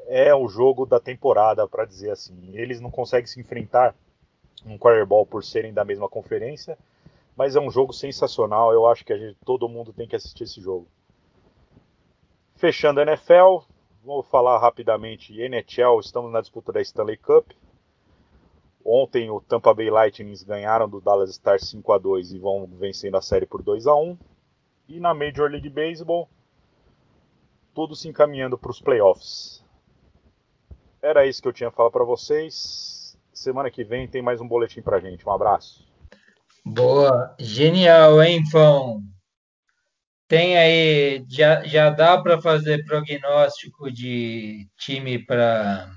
[0.07, 2.51] É o jogo da temporada, para dizer assim.
[2.53, 3.93] Eles não conseguem se enfrentar
[4.65, 6.77] um quarterball por serem da mesma conferência,
[7.35, 8.73] mas é um jogo sensacional.
[8.73, 10.87] Eu acho que gente, todo mundo tem que assistir esse jogo.
[12.60, 13.60] Fechando a NFL,
[14.03, 15.98] vou falar rapidamente NHL.
[16.02, 17.52] Estamos na disputa da Stanley Cup.
[18.84, 23.15] Ontem o Tampa Bay Lightning ganharam do Dallas Stars 5 a 2 e vão vencendo
[23.15, 24.18] a série por 2 a 1.
[24.90, 26.27] E na Major League Baseball,
[27.73, 29.64] tudo se encaminhando para os playoffs.
[31.02, 33.18] Era isso que eu tinha a falar para vocês.
[33.31, 35.26] Semana que vem tem mais um boletim para gente.
[35.26, 35.88] Um abraço.
[36.65, 39.02] Boa, genial, hein, Fão?
[40.30, 45.91] Tem aí, já, já dá para fazer prognóstico de time para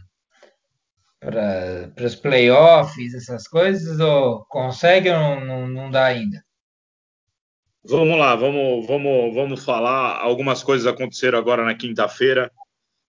[1.21, 6.43] para os playoffs, essas coisas, ou consegue ou não, não, não dá ainda?
[7.85, 10.19] Vamos lá, vamos, vamos, vamos falar.
[10.19, 12.51] Algumas coisas aconteceram agora na quinta-feira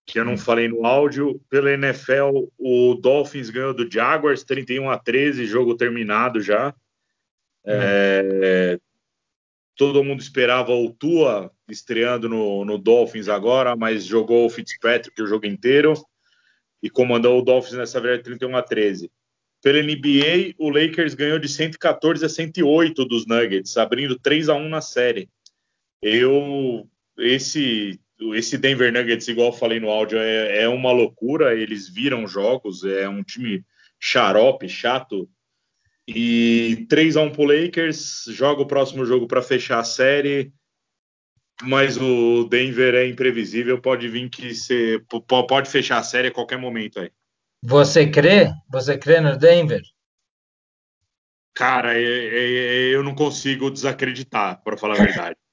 [0.06, 1.40] que eu não falei no áudio.
[1.50, 6.76] Pela NFL, o Dolphins ganhou do Jaguars 31 a 13, jogo terminado já.
[7.66, 8.78] É,
[9.76, 15.28] todo mundo esperava o Tua estreando no, no, Dolphins agora, mas jogou o Fitzpatrick o
[15.28, 15.94] jogo inteiro
[16.82, 19.12] e comandou o Dolphins nessa verdade 31 a 13.
[19.62, 24.70] Pela NBA, o Lakers ganhou de 114 a 108 dos Nuggets, abrindo 3 a 1
[24.70, 25.30] na série.
[26.02, 26.88] Eu
[27.18, 28.00] esse
[28.34, 31.56] esse Denver Nuggets, igual eu falei no áudio, é, é uma loucura.
[31.56, 33.66] Eles viram jogos, é um time
[34.00, 35.30] xarope, chato.
[36.08, 40.52] E 3 a 1 pro Lakers, joga o próximo jogo para fechar a série.
[41.62, 45.06] Mas o Denver é imprevisível, pode vir que ser,
[45.48, 47.12] pode fechar a série a qualquer momento aí.
[47.64, 48.52] Você crê?
[48.70, 49.82] Você crê no Denver?
[51.54, 55.36] Cara, é, é, eu não consigo desacreditar, para falar a verdade.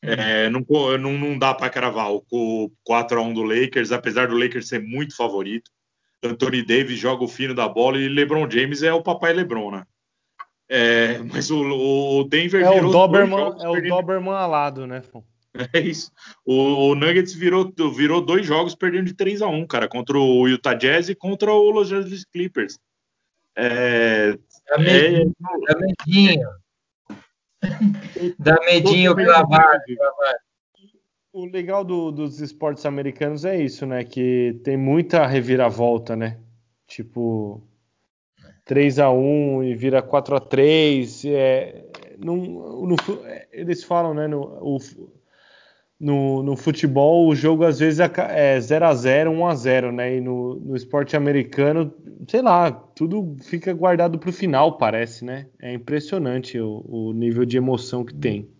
[0.00, 0.64] É, não,
[0.96, 5.16] não, dá para cravar o 4 a 1 do Lakers, apesar do Lakers ser muito
[5.16, 5.72] favorito.
[6.22, 9.84] Anthony Davis joga o fino da bola e LeBron James é o papai LeBron, né?
[10.68, 15.02] É, mas o, o, Denver é virou o Doberman, é o Doberman alado, né?
[15.74, 16.12] É isso.
[16.44, 20.46] O, o, Nuggets virou, virou dois jogos perdendo de 3 a 1 cara, contra o
[20.46, 22.78] Utah Jazz e contra o Los Angeles Clippers.
[23.56, 24.38] É,
[24.68, 25.34] é, medinho,
[25.68, 26.48] é, medinho.
[28.38, 29.82] Dá medinho clavado.
[31.32, 34.04] O legal do, dos esportes americanos é isso, né?
[34.04, 36.38] Que tem muita reviravolta, né?
[36.86, 37.62] Tipo,
[38.68, 41.86] 3 a 1 e vira 4 a 3 é,
[42.18, 42.96] no, no,
[43.50, 44.28] eles falam, né?
[44.28, 44.78] No, o,
[45.98, 50.16] no, no, futebol, o jogo às vezes é 0 a 0 1 a 0 né?
[50.16, 51.94] E no, no esporte americano,
[52.28, 55.46] sei lá, tudo fica guardado para o final, parece, né?
[55.58, 58.50] É impressionante o, o, nível de emoção que tem.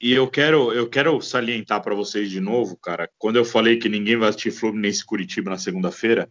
[0.00, 3.90] E eu quero, eu quero salientar para vocês de novo, cara, quando eu falei que
[3.90, 6.30] ninguém vai assistir Fluminense Curitiba na segunda-feira,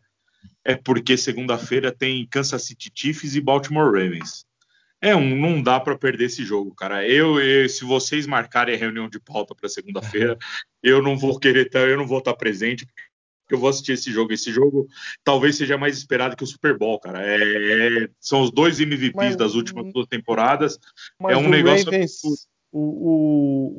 [0.66, 4.46] é porque segunda-feira tem Kansas City Chiefs e Baltimore Ravens.
[5.02, 7.06] É um, não dá para perder esse jogo, cara.
[7.06, 10.38] Eu, eu, se vocês marcarem a reunião de pauta para segunda-feira,
[10.82, 12.88] eu não vou querer estar, eu não vou estar presente,
[13.50, 14.32] eu vou assistir esse jogo.
[14.32, 14.88] Esse jogo
[15.22, 17.22] talvez seja mais esperado que o Super Bowl, cara.
[17.22, 20.80] É, é, são os dois MVPs mas, das últimas duas temporadas.
[21.28, 21.86] é um negócio.
[21.86, 22.22] Ravens,
[22.72, 22.80] o,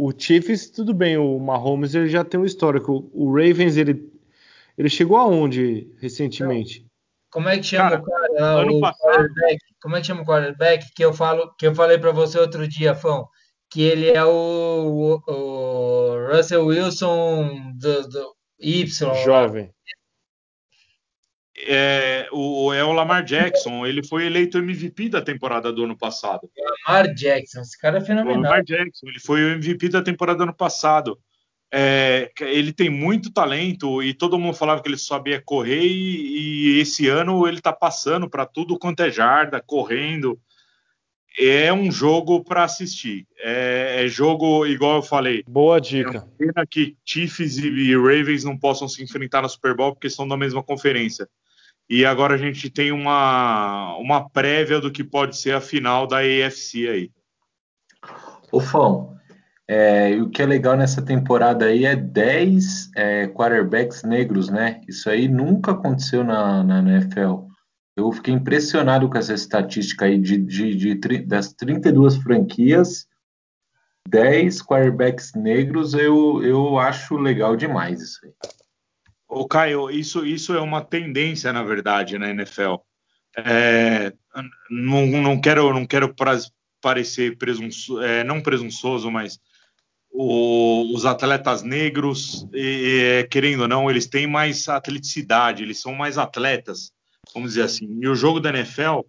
[0.03, 3.11] o, o, Chiefs, tudo bem, o Mahomes ele já tem um histórico.
[3.13, 3.95] O Ravens, ele,
[4.77, 6.87] ele chegou aonde recentemente?
[7.31, 8.61] Como é que chama cara, o cara?
[8.61, 9.29] Ano o passado.
[9.83, 10.93] Como é que chama o quarterback?
[10.95, 13.29] Que eu, falo, que eu falei para você outro dia, Fão,
[13.71, 19.15] que ele é o, o, o Russell Wilson do, do Y.
[19.25, 19.73] Jovem.
[21.67, 26.49] É o, é o Lamar Jackson, ele foi eleito MVP da temporada do ano passado.
[26.87, 28.39] Lamar Jackson, esse cara é fenomenal.
[28.39, 31.19] O Lamar Jackson, ele foi o MVP da temporada do ano passado.
[31.77, 36.79] É, ele tem muito talento e todo mundo falava que ele sabia correr e, e
[36.79, 40.39] esse ano ele está passando para tudo quanto é jarda, correndo.
[41.37, 43.27] É um jogo para assistir.
[43.41, 45.43] É, é, jogo, igual eu falei.
[45.49, 46.29] Boa dica.
[46.39, 50.29] É pena que Chiefs e Ravens não possam se enfrentar no Super Bowl porque são
[50.29, 51.29] da mesma conferência.
[51.91, 56.19] E agora a gente tem uma, uma prévia do que pode ser a final da
[56.19, 57.11] AFC aí.
[58.53, 59.19] Ô, Fão,
[59.67, 64.81] é, o que é legal nessa temporada aí é 10 é, quarterbacks negros, né?
[64.87, 67.47] Isso aí nunca aconteceu na, na NFL.
[67.97, 73.07] Eu fiquei impressionado com essa estatística aí de, de, de, de das 32 franquias,
[74.09, 78.33] 10 quarterbacks negros, eu, eu acho legal demais isso aí.
[79.27, 82.77] Ô, Caio, isso, isso é uma tendência, na verdade, na NFL.
[83.37, 84.13] É,
[84.71, 86.15] não, não quero, não quero
[86.81, 89.41] parecer presunçoso, é, não presunçoso, mas
[90.17, 96.17] o, os atletas negros, e, querendo ou não, eles têm mais atleticidade, eles são mais
[96.17, 96.93] atletas,
[97.35, 97.99] vamos dizer assim.
[98.01, 99.01] E o jogo da NFL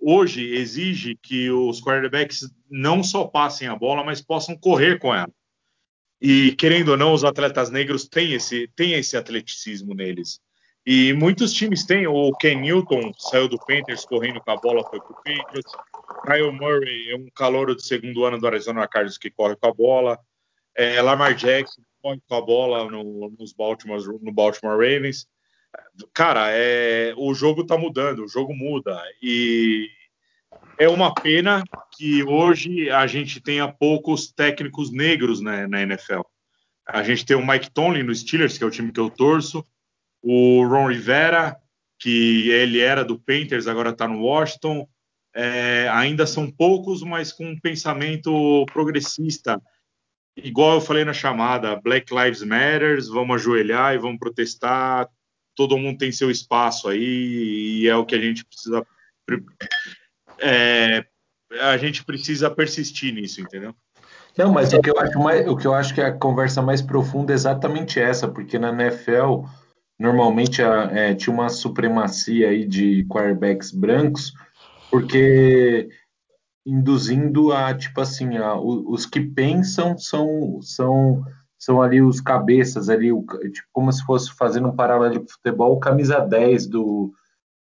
[0.00, 5.30] hoje exige que os quarterbacks não só passem a bola, mas possam correr com ela.
[6.20, 10.40] E querendo ou não, os atletas negros têm esse, têm esse atleticismo neles.
[10.86, 12.06] E muitos times têm.
[12.06, 15.72] O Ken Newton saiu do Panthers correndo com a bola, foi pro Patriots.
[16.24, 19.74] Kyle Murray é um calouro de segundo ano do Arizona Cardinals que corre com a
[19.74, 20.18] bola.
[20.76, 25.26] É, Lamar Jackson com a bola no, nos Baltimore, no Baltimore Ravens.
[26.12, 29.00] Cara, é, o jogo tá mudando, o jogo muda.
[29.22, 29.88] E
[30.78, 31.64] é uma pena
[31.96, 36.20] que hoje a gente tenha poucos técnicos negros na NFL.
[36.86, 39.64] A gente tem o Mike Tomlin no Steelers, que é o time que eu torço,
[40.22, 41.56] o Ron Rivera,
[41.98, 44.86] que ele era do Panthers, agora está no Washington.
[45.34, 49.60] É, ainda são poucos, mas com um pensamento progressista.
[50.36, 55.08] Igual eu falei na chamada, Black Lives Matter, vamos ajoelhar e vamos protestar.
[55.54, 58.84] Todo mundo tem seu espaço aí e é o que a gente precisa
[60.40, 61.04] é,
[61.60, 63.74] a gente precisa persistir nisso, entendeu?
[64.36, 66.60] Não, mas o que eu acho mais, o que eu acho que é a conversa
[66.60, 69.44] mais profunda é exatamente essa, porque na NFL
[69.98, 74.32] normalmente é, tinha uma supremacia aí de quarterbacks brancos,
[74.90, 75.88] porque
[76.66, 81.22] induzindo a tipo assim, a, os que pensam são são
[81.58, 85.78] são ali os cabeças ali, o, tipo, como se fosse fazendo um paralelo de futebol,
[85.78, 87.12] camisa 10 do,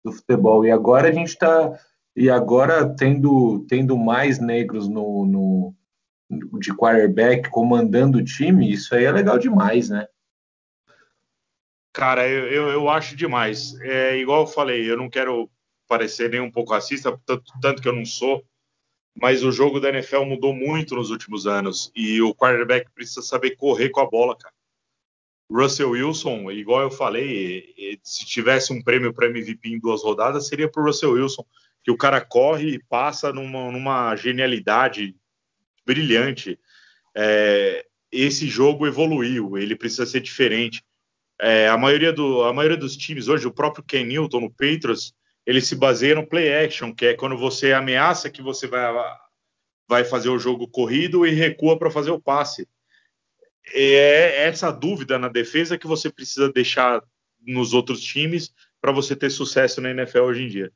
[0.04, 0.66] do futebol.
[0.66, 1.74] E agora a gente está
[2.16, 5.76] e agora, tendo, tendo mais negros no, no,
[6.60, 10.08] de quarterback comandando o time, isso aí é legal demais, né?
[11.92, 13.80] Cara, eu, eu, eu acho demais.
[13.82, 15.50] É igual eu falei, eu não quero
[15.88, 18.44] parecer nem um pouco racista, tanto, tanto que eu não sou,
[19.16, 23.56] mas o jogo da NFL mudou muito nos últimos anos e o quarterback precisa saber
[23.56, 24.54] correr com a bola, cara.
[25.52, 30.70] Russell Wilson, igual eu falei, se tivesse um prêmio para MVP em duas rodadas, seria
[30.70, 31.46] para Russell Wilson
[31.84, 35.16] que o cara corre e passa numa, numa genialidade
[35.86, 36.58] brilhante.
[37.16, 40.84] É, esse jogo evoluiu, ele precisa ser diferente.
[41.40, 45.14] É, a, maioria do, a maioria dos times hoje, o próprio Ken Newton no Patriots,
[45.46, 48.84] ele se baseia no play action, que é quando você ameaça que você vai,
[49.88, 52.68] vai fazer o jogo corrido e recua para fazer o passe.
[53.74, 57.02] É essa dúvida na defesa que você precisa deixar
[57.42, 60.72] nos outros times para você ter sucesso na NFL hoje em dia.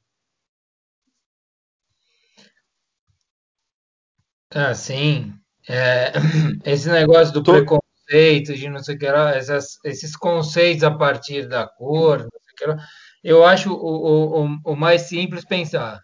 [4.54, 5.34] Ah, sim.
[5.68, 6.14] É,
[6.66, 7.52] esse negócio do Tô...
[7.54, 12.30] preconceito, de não sei o que lá, essas, esses conceitos a partir da cor, não
[12.42, 12.88] sei o que lá,
[13.28, 16.00] eu acho o, o, o mais simples pensar.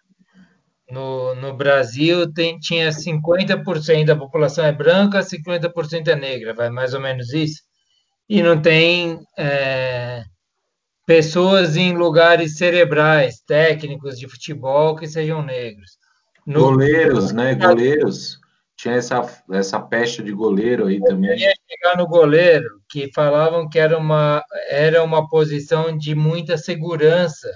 [0.90, 6.92] No, no Brasil tem, tinha 50% da população é branca, 50% é negra, vai mais
[6.92, 7.62] ou menos isso.
[8.28, 10.22] E não tem é,
[11.06, 15.92] pessoas em lugares cerebrais, técnicos de futebol que sejam negros.
[16.46, 16.60] No...
[16.60, 17.54] Goleiros, né?
[17.54, 18.38] Goleiros.
[18.84, 21.30] Tinha essa, essa peste de goleiro aí também.
[21.30, 26.58] Eu ia chegar no goleiro, que falavam que era uma, era uma posição de muita
[26.58, 27.50] segurança.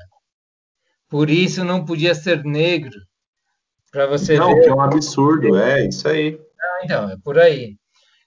[1.06, 2.98] Por isso não podia ser negro.
[3.92, 4.62] Para você não, ver.
[4.62, 6.40] que é um absurdo, é isso aí.
[6.58, 7.76] Ah, então, é por aí.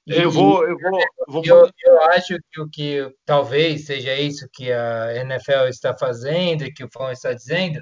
[0.06, 1.44] E, eu vou, eu vou, eu, vou...
[1.44, 6.72] Eu, eu, acho que o que talvez seja isso que a NFL está fazendo e
[6.72, 7.82] que o Fão está dizendo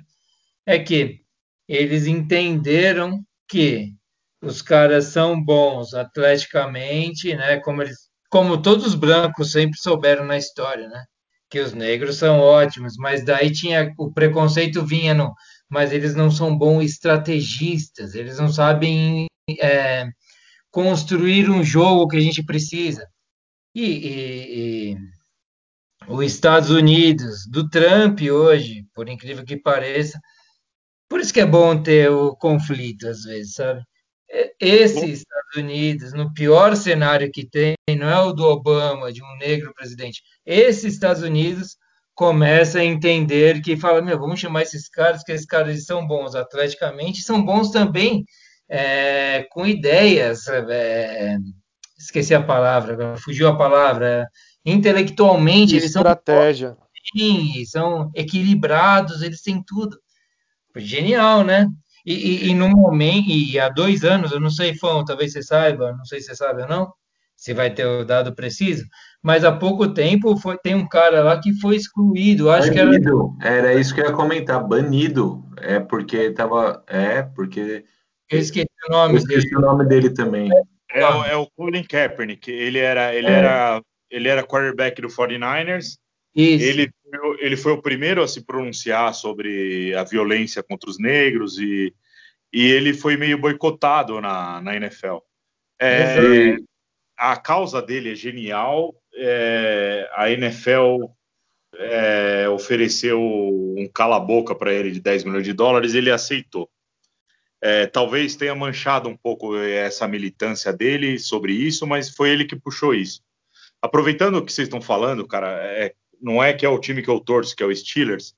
[0.65, 1.19] é que
[1.67, 3.98] eles entenderam que
[4.41, 7.59] os caras são bons atleticamente, né?
[7.61, 7.97] Como eles,
[8.29, 11.03] como todos os brancos sempre souberam na história, né?
[11.49, 15.33] Que os negros são ótimos, mas daí tinha o preconceito vinha no,
[15.69, 19.27] mas eles não são bons estrategistas, eles não sabem
[19.61, 20.07] é,
[20.71, 23.05] construir um jogo que a gente precisa.
[23.75, 24.97] E, e, e
[26.07, 30.19] os Estados Unidos do Trump hoje, por incrível que pareça,
[31.09, 33.81] por isso que é bom ter o conflito às vezes, sabe?
[34.59, 39.37] Esses Estados Unidos, no pior cenário que tem, não é o do Obama, de um
[39.37, 40.21] negro presidente.
[40.45, 41.77] Esses Estados Unidos
[42.13, 46.35] começa a entender que fala, meu, vamos chamar esses caras, que esses caras são bons
[46.35, 48.25] atleticamente, são bons também
[48.69, 51.37] é, com ideias, é,
[51.97, 54.27] esqueci a palavra, fugiu a palavra,
[54.65, 56.03] intelectualmente eles são
[57.65, 59.97] são equilibrados, eles têm tudo.
[60.75, 61.67] Genial, né?
[62.05, 65.43] E, e, e no momento, e há dois anos, eu não sei, Fão, talvez você
[65.43, 66.91] saiba, não sei se você sabe ou não,
[67.35, 68.85] se vai ter o dado preciso,
[69.23, 72.89] mas há pouco tempo foi, tem um cara lá que foi excluído, acho que era.
[72.89, 73.37] Banido.
[73.41, 74.61] Era isso que eu ia comentar.
[74.65, 75.43] Banido.
[75.57, 76.83] É porque tava.
[76.87, 77.83] É, porque.
[78.29, 79.55] Eu esqueci o Eu nome esqueci dele.
[79.57, 80.49] o nome dele também.
[80.91, 82.49] É, o- é o Colin Kaepernick.
[82.51, 83.31] Ele era, ele É.
[83.31, 85.97] era, ele era quarterback do 49ers.
[86.41, 86.63] Isso.
[86.63, 90.97] Ele, foi o- ele foi o primeiro a se pronunciar sobre a violência contra os
[90.99, 91.93] negros e,
[92.53, 95.17] e ele foi meio boicotado na, na NFL.
[95.81, 96.55] É,
[97.17, 98.95] a causa dele é genial.
[99.15, 101.05] é, a NFL
[101.75, 106.69] é, ofereceu um cala-boca para ele de 10 milhões de dólares, ele aceitou.
[107.61, 112.55] É, talvez tenha manchado um pouco essa militância dele sobre isso, mas foi ele que
[112.55, 113.21] puxou isso.
[113.81, 117.09] Aproveitando o que vocês estão falando, cara, é, não é que é o time que
[117.09, 118.35] eu torço, que é o Steelers,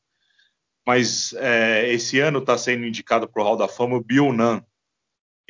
[0.86, 4.62] mas é, esse ano está sendo indicado para o Hall da Fama o Bill Nunn.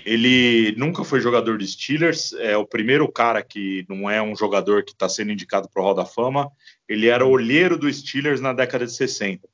[0.03, 4.83] Ele nunca foi jogador de Steelers, é o primeiro cara que não é um jogador
[4.83, 6.49] que está sendo indicado para o Hall da Fama.
[6.87, 9.47] Ele era olheiro do Steelers na década de 60.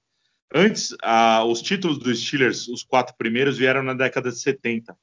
[0.53, 4.97] Antes, ah, os títulos dos Steelers, os quatro primeiros, vieram na década de 70.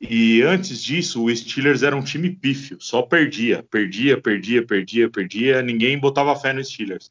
[0.00, 5.62] E antes disso, o Steelers era um time pífio, só perdia, perdia, perdia, perdia, perdia,
[5.62, 7.10] ninguém botava fé no Steelers.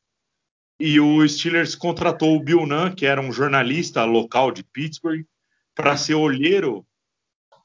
[0.79, 5.25] E o Steelers contratou o Bill Nunn, que era um jornalista local de Pittsburgh,
[5.73, 6.85] para ser olheiro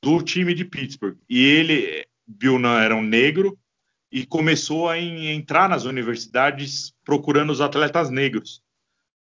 [0.02, 1.18] do time de Pittsburgh.
[1.28, 3.58] E ele, Bill Nunn, era um negro
[4.10, 8.62] e começou a en- entrar nas universidades procurando os atletas negros.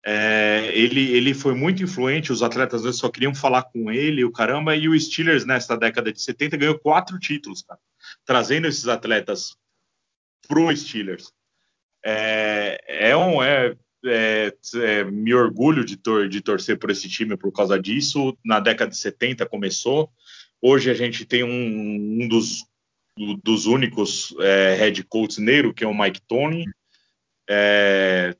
[0.10, 4.32] É, ele, ele foi muito influente, os atletas negros só queriam falar com ele, o
[4.32, 7.78] caramba, e o Steelers, nessa década de 70, ganhou quatro títulos, cara,
[8.26, 9.58] trazendo esses atletas
[10.48, 11.34] pro Steelers.
[12.06, 13.44] É, é um.
[13.44, 13.76] É,
[14.06, 18.38] é, é, me orgulho de, tor de torcer por esse time por causa disso.
[18.46, 20.10] Na década de 70 começou.
[20.62, 22.64] Hoje a gente tem um, um dos,
[23.18, 26.64] do- dos únicos é, head coaches negro, que é o Mike Tony.
[27.50, 28.34] É,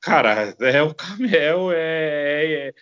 [0.00, 2.74] cara, é o Camel, é, é,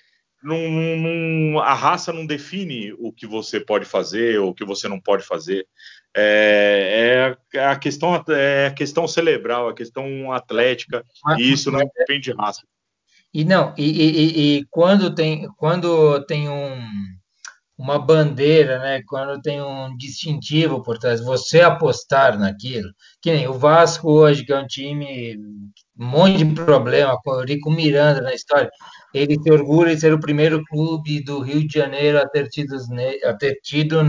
[0.42, 4.88] não, não- a raça não define o que você pode fazer ou o que você
[4.88, 5.66] não pode fazer.
[6.16, 11.04] É, é a questão é a questão cerebral, a questão atlética,
[11.38, 12.62] e isso não depende de raça.
[13.32, 16.80] E não, e- e- e quando tem, quando tem um,
[17.78, 19.02] uma bandeira, né?
[19.06, 22.90] Quando tem um distintivo por trás, você apostar naquilo,
[23.22, 25.36] que nem o Vasco hoje, que é um time,
[25.96, 28.68] um monte de problema, com o Eurico Miranda na história,
[29.14, 32.76] ele se orgulha de ser o primeiro clube do Rio de Janeiro a ter tido,
[33.24, 34.00] a ter tido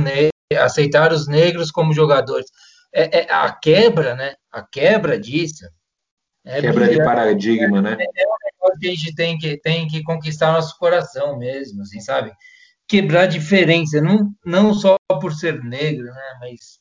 [0.60, 2.48] aceitar os negros como jogadores.
[2.92, 4.34] É, é a quebra, né?
[4.52, 5.64] A quebra disso.
[6.44, 7.96] É Quebra de paradigma, né?
[7.96, 12.32] negócio que a gente tem que, tem que conquistar nosso coração mesmo, assim, sabe?
[12.90, 16.38] Quebrar diferença, não, não só por ser negro, né?
[16.40, 16.80] Mas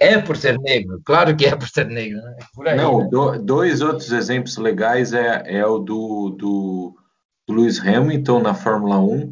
[0.00, 2.36] é por ser negro, claro que é por ser negro, né?
[2.40, 3.08] É Por aí, Não, né?
[3.10, 6.96] do- dois outros exemplos legais é, é o do, do,
[7.46, 9.30] do Lewis Hamilton na Fórmula 1,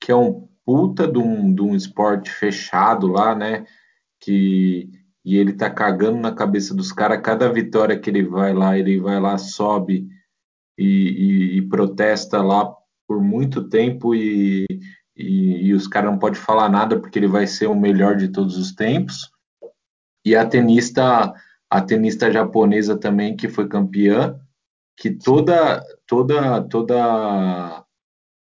[0.00, 3.64] que é um puta de um, de um esporte fechado lá, né?
[4.20, 4.88] Que,
[5.24, 7.20] e ele tá cagando na cabeça dos caras.
[7.22, 10.06] Cada vitória que ele vai lá, ele vai lá, sobe
[10.78, 12.72] e, e- e protesta lá
[13.08, 14.66] por muito tempo e,
[15.16, 18.28] e, e os caras não podem falar nada porque ele vai ser o melhor de
[18.28, 19.30] todos os tempos.
[20.24, 21.32] E a tenista,
[21.70, 24.38] a tenista japonesa também que foi campeã,
[24.96, 27.84] que toda toda toda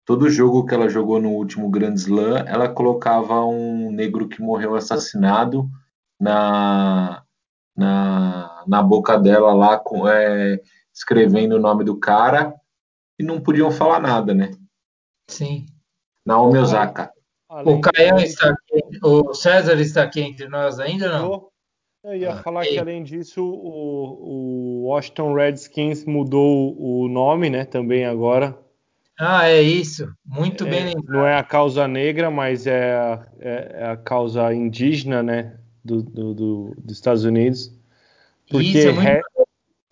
[0.04, 4.74] todo jogo que ela jogou no último Grand Slam, ela colocava um negro que morreu
[4.74, 5.68] assassinado
[6.20, 7.22] na
[7.76, 10.60] na, na boca dela lá com é,
[10.92, 12.54] escrevendo o nome do cara
[13.18, 14.52] e não podiam falar nada, né?
[15.28, 15.66] Sim.
[16.24, 17.10] Naomi Osaka.
[17.48, 21.48] Além O Caião disso, está aqui, o César está aqui entre nós ainda ou não?
[22.12, 27.48] Eu ia Ah, falar e- que além disso, o, o Washington Redskins mudou o nome,
[27.48, 27.64] né?
[27.64, 28.58] Também agora.
[29.18, 30.12] Ah, é isso.
[30.26, 31.04] Muito bem É, lembrado.
[31.08, 35.56] não é a causa negra, mas é a, é- é a causa indígena, né?
[35.84, 37.72] Do, do- do- dos Estados Unidos.
[38.50, 39.22] Porque Isso é muito, re-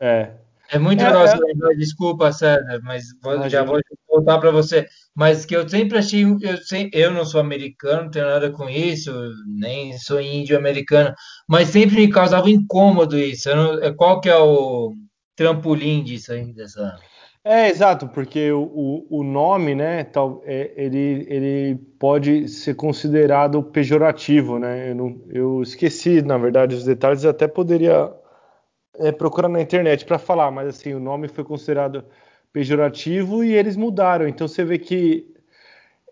[0.00, 0.30] é,
[0.70, 3.80] é muito É, legal é- lembrar, desculpa, César, mas vou- já vou
[4.12, 4.86] voltar para você.
[5.14, 6.38] Mas que eu sempre achei, eu,
[6.92, 9.12] eu não sou americano, não tenho nada com isso,
[9.46, 11.14] nem sou índio americano,
[11.48, 13.48] mas sempre me causava incômodo isso.
[13.54, 14.94] Não- é, qual que é o,
[15.36, 16.96] trampolim disso aí, dessa.
[17.44, 23.62] É, exato, porque o, o, o nome, né, tal, é, ele, ele pode ser considerado
[23.64, 24.90] pejorativo, né?
[24.90, 28.12] Eu, não- eu esqueci, na verdade, os detalhes, até poderia
[28.98, 32.04] é, procurar na internet para falar, mas assim, o nome foi considerado
[32.52, 34.28] pejorativo e eles mudaram.
[34.28, 35.26] Então você vê que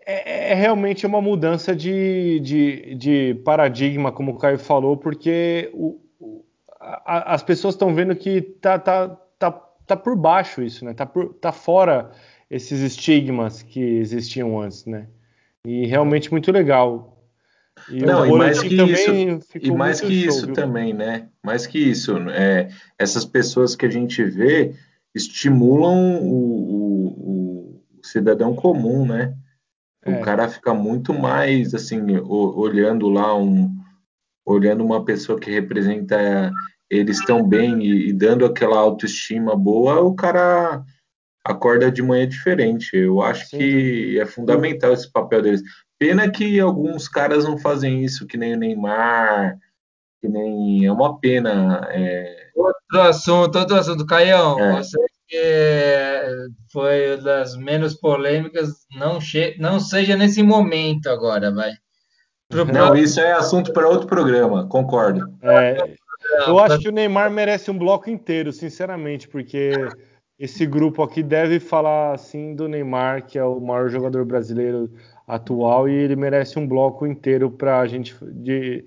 [0.05, 5.99] é, é realmente uma mudança de, de, de paradigma, como o Caio falou, porque o-
[6.19, 6.43] o-
[6.79, 9.51] a- as pessoas estão vendo que tá, tá, tá,
[9.85, 10.93] tá por baixo isso, né?
[10.93, 12.11] Tá, por, tá fora
[12.49, 15.07] esses estigmas que existiam antes, né?
[15.65, 17.17] E realmente muito legal.
[17.87, 20.55] E Não, o e mais que também E ficou mais que show, isso viu?
[20.55, 21.29] também, né?
[21.43, 24.73] Mais que isso, é, essas pessoas que a gente vê
[25.13, 29.33] estimulam o, o- o cidadão comum, né?
[30.05, 30.21] O É.
[30.21, 33.69] cara fica muito mais assim, o- olhando lá um,
[34.45, 36.51] olhando uma pessoa que representa
[36.89, 40.83] eles tão bem e, e dando aquela autoestima boa, o cara
[41.45, 42.95] acorda de manhã diferente.
[42.95, 45.61] Eu acho Sem que é fundamental esse papel deles.
[45.99, 49.57] Pena que alguns caras não fazem isso, que nem o Neymar,
[50.19, 51.87] que nem é uma pena.
[51.91, 54.05] é, Outro assunto, outro assunto.
[54.05, 54.77] Caião, É.
[54.77, 54.97] você
[55.31, 61.71] que foi das menos polêmicas, não, che não seja nesse momento agora, vai.
[62.49, 65.25] Pro Não, isso é assunto para outro programa, concordo.
[65.41, 65.77] É,
[66.47, 69.71] eu acho que o Neymar merece um bloco inteiro, sinceramente, porque
[70.37, 74.91] esse grupo aqui deve falar assim do Neymar, que é o maior jogador brasileiro
[75.25, 78.83] atual, e ele merece um bloco inteiro para a gente de,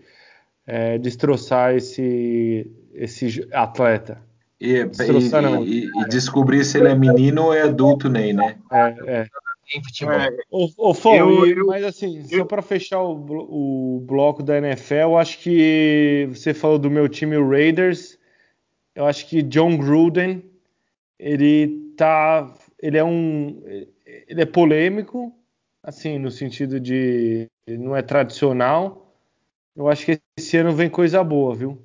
[0.67, 4.23] é, destroçar esse, esse atleta.
[4.61, 8.57] E, e- e- e descobrir se ele é menino ou é adulto, Ney, né?
[8.73, 9.29] É, é.
[9.75, 10.15] em futebol.
[10.51, 14.95] Ô, ô Fon, Eu- eu- mas assim, só para fechar o, o bloco da NFL,
[14.95, 18.19] eu acho que você falou do meu time, o Raiders.
[18.95, 20.45] Eu acho que John Gruden,
[21.19, 23.61] ele tá, ele é um,
[24.29, 25.33] ele é polêmico,
[25.83, 29.15] assim, no sentido de não é tradicional.
[29.75, 31.79] Eu acho que esse ano vem coisa boa, viu?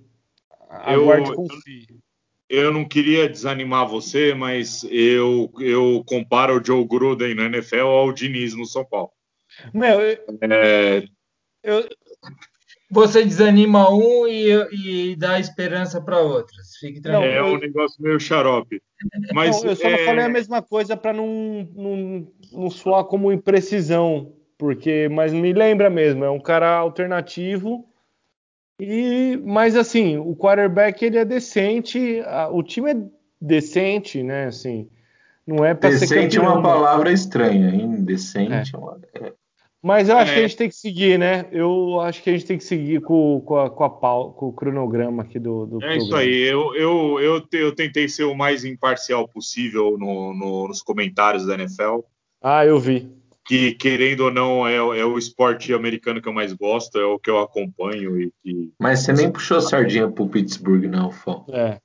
[0.70, 1.88] Aguarde Eu- confie.
[2.48, 8.12] Eu não queria desanimar você, mas eu, eu comparo o Joe Gruden na NFL ao
[8.12, 9.12] Diniz no São Paulo.
[9.74, 10.18] Meu, eu,
[10.50, 11.04] É,
[11.64, 11.88] eu-
[12.92, 16.76] Você desanima um e, e dá esperança para outros.
[16.80, 17.34] Fique Não, tranquilo.
[17.34, 18.82] é eu- um negócio meio xarope.
[19.36, 23.04] Mas Não, eu só não é, falei a mesma coisa para não, não, não soar
[23.04, 27.86] como imprecisão, porque, mas me lembra mesmo, é um cara alternativo.
[28.80, 32.98] E, mas assim, o quarterback ele é decente, a- o time é
[33.42, 34.46] decente, né?
[34.46, 34.88] Assim,
[35.46, 38.04] não é para ser Decente é uma palavra estranha, hein?
[38.04, 38.74] Decente.
[38.76, 38.98] é uma-
[39.82, 40.34] Mas eu acho É.
[40.36, 41.46] que a gente tem que seguir, né?
[41.54, 44.48] Eu acho que a gente tem que seguir com, com, a, com, a pau- com
[44.48, 46.18] o cronograma aqui do, do é isso programa.
[46.30, 46.42] aí.
[46.42, 51.46] Eu, eu, eu, te- eu tentei ser o mais imparcial possível no- no- nos comentários
[51.46, 52.00] da NFL.
[52.42, 53.10] Ah, eu vi.
[53.50, 57.18] Que, querendo ou não, é, é o esporte americano que eu mais gosto, é o
[57.18, 61.48] que eu acompanho e que Mas você nem puxou sardinha pro Pittsburgh, não, Fão.
[61.50, 61.80] É.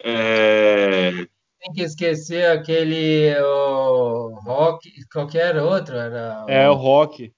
[0.00, 1.10] é,
[1.58, 5.96] Tem que esquecer aquele o rock, qualquer outro.
[5.96, 7.32] Era, É o rock.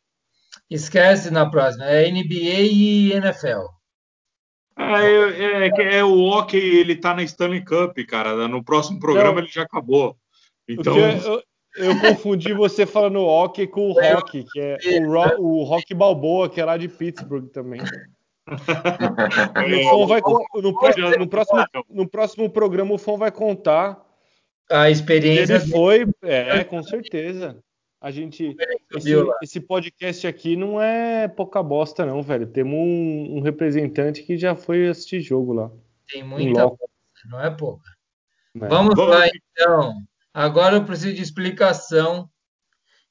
[0.69, 1.87] Esquece na próxima.
[1.87, 3.65] É NBA e NFL.
[4.79, 8.47] É, é, é, é o hockey, ele tá na Stanley Cup, cara.
[8.47, 9.39] No próximo programa Não.
[9.39, 10.19] ele já acabou.
[10.69, 11.43] Então, eu,
[11.77, 16.49] eu confundi você falando hockey com o rock, que é o, ro, o rock Balboa,
[16.49, 17.81] que é lá de Pittsburgh também.
[19.69, 24.05] E o Fon vai no, pró- no próximo, no próximo programa o Fon vai contar
[24.71, 27.59] A experiência ele foi, é, com certeza.
[28.01, 28.57] A gente
[28.97, 29.11] esse,
[29.43, 32.49] esse podcast aqui não é pouca bosta não, velho.
[32.49, 35.71] Temos um, um representante que já foi assistir jogo lá.
[36.11, 36.83] tem Em muita coisa,
[37.31, 37.85] não é pouca.
[38.57, 39.15] Vamos, Vamos.
[39.15, 39.95] lá, então.
[40.35, 42.29] Agora eu preciso de explicação.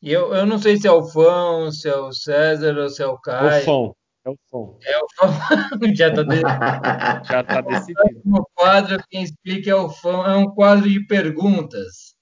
[0.02, 3.04] E eu, eu não sei se é o Fão, se é o César ou se
[3.04, 3.64] é o É o Caio.
[3.66, 3.94] Fon.
[4.26, 4.80] É o Fon.
[4.84, 5.30] É o Fão.
[5.96, 6.42] Já tá de-
[7.28, 8.00] Já tá decidido.
[8.02, 12.16] próximo quadro, quem explica é o Fão, é um quadro de perguntas.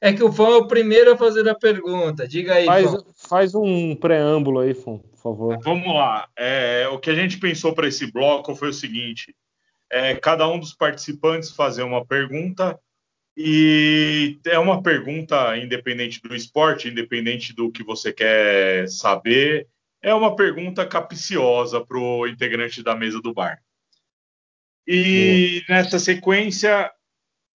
[0.00, 2.26] É que o Fão é o primeiro a fazer a pergunta.
[2.26, 3.04] Diga aí, Faz, Fão.
[3.28, 5.58] faz um preâmbulo aí, Fon, por favor.
[5.62, 6.26] vamos lá.
[6.38, 9.34] É, o que a gente pensou para esse bloco foi o seguinte:
[9.90, 12.78] é, cada um dos participantes fazer uma pergunta
[13.36, 19.68] e é uma pergunta independente do esporte, independente do que você quer saber.
[20.02, 23.62] É uma pergunta capciosa para o integrante da mesa do bar.
[24.86, 26.90] E nessa sequência,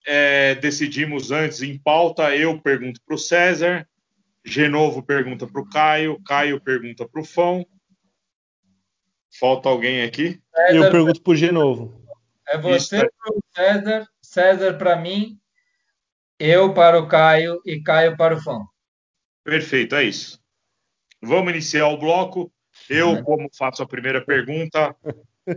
[0.06, 2.34] é, decidimos antes em pauta.
[2.34, 3.86] Eu pergunto para o César,
[4.44, 7.66] Genovo pergunta para o Caio, Caio pergunta para o Fão.
[9.38, 10.40] Falta alguém aqui?
[10.68, 12.00] Eu César, pergunto pro G novo.
[12.48, 13.06] é você, Isso.
[13.18, 15.38] pro César, César para mim,
[16.38, 18.66] eu para o Caio e Caio para o Fão.
[19.44, 20.40] Perfeito, é isso.
[21.22, 22.52] Vamos iniciar o bloco.
[22.90, 24.94] Eu, como faço a primeira pergunta,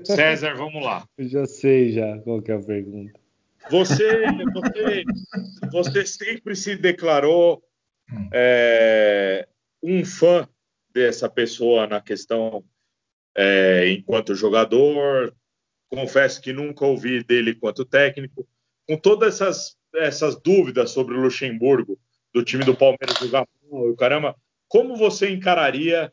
[0.03, 1.05] César, vamos lá.
[1.17, 3.19] Eu já sei já qual que é a pergunta.
[3.69, 5.03] Você, você,
[5.71, 7.61] você sempre se declarou
[8.33, 9.47] é,
[9.83, 10.47] um fã
[10.93, 12.63] dessa pessoa na questão
[13.35, 15.35] é, enquanto jogador.
[15.89, 18.47] Confesso que nunca ouvi dele enquanto técnico.
[18.87, 21.97] Com todas essas, essas dúvidas sobre o Luxemburgo,
[22.33, 24.35] do time do Palmeiras jogar mal, caramba,
[24.67, 26.11] como você encararia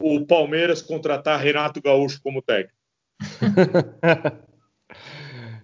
[0.00, 2.74] o Palmeiras contratar Renato Gaúcho como técnico?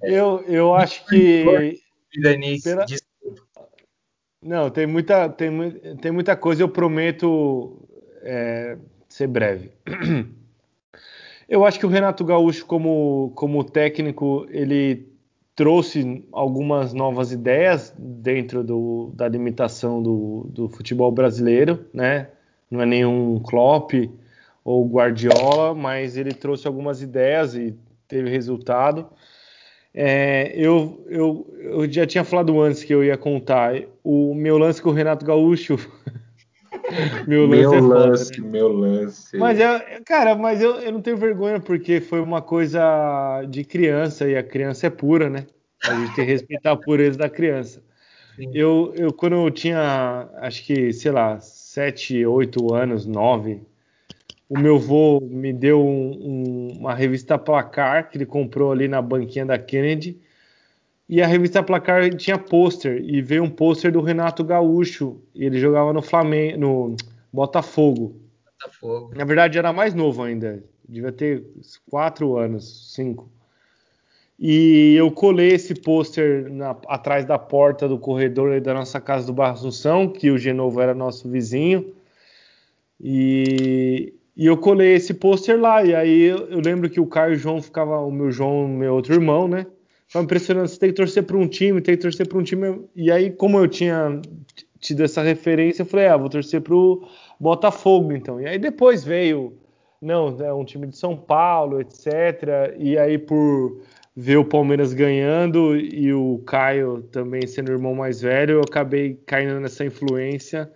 [0.03, 1.81] eu, eu acho que.
[2.20, 2.86] Denise, Pela-
[4.43, 5.51] Não, tem muita, tem,
[5.97, 7.89] tem muita coisa, eu prometo
[8.23, 8.78] é,
[9.09, 9.73] ser breve.
[11.47, 15.14] Eu acho que o Renato Gaúcho, como, como técnico, ele
[15.55, 22.28] trouxe algumas novas ideias dentro do, da limitação do, do futebol brasileiro, né?
[22.70, 23.93] Não é nenhum Klopp
[24.64, 27.76] ou Guardiola, mas ele trouxe algumas ideias e
[28.09, 29.06] teve resultado.
[29.93, 34.82] É, eu, eu, eu já tinha falado antes que eu ia contar o meu lance
[34.82, 35.76] com o Renato Gaúcho.
[37.26, 38.48] meu lance Meu é foda, lance, né?
[38.48, 39.36] meu lance.
[39.38, 44.28] Mas, é, cara, mas eu, eu não tenho vergonha porque foi uma coisa de criança
[44.28, 45.46] e a criança é pura, né?
[45.82, 47.82] A gente tem que respeitar a pureza da criança.
[48.36, 48.51] Sim.
[48.55, 53.60] Eu, eu, quando eu tinha, acho que, sei lá, 7, 8 anos, 9,
[54.48, 59.01] o meu avô me deu um- um- uma revista Placar que ele comprou ali na
[59.02, 60.20] banquinha da Kennedy.
[61.09, 65.20] E a revista Placar tinha pôster e veio um pôster do Renato Gaúcho.
[65.35, 66.97] E ele jogava no Flamengo, no
[67.32, 68.16] Botafogo.
[68.59, 69.12] Botafogo.
[69.14, 70.64] Na verdade, era mais novo ainda.
[70.89, 71.44] Devia ter
[71.90, 73.28] quatro anos, cinco.
[74.39, 76.51] E eu colei esse pôster
[76.89, 80.94] atrás da porta do corredor da nossa casa do Barra Assunção, que o Genovo era
[80.94, 81.94] nosso vizinho.
[83.01, 85.85] E, e eu colei esse pôster lá.
[85.85, 88.66] E aí eu, eu lembro que o Caio e o João ficava, o meu João,
[88.66, 89.66] meu outro irmão, né?
[90.15, 92.85] Ficava impressionando, você tem que torcer para um time, tem que torcer para um time.
[92.95, 94.23] E aí, como eu tinha
[94.78, 97.05] tido essa referência, eu falei, ah, vou torcer pro
[97.41, 98.41] Botafogo, então.
[98.41, 99.59] E aí depois veio,
[100.01, 102.77] não, é um time de São Paulo, etc.
[102.78, 103.82] E aí por
[104.15, 109.20] ver o Palmeiras ganhando e o Caio também sendo o irmão mais velho, eu acabei
[109.27, 110.70] caindo nessa influência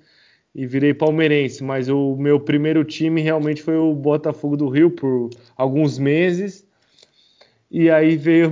[0.52, 1.62] e virei palmeirense.
[1.62, 6.66] Mas o meu primeiro time realmente foi o Botafogo do Rio por alguns meses.
[7.70, 8.50] E aí veio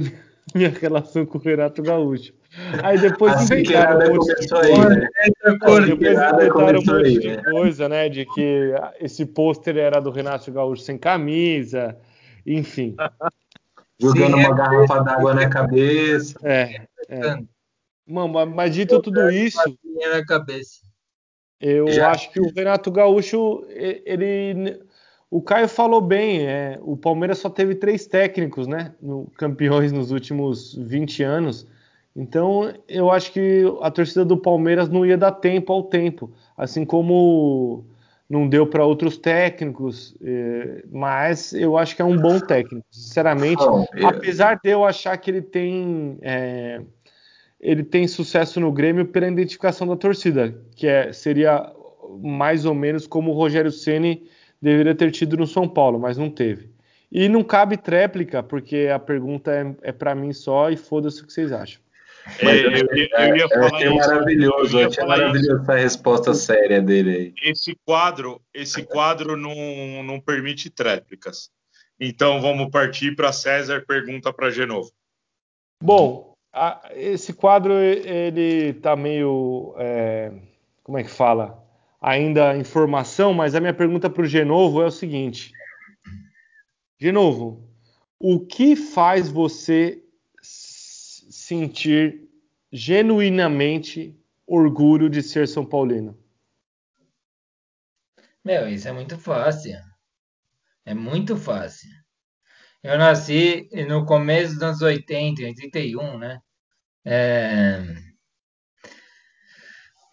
[0.56, 2.32] minha relação com o Renato Gaúcho.
[2.82, 4.88] Aí depois A inventaram sequeirada um monte de começou aí, coisa.
[4.88, 5.08] né?
[5.16, 6.48] Essa Não, cor depois inventaram
[6.80, 7.42] um monte aí, de né?
[7.50, 8.08] coisa, né?
[8.08, 11.96] De que esse pôster era do Renato Gaúcho sem camisa,
[12.46, 12.96] enfim.
[14.00, 16.38] Jogando Sim, uma é- garrafa d'água na cabeça.
[16.42, 17.36] É, é.
[18.06, 20.80] Mano, mas- dito tudo isso, Tinha na cabeça.
[21.60, 24.80] eu Já- acho que o Renato Gaúcho, ele.
[25.36, 28.94] O Caio falou bem, é, o Palmeiras só teve três técnicos, né?
[29.02, 31.66] No, campeões nos últimos 20 anos.
[32.16, 36.32] Então, eu acho que a torcida do Palmeiras não ia dar tempo ao tempo.
[36.56, 37.84] Assim como
[38.30, 43.62] não deu para outros técnicos, é, mas eu acho que é um bom técnico, sinceramente.
[44.06, 46.80] Apesar de eu achar que ele tem é,
[47.60, 51.70] ele tem sucesso no Grêmio pela identificação da torcida, que é, seria
[52.22, 54.26] mais ou menos como o Rogério Ceni
[54.60, 56.70] deveria ter tido no São Paulo, mas não teve.
[57.10, 61.26] E não cabe tréplica, porque a pergunta é, é para mim só e foda-se o
[61.26, 61.80] que vocês acham.
[62.42, 63.94] Mas É, eu, achei isso.
[63.94, 67.50] maravilhoso, Eu eu ia achei maravilhoso essa resposta séria dele aí.
[67.50, 71.50] esse quadro, esse quadro não, não permite tréplicas.
[72.00, 74.90] Então vamos partir para César pergunta para Genovo.
[75.80, 80.32] Bom, a- esse quadro ele tá meio, é,
[80.82, 81.64] como é que fala?
[82.06, 85.50] Ainda em formação, mas a minha pergunta para o Genovo é o seguinte:
[86.96, 87.68] Genovo,
[88.16, 90.00] o que faz você
[90.40, 92.30] sentir
[92.70, 96.16] genuinamente orgulho de ser São Paulino?
[98.44, 99.76] Meu, isso é muito fácil.
[100.84, 101.90] É muito fácil.
[102.84, 106.40] Eu nasci no começo dos anos 80, 81, né?
[107.04, 107.82] É,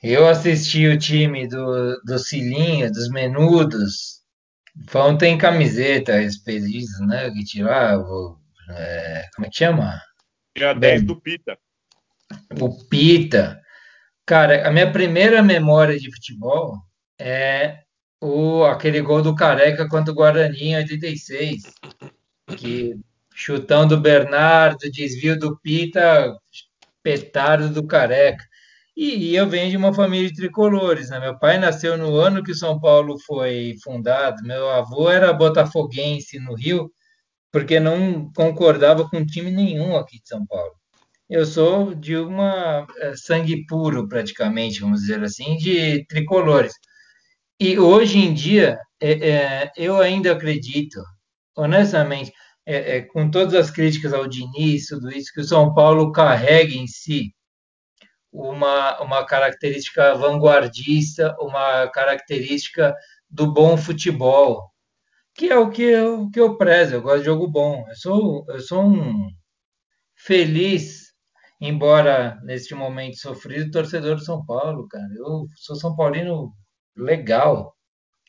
[0.03, 4.22] Eu assisti o time do, do Cilinho, dos Menudos.
[4.90, 7.32] Fão tem camiseta respeito disso, né?
[7.32, 8.03] Que tirava.
[8.72, 9.98] é, como é que chama?
[10.57, 10.91] A Bem.
[10.98, 11.57] 10 do Pita.
[12.59, 13.61] O Pita.
[14.25, 16.75] Cara, a minha primeira memória de futebol
[17.17, 17.80] é
[18.22, 21.64] o, aquele gol do Careca contra o Guarani em 86.
[22.57, 22.99] Que
[23.33, 26.38] chutão do Bernardo, desvio do Pita,
[27.01, 28.43] petardo do Careca.
[28.95, 31.19] E, eu venho de uma família de tricolores, né?
[31.19, 34.43] Meu pai nasceu no ano que o São Paulo foi fundado.
[34.43, 36.91] Meu avô era botafoguense no Rio,
[37.51, 40.73] porque não concordava com time nenhum aqui de São Paulo.
[41.30, 46.73] Eu sou de uma é, sangue puro, praticamente, vamos dizer assim, de tricolores.
[47.59, 51.01] E hoje em dia, é, é, eu ainda acredito,
[51.57, 52.31] honestamente,
[52.65, 56.73] é, é, com todas as críticas ao Diniz, tudo isso, que o São Paulo carrega
[56.73, 57.33] em si
[58.34, 62.95] uma, uma característica vanguardista, uma característica
[63.30, 64.72] do bom futebol,
[65.36, 67.86] que é o que eu, que eu prezo, eu gosto de jogo bom.
[67.88, 69.30] Eu sou, eu sou um
[70.16, 71.14] feliz,
[71.62, 75.08] embora neste momento sofrido, torcedor do São Paulo, cara.
[75.16, 76.52] Eu sou São Paulino
[76.95, 77.76] legal,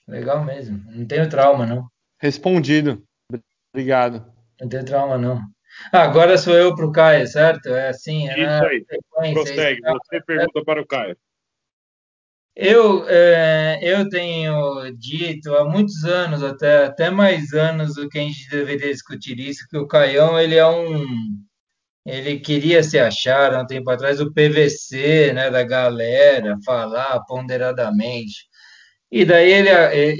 [0.07, 0.83] legal mesmo.
[0.91, 1.87] Não tenho trauma, não.
[2.19, 3.03] Respondido.
[3.73, 4.25] Obrigado.
[4.61, 5.41] Não tenho trauma, não.
[5.93, 7.69] Agora sou eu para o Caio, certo?
[7.69, 9.33] É assim, é Isso na aí.
[9.33, 9.81] Prossegue.
[9.81, 9.99] isso.
[10.11, 11.17] Você pergunta para o Caio.
[12.57, 18.23] Eu, é, eu tenho dito há muitos anos, até, até mais anos do que a
[18.23, 21.05] gente deveria discutir isso, que o Caião, ele é um...
[22.07, 28.47] Ele queria se achar, há um tempo atrás, o PVC, né, da galera, falar ponderadamente.
[29.11, 29.71] E daí ele,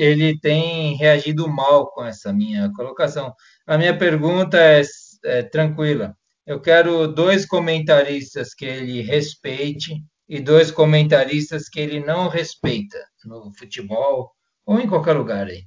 [0.01, 3.35] ele tem reagido mal com essa minha colocação.
[3.67, 4.83] A minha pergunta é,
[5.25, 6.17] é tranquila.
[6.47, 13.53] Eu quero dois comentaristas que ele respeite e dois comentaristas que ele não respeita no
[13.57, 14.31] futebol
[14.67, 15.65] ou em qualquer lugar aí.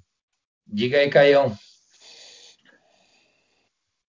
[0.65, 1.57] Diga aí, Caião.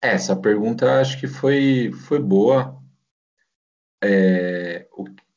[0.02, 2.80] Essa pergunta acho que foi, foi boa.
[4.02, 4.86] É,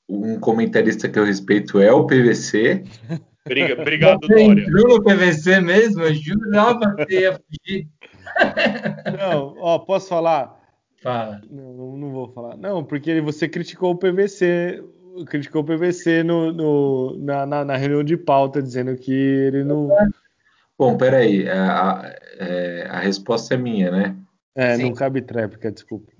[0.07, 2.83] um comentarista que eu respeito é o PVC.
[3.47, 4.61] Briga- Obrigado, Você Dória.
[4.63, 6.03] entrou no PVC mesmo?
[6.03, 7.87] Eu jurava que você ia fugir.
[9.17, 10.57] Não, ó, posso falar?
[11.01, 11.41] Fala.
[11.49, 12.57] Não, não, não vou falar.
[12.57, 14.83] Não, porque você criticou o PVC,
[15.27, 19.89] criticou o PVC no, no- na, na, na reunião de pauta, dizendo que ele não,
[20.77, 24.15] Bom, peraí, a, a, é, a resposta é minha, né?
[24.55, 24.83] é, Sim.
[24.83, 26.11] não cabe tréplica, desculpa.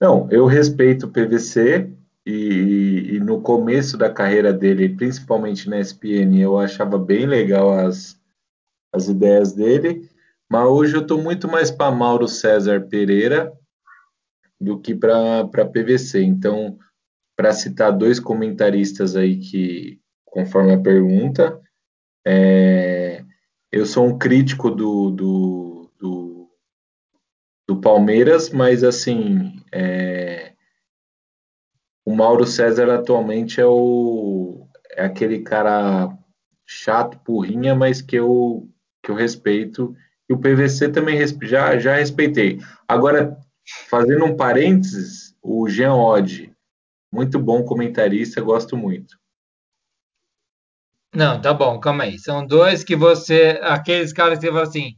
[0.00, 1.90] Não, eu respeito o PVC
[2.26, 8.20] e, e no começo da carreira dele, principalmente na ESPN, eu achava bem legal as,
[8.92, 10.10] as ideias dele,
[10.50, 13.52] mas hoje eu estou muito mais para Mauro César Pereira
[14.60, 16.22] do que para PVC.
[16.22, 16.76] Então,
[17.36, 21.60] para citar dois comentaristas aí que, conforme a pergunta,
[22.26, 23.24] é,
[23.70, 26.50] eu sou um crítico do, do, do,
[27.68, 30.45] do Palmeiras, mas assim, é,
[32.06, 36.16] o Mauro César atualmente é o é aquele cara
[36.64, 38.68] chato, porrinha, mas que eu
[39.02, 39.94] que eu respeito.
[40.28, 42.60] E o PVC também já já respeitei.
[42.88, 43.36] Agora,
[43.88, 46.54] fazendo um parênteses, o Jean Oddi,
[47.12, 49.18] muito bom comentarista, gosto muito.
[51.14, 52.18] Não, tá bom, calma aí.
[52.18, 53.58] São dois que você.
[53.62, 54.96] Aqueles caras que você fala assim.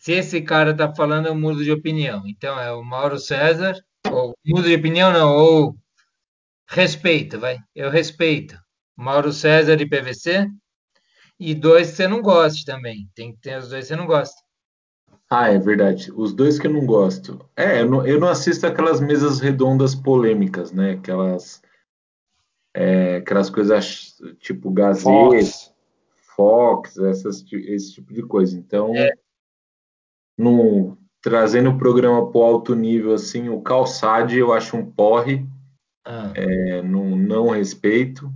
[0.00, 2.22] Se esse cara tá falando, eu mudo de opinião.
[2.26, 3.74] Então é o Mauro César.
[4.10, 5.34] Ou mudo de opinião, não.
[5.34, 5.76] Ou
[6.68, 7.58] respeito, vai.
[7.74, 8.58] Eu respeito.
[8.96, 10.48] Mauro César e PVC.
[11.38, 13.08] E dois que você não goste também.
[13.14, 14.40] Tem que ter os dois que você não gosta.
[15.28, 16.12] Ah, é verdade.
[16.14, 17.44] Os dois que eu não gosto.
[17.56, 20.92] É, eu não, eu não assisto aquelas mesas redondas polêmicas, né?
[20.92, 21.60] Aquelas,
[22.72, 25.74] é, aquelas coisas tipo Gazeta, Fox.
[26.36, 28.56] Fox, essas, esse tipo de coisa.
[28.56, 29.12] Então, É.
[30.38, 35.46] no, trazendo o programa para o alto nível, assim, o Calçade eu acho um porre,
[36.04, 38.32] Ah, é, não, não respeito.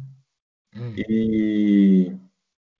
[0.74, 0.94] hum.
[0.96, 2.16] E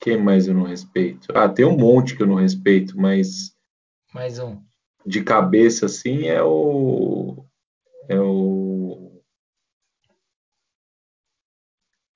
[0.00, 1.26] quem mais eu não respeito?
[1.36, 3.55] Ah, tem um monte que eu não respeito, mas
[4.15, 4.62] Mais um.
[5.05, 7.44] de cabeça assim é o
[8.08, 9.23] é o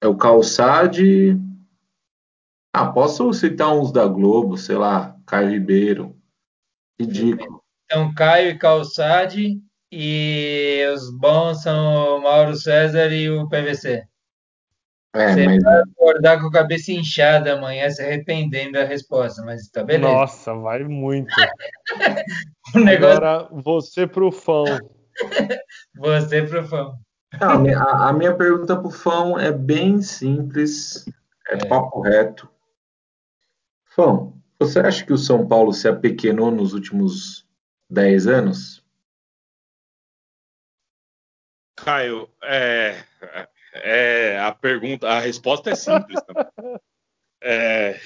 [0.01, 1.39] é o Calçade.
[2.75, 6.17] Ah, posso citar uns da Globo, sei lá, Caio Ribeiro.
[6.99, 7.63] Ridículo.
[7.85, 9.63] Então, Caio e Calçade.
[9.95, 14.03] E os bons são o Mauro César e o PVC.
[15.15, 19.69] É, Você mas vai acordar com a cabeça inchada amanhã, se arrependendo da resposta, mas
[19.69, 20.11] tá beleza.
[20.11, 21.29] Nossa, vai muito.
[22.75, 24.65] O negócio Agora, você pro fã.
[25.95, 26.93] você pro fã.
[27.39, 31.05] Não, a minha- a, minha pergunta pro Fão é bem simples,
[31.51, 31.65] é, É.
[31.67, 32.49] papo reto.
[33.95, 37.47] Fão, você acha que o São Paulo se apequenou nos últimos
[37.91, 38.82] 10 anos?
[41.85, 43.03] Caio, é,
[43.75, 46.79] é, a pergunta, a resposta é simples também.
[47.43, 47.99] É,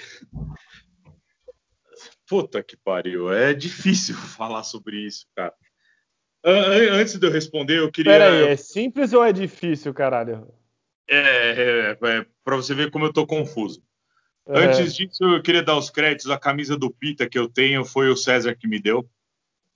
[2.29, 5.53] puta que pariu, é difícil falar sobre isso, cara.
[6.45, 8.13] An- an- Antes de eu responder, eu queria.
[8.13, 10.49] Pera aí, é simples ou é difícil, caralho?
[11.09, 13.83] É, é, é, pra você ver como eu tô confuso.
[14.49, 14.59] É.
[14.61, 16.31] Antes disso, eu queria dar os créditos.
[16.31, 19.09] A camisa do Pita que eu tenho foi o César que me deu.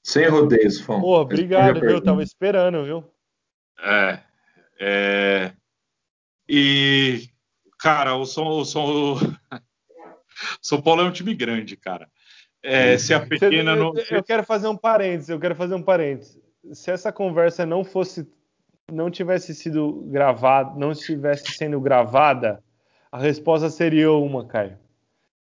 [0.02, 1.00] Sem rodeios, Fão.
[1.00, 2.00] Pô, obrigado, viu?
[2.00, 3.04] Tava esperando, viu?
[3.83, 4.18] É.
[4.78, 5.52] é,
[6.49, 7.28] e,
[7.78, 9.17] cara, o São, o São, o
[10.60, 12.09] São Paulo é um time grande, cara.
[12.62, 13.94] É, se a pequena não.
[13.97, 16.39] eu, eu quero fazer um parênteses, eu quero fazer um parênteses.
[16.73, 18.28] Se essa conversa não fosse,
[18.92, 22.62] não tivesse sido gravada, não estivesse sendo gravada,
[23.10, 24.78] a resposta seria uma, Caio.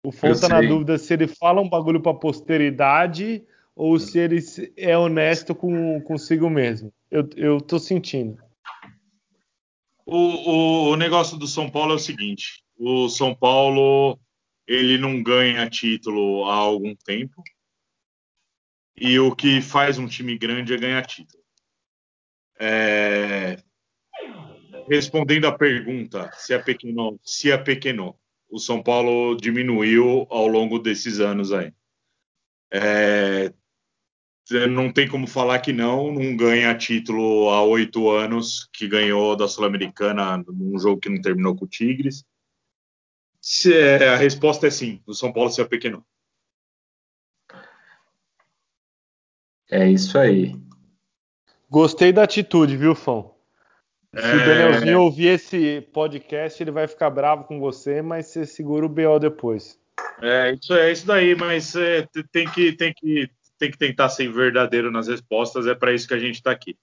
[0.04, 3.44] O Fon Eu tá na dúvida se ele fala um bagulho pra posteridade
[3.78, 4.40] ou se ele
[4.76, 6.92] é honesto com consigo mesmo.
[7.08, 8.36] Eu, eu tô sentindo.
[10.04, 14.18] O, o, o negócio do São Paulo é o seguinte: o São Paulo
[14.66, 17.40] ele não ganha título há algum tempo.
[19.00, 21.44] E o que faz um time grande é ganhar título.
[22.58, 23.62] É,
[24.88, 28.18] Respondendo à pergunta se é pequeno, se é pequeno,
[28.50, 31.72] o São Paulo diminuiu ao longo desses anos aí.
[32.72, 33.52] É,
[34.68, 39.46] não tem como falar que não, não ganha título há oito anos, que ganhou da
[39.48, 42.24] Sul-Americana num jogo que não terminou com o Tigres.
[43.40, 46.02] Se- é, a resposta é sim, o São Paulo se apequenou.
[49.70, 50.56] É isso aí.
[51.70, 53.34] Gostei da atitude, viu, Fão?
[54.14, 58.46] Se o É, Danielzinho ouvir esse podcast, ele vai ficar bravo com você, mas você
[58.46, 59.78] segura o BO depois.
[60.22, 64.30] é, isso é isso daí, mas é, tem, que, tem, que, tem que tentar ser
[64.32, 66.76] verdadeiro nas respostas, é para isso que a gente está aqui.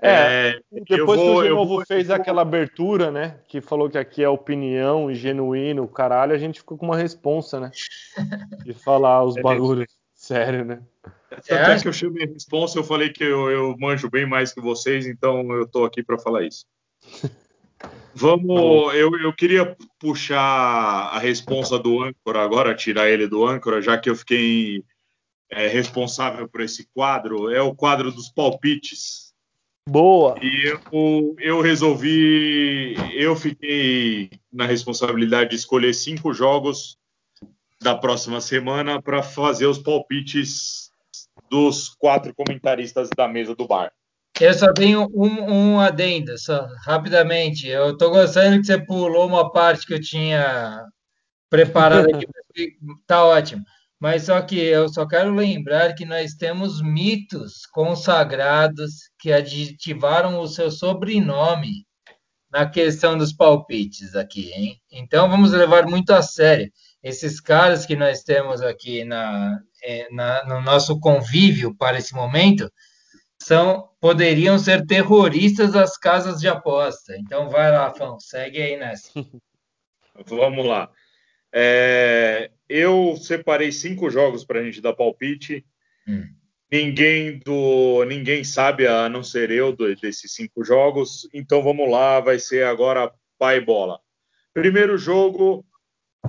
[0.00, 3.40] É, É, eu Depois vou- que o eu Genovo vou- fez aquela abertura, né?
[3.48, 7.58] Que falou que aqui é opinião e genuíno, caralho, a gente ficou com uma responsa,
[7.58, 7.70] né?
[8.64, 9.88] De falar os É bagulhos.
[10.14, 10.80] Sério, né?
[11.30, 14.52] Tanto é que eu chamei a responsa, eu falei que eu, eu manjo bem mais
[14.52, 16.64] que vocês, então eu tô aqui para falar isso.
[18.14, 23.96] Vamos, eu, eu queria puxar a responsa do âncora agora, tirar ele do âncora, já
[23.96, 24.82] que eu fiquei
[25.50, 27.50] é, responsável por esse quadro.
[27.50, 29.32] É o quadro dos palpites.
[29.88, 30.34] Boa!
[30.42, 36.98] E eu, eu resolvi, eu fiquei na responsabilidade de escolher cinco jogos
[37.80, 40.90] da próxima semana para fazer os palpites
[41.50, 43.90] dos quatro comentaristas da mesa do bar.
[44.40, 47.66] Eu só tenho um, um adendo, só rapidamente.
[47.66, 50.84] Eu tô gostando que você pulou uma parte que eu tinha
[51.50, 52.26] preparado aqui.
[53.06, 53.64] tá ótimo.
[54.00, 60.46] Mas só que eu só quero lembrar que nós temos mitos consagrados que aditivaram o
[60.46, 61.84] seu sobrenome
[62.50, 64.80] na questão dos palpites aqui, hein?
[64.90, 66.70] Então vamos levar muito a sério.
[67.02, 72.70] Esses caras que nós temos aqui na, eh, na- no nosso convívio para esse momento
[73.40, 77.16] são poderiam ser terroristas das casas de aposta.
[77.18, 79.10] Então vai lá, Fão, segue aí nessa.
[80.26, 80.90] Vamos lá.
[81.52, 85.64] É, eu separei cinco jogos para a gente dar palpite.
[86.06, 86.28] Hum.
[86.70, 91.28] Ninguém do ninguém sabe a não ser eu do- desses cinco jogos.
[91.32, 94.00] Então vamos lá, vai ser agora pai bola.
[94.52, 95.64] Primeiro jogo,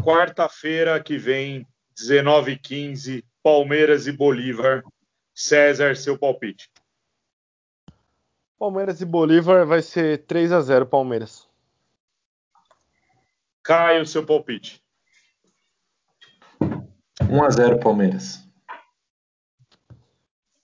[0.04, 4.84] quarta-feira que vem, 19h15, Palmeiras e Bolívar.
[5.34, 6.70] César, seu palpite.
[8.58, 11.48] Palmeiras e Bolívar vai ser 3 a 0 Palmeiras.
[13.64, 14.84] Caio, seu palpite.
[17.30, 18.44] 1x0 Palmeiras.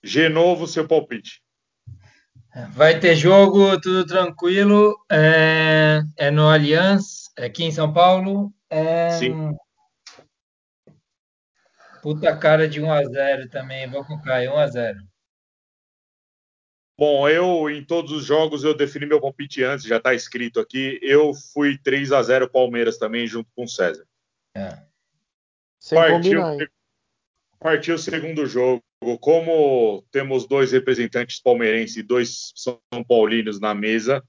[0.02, 1.40] Genovo, seu palpite.
[2.70, 4.96] Vai ter jogo, tudo tranquilo.
[5.10, 8.52] É, é no Allianz, é aqui em São Paulo.
[8.68, 9.10] É...
[9.10, 9.56] Sim.
[12.02, 13.88] Puta cara de 1 a 0 também.
[13.88, 14.98] Vou com o Caio, 1 a 0
[16.98, 20.98] Bom, eu em todos os jogos eu defini meu palpite antes, já está escrito aqui.
[21.02, 24.06] Eu fui 3 a 0 Palmeiras também, junto com o César.
[24.56, 24.78] É.
[25.86, 26.68] Sem Partiu, combinar,
[27.60, 28.82] partiu o segundo jogo.
[29.20, 34.20] Como temos dois representantes palmeirenses e dois São Paulinos na mesa,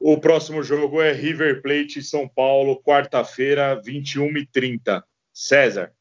[0.00, 5.04] o próximo jogo é River Plate São Paulo, quarta-feira, 21h30.
[5.30, 5.94] César,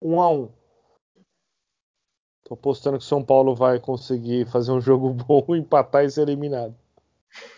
[0.00, 0.52] 1 a 1
[2.44, 6.74] Tô apostando que São Paulo vai conseguir fazer um jogo bom, empatar e ser eliminado.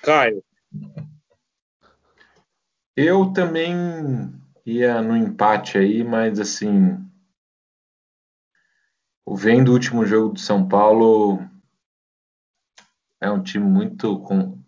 [0.03, 0.43] Caio,
[3.03, 3.73] Eu também
[4.67, 6.99] ia no empate aí, mas assim,
[9.27, 11.39] vendo o último jogo do São Paulo,
[13.19, 14.63] é um time muito com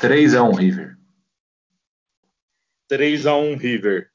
[0.00, 0.98] 3 a 1 River.
[2.88, 4.10] 3 a 1 River.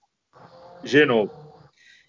[0.83, 1.31] Genovo.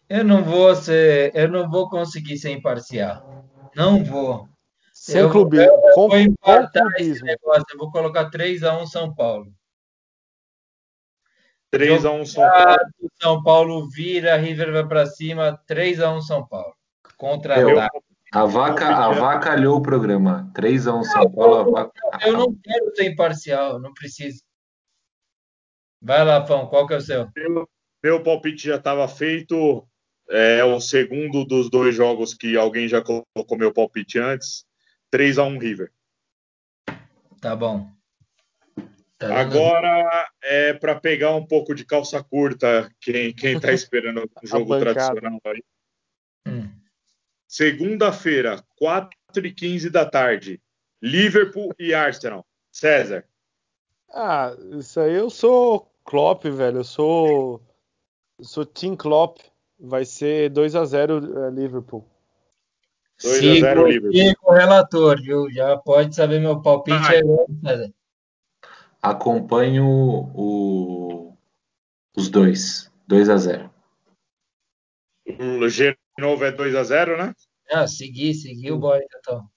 [0.08, 3.46] Eu não vou ser, eu não vou conseguir ser imparcial.
[3.76, 4.48] Não vou.
[4.92, 5.70] Sem Eu- clubismo.
[5.70, 7.64] eu Com, vou empatar esse negócio.
[7.70, 9.54] Eu vou colocar 3x1 São Paulo.
[11.72, 12.78] 3x1 São Paulo.
[13.20, 16.74] São Paulo vira, River vai pra cima, 3x1 São Paulo.
[17.16, 17.78] Contra Eu-.
[18.32, 20.50] A vaca, a vaca alhou o programa.
[20.54, 21.92] 3x1 São Paulo, a vaca.
[22.22, 24.42] Eu não quero ser imparcial, não preciso.
[26.00, 27.28] Vai lá, Fão, qual que é o seu?
[27.36, 27.68] Meu,
[28.02, 29.86] meu palpite já estava feito.
[30.28, 34.64] É o segundo dos dois jogos que alguém já colocou meu palpite antes.
[35.12, 35.92] 3x1 River.
[37.40, 37.90] Tá bom.
[39.20, 39.38] Tá?
[39.38, 44.80] Agora é para pegar um pouco de calça curta quem, quem tá esperando o jogo
[44.80, 45.62] tradicional aí.
[46.48, 46.70] Hum.
[47.46, 50.58] Segunda-feira, 4h15 da tarde.
[51.02, 52.46] Liverpool e Arsenal.
[52.72, 53.26] César.
[54.10, 56.78] Ah, isso aí eu sou Klopp, velho.
[56.78, 57.62] Eu sou.
[58.38, 59.36] Eu sou Team Klopp.
[59.78, 62.06] Vai ser 2x0 eh, Liverpool.
[63.22, 64.12] 2 a Sigo 0 Liverpool.
[64.12, 65.50] sigo o relator, viu?
[65.50, 66.96] Já pode saber meu palpite.
[66.96, 67.20] Ai.
[67.66, 67.99] é.
[69.02, 71.36] Acompanho o-
[72.16, 72.90] os dois.
[73.08, 73.70] 2x0.
[75.26, 77.34] O G novo é 2x0, né?
[77.70, 79.00] Ah, segui, segui o boy.
[79.18, 79.48] Então.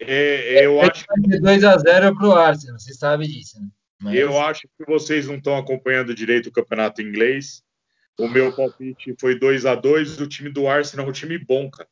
[0.00, 3.68] É, eu acho Vai ser 2x0 pro Arsenal, você sabe disso, né?
[4.00, 7.62] Mas- Eu acho que vocês não estão acompanhando direito o campeonato inglês.
[8.18, 11.70] O meu palpite foi 2 a 2 O time do Arsenal é um time bom,
[11.70, 11.88] cara.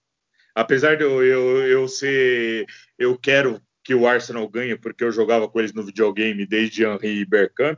[0.55, 2.67] Apesar de eu, eu, eu ser.
[2.99, 7.23] Eu quero que o Arsenal ganhe, porque eu jogava com eles no videogame desde Henry
[7.23, 7.77] e Bergkamp.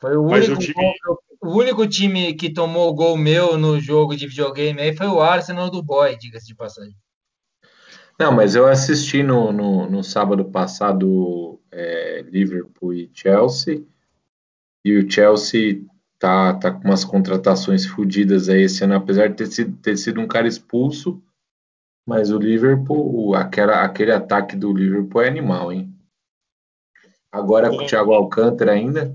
[0.00, 4.14] Foi o único, o time- gol- o único time que tomou gol meu no jogo
[4.14, 6.94] de videogame aí foi o Arsenal do Boy, diga-se de passagem.
[8.16, 13.82] Não, mas eu assisti no, no, no sábado passado é, Liverpool e Chelsea.
[14.84, 15.82] E o Chelsea
[16.16, 20.20] tá, tá com umas contratações fodidas aí esse ano, apesar de ter sido, ter sido
[20.20, 21.20] um cara expulso.
[22.06, 25.90] Mas o Liverpool, o- aquela, aquele ataque do Liverpool é animal, hein?
[27.32, 29.14] Agora com o Thiago Alcântara ainda.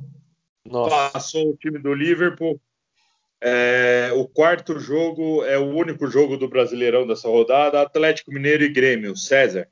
[0.66, 1.12] Nossa.
[1.12, 2.60] Passou o time do Liverpool.
[3.42, 8.70] É, o quarto jogo é o único jogo do Brasileirão dessa rodada: Atlético Mineiro e
[8.70, 9.16] Grêmio.
[9.16, 9.70] César.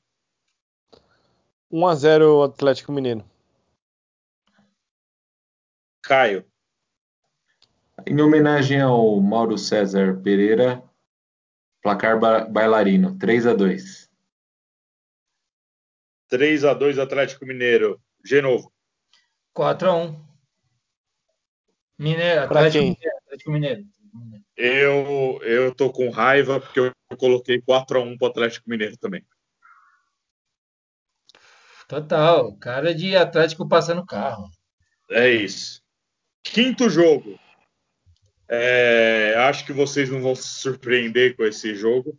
[1.70, 3.26] 1x0 Atlético Mineiro.
[6.02, 6.46] Caio.
[8.06, 10.82] Em homenagem ao Mauro César Pereira,
[11.88, 14.10] placar ba- bailarino, 3 a 2
[16.28, 18.02] 3 a 2 Atlético Mineiro.
[18.26, 18.74] Genovo.
[19.56, 20.20] 4x1.
[21.98, 22.92] Mineiro, Pra Atlético quem?
[22.92, 23.86] Mineiro, Atlético Mineiro.
[24.58, 29.26] Eu, eu tô com raiva porque eu coloquei 4x1 pro Atlético Mineiro também.
[31.88, 34.50] Total, cara de Atlético passando carro.
[35.10, 35.82] É isso.
[36.44, 37.40] Quinto jogo.
[38.50, 42.18] É, acho que vocês não vão se surpreender com esse jogo.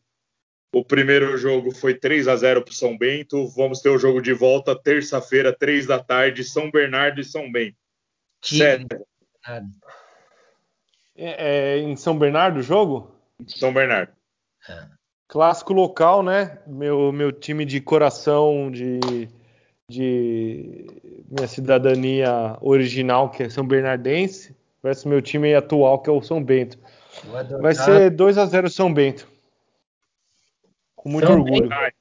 [0.72, 3.48] O primeiro jogo foi 3 a 0 para São Bento.
[3.48, 7.76] Vamos ter o jogo de volta terça-feira, 3 da tarde, São Bernardo e São Bento.
[8.42, 8.86] César,
[11.16, 13.10] É, é em São Bernardo o jogo?
[13.46, 14.12] São Bernardo.
[15.26, 16.58] Clássico local, né?
[16.66, 19.00] Meu, meu time de coração, de,
[19.90, 20.86] de
[21.30, 24.54] minha cidadania original, que é São Bernardense,
[24.88, 26.78] versus meu time atual, que é o São Bento.
[27.60, 29.28] Vai ser 2 a 0 São Bento.
[30.96, 31.68] Com muito São orgulho.
[31.72, 31.92] Ai,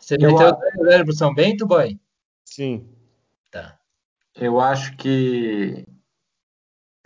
[0.00, 1.98] Você Eu meteu acho- 2x0 pro São Bento, boy?
[2.44, 2.88] Sim.
[3.50, 3.78] Tá.
[4.34, 5.86] Eu acho que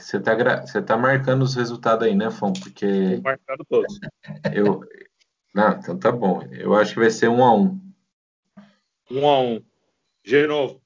[0.00, 2.52] você tá, gra- você tá marcando os resultados aí, né, Fon?
[2.54, 4.00] Porque tô marcando todos.
[4.54, 4.80] eu.
[5.54, 6.42] Não, então tá bom.
[6.52, 7.78] Eu acho que vai ser um a um.
[9.10, 9.62] 1 a 1
[10.24, 10.79] Genovo.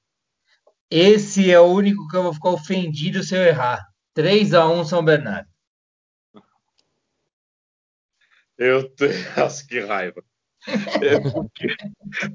[0.97, 3.85] Esse é o único que eu vou ficar ofendido se eu errar.
[4.17, 5.49] 3x1 São Bernardo.
[8.57, 9.09] Eu te...
[9.37, 10.23] Nossa, que raiva.
[11.01, 11.75] É porque,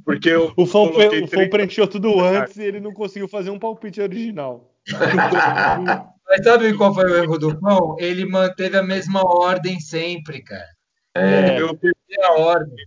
[0.05, 3.59] porque eu O Fão, o Fão preencheu tudo antes e ele não conseguiu fazer um
[3.59, 4.71] palpite original.
[6.29, 7.97] Mas sabe qual foi o erro do Pão?
[7.99, 10.69] Ele manteve a mesma ordem sempre, cara.
[11.15, 12.87] É, eu, Manteve a ordem.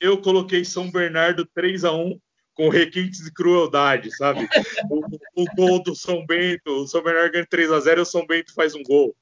[0.00, 2.20] eu coloquei São Bernardo 3 a 1
[2.54, 4.48] com requintes de crueldade, sabe?
[4.90, 8.06] O, o gol do São Bento, o São Bernardo ganha 3 a 0 e o
[8.06, 9.14] São Bento faz um gol.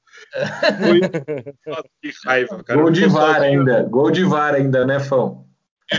[0.79, 0.99] Foi...
[1.65, 2.81] Nossa, que raiva, cara.
[2.81, 3.83] Gol de VAR sozinho- ainda.
[3.83, 5.45] Gol de VAR ainda, né, Fão?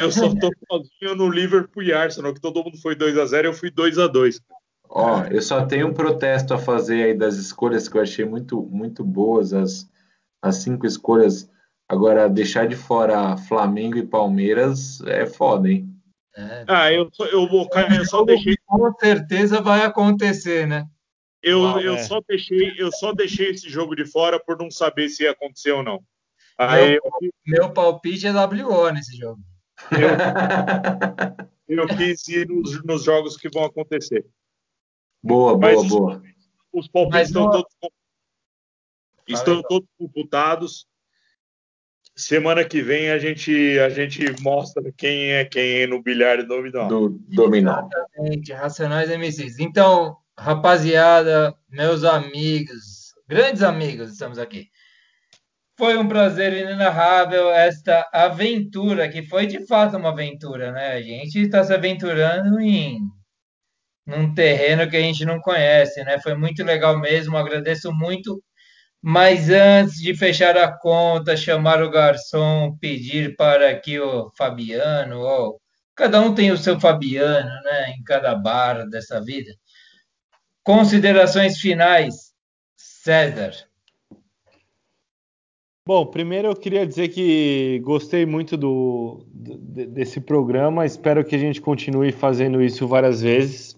[0.01, 3.49] Eu só tô sozinho no Liverpool e Arsenal, que todo mundo foi 2 a 0
[3.49, 4.41] eu fui 2 a 2
[4.89, 8.63] Ó, eu só tenho um protesto a fazer aí das escolhas que eu achei muito,
[8.63, 9.89] muito boas, as,
[10.43, 11.51] as cinco escolhas.
[11.89, 15.92] Agora, deixar de fora Flamengo e Palmeiras é foda, hein?
[16.35, 20.87] É, Ah, eu, só- eu, Caio, eu só deixei com certeza vai acontecer, né?
[21.43, 22.03] Eu, Uau, eu, é.
[22.05, 25.73] só deixei, eu só deixei esse jogo de fora por não saber se ia acontecer
[25.73, 26.03] ou não.
[26.57, 27.03] Aí eu,
[27.47, 29.41] Meu palpite é WO nesse jogo.
[31.69, 34.25] eu quis ir nos, nos jogos que vão acontecer.
[35.23, 36.23] boa, boa, Mas- boa.
[36.73, 37.73] Os palpites Mas estão não- todos,
[39.29, 40.87] estão todos computados.
[42.23, 46.87] Semana que vem a gente, a gente mostra quem é quem no bilhar e dominó.
[46.87, 47.89] Do Dominó.
[47.89, 49.59] Exatamente, Racionais MCs.
[49.59, 54.69] Então, rapaziada, meus amigos, grandes amigos, estamos aqui.
[55.77, 60.93] Foi um prazer inenarrável esta aventura, que foi de fato uma aventura, né?
[60.93, 63.01] A gente está se aventurando em
[64.07, 66.21] num terreno que a gente não conhece, né?
[66.21, 68.41] Foi muito legal mesmo, agradeço muito.
[69.03, 75.61] Mas antes de fechar a conta, chamar o garçom, pedir para que o Fabiano, ou
[75.95, 77.91] cada um tem o seu Fabiano, né?
[77.99, 79.53] Em cada bar dessa vida.
[80.63, 82.33] Considerações finais,
[82.77, 83.53] César.
[85.85, 90.87] Bom, primeiro eu queria dizer que gostei muito do, de- desse programa.
[90.87, 93.77] Espero que a gente continue fazendo isso várias vezes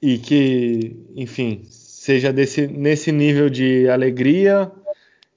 [0.00, 1.62] e que, enfim,
[2.08, 4.72] seja desse, nesse nível de alegria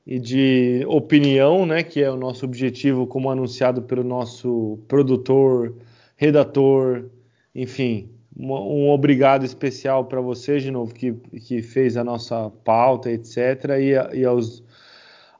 [0.08, 5.76] e de opinião, né, que é o nosso objetivo, como anunciado pelo nosso produtor,
[6.16, 7.08] redator,
[7.54, 8.08] enfim.
[8.40, 11.12] Um, obrigado especial para você, de novo, que,
[11.46, 13.38] que fez a nossa pauta, etc.
[13.82, 14.64] E, a- e aos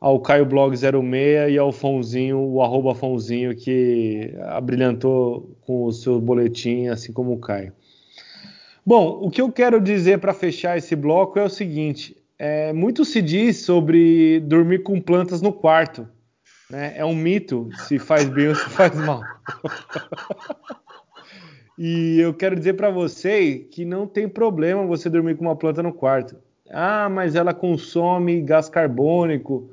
[0.02, 6.20] ao Caio Blog 06 e ao Fonzinho, o arroba Fonzinho, que abrilhantou com o seu
[6.20, 7.72] boletim, assim como o Caio.
[8.86, 13.06] Bom, o que eu quero dizer para fechar esse bloco é o seguinte: é, muito
[13.06, 16.08] se diz sobre dormir com plantas no quarto.
[16.70, 16.94] Né?
[16.96, 19.22] É um mito se faz bem ou se faz mal.
[21.78, 25.84] e eu quero dizer para você que não tem problema você dormir com uma planta
[25.84, 26.38] no quarto.
[26.70, 29.70] Ah, mas ela consome gás carbônico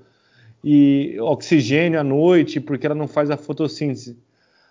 [0.62, 4.18] e oxigênio à noite porque ela não faz a fotossíntese.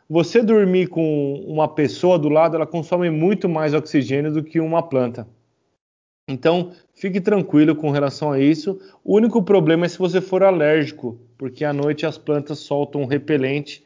[0.10, 4.82] Você dormir com uma pessoa do lado, ela consome muito mais oxigênio do que uma
[4.82, 5.27] planta.
[6.30, 8.80] Então, fique tranquilo com relação a isso.
[9.03, 13.06] O único problema é se você for alérgico, porque à noite as plantas soltam um
[13.06, 13.84] repelente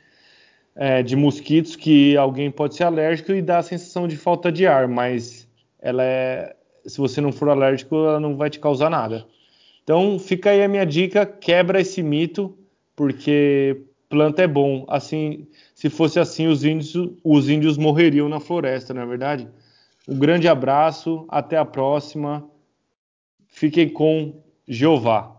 [0.75, 4.65] é, de mosquitos que alguém pode ser alérgico e dá a sensação de falta de
[4.65, 5.47] ar, mas
[5.79, 9.25] ela é, se você não for alérgico, ela não vai te causar nada.
[9.83, 12.57] Então, fica aí a minha dica, quebra esse mito,
[12.95, 14.85] porque planta é bom.
[14.87, 15.47] Assim,
[15.81, 16.93] se fosse assim, os índios,
[17.23, 19.49] os índios morreriam na floresta, não é verdade?
[20.07, 22.47] Um grande abraço, até a próxima.
[23.47, 25.35] Fiquem com Jeová.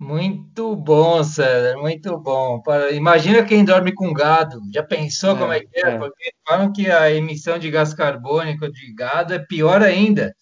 [0.00, 2.62] Muito bom, César, muito bom.
[2.62, 4.62] Para- Imagina quem dorme com gado.
[4.72, 5.90] Já pensou É, como é que é?
[5.90, 5.98] é.
[5.98, 10.34] Porque falam que a emissão de gás carbônico de gado é pior ainda.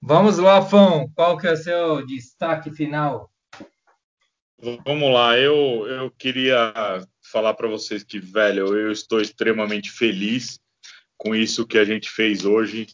[0.00, 3.30] Vamos lá, Fão, qual que é o seu destaque final?
[4.84, 6.72] Vamos lá, eu, eu queria
[7.32, 10.60] falar para vocês que, velho, eu estou extremamente feliz
[11.16, 12.86] com isso que a gente fez hoje.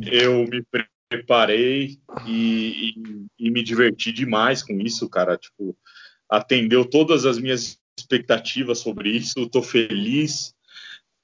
[0.00, 5.36] Eu me pre- preparei e, e- e me diverti demais com isso, cara.
[5.36, 5.76] Tipo,
[6.28, 9.40] atendeu todas as minhas expectativas sobre isso.
[9.40, 10.54] Estou feliz,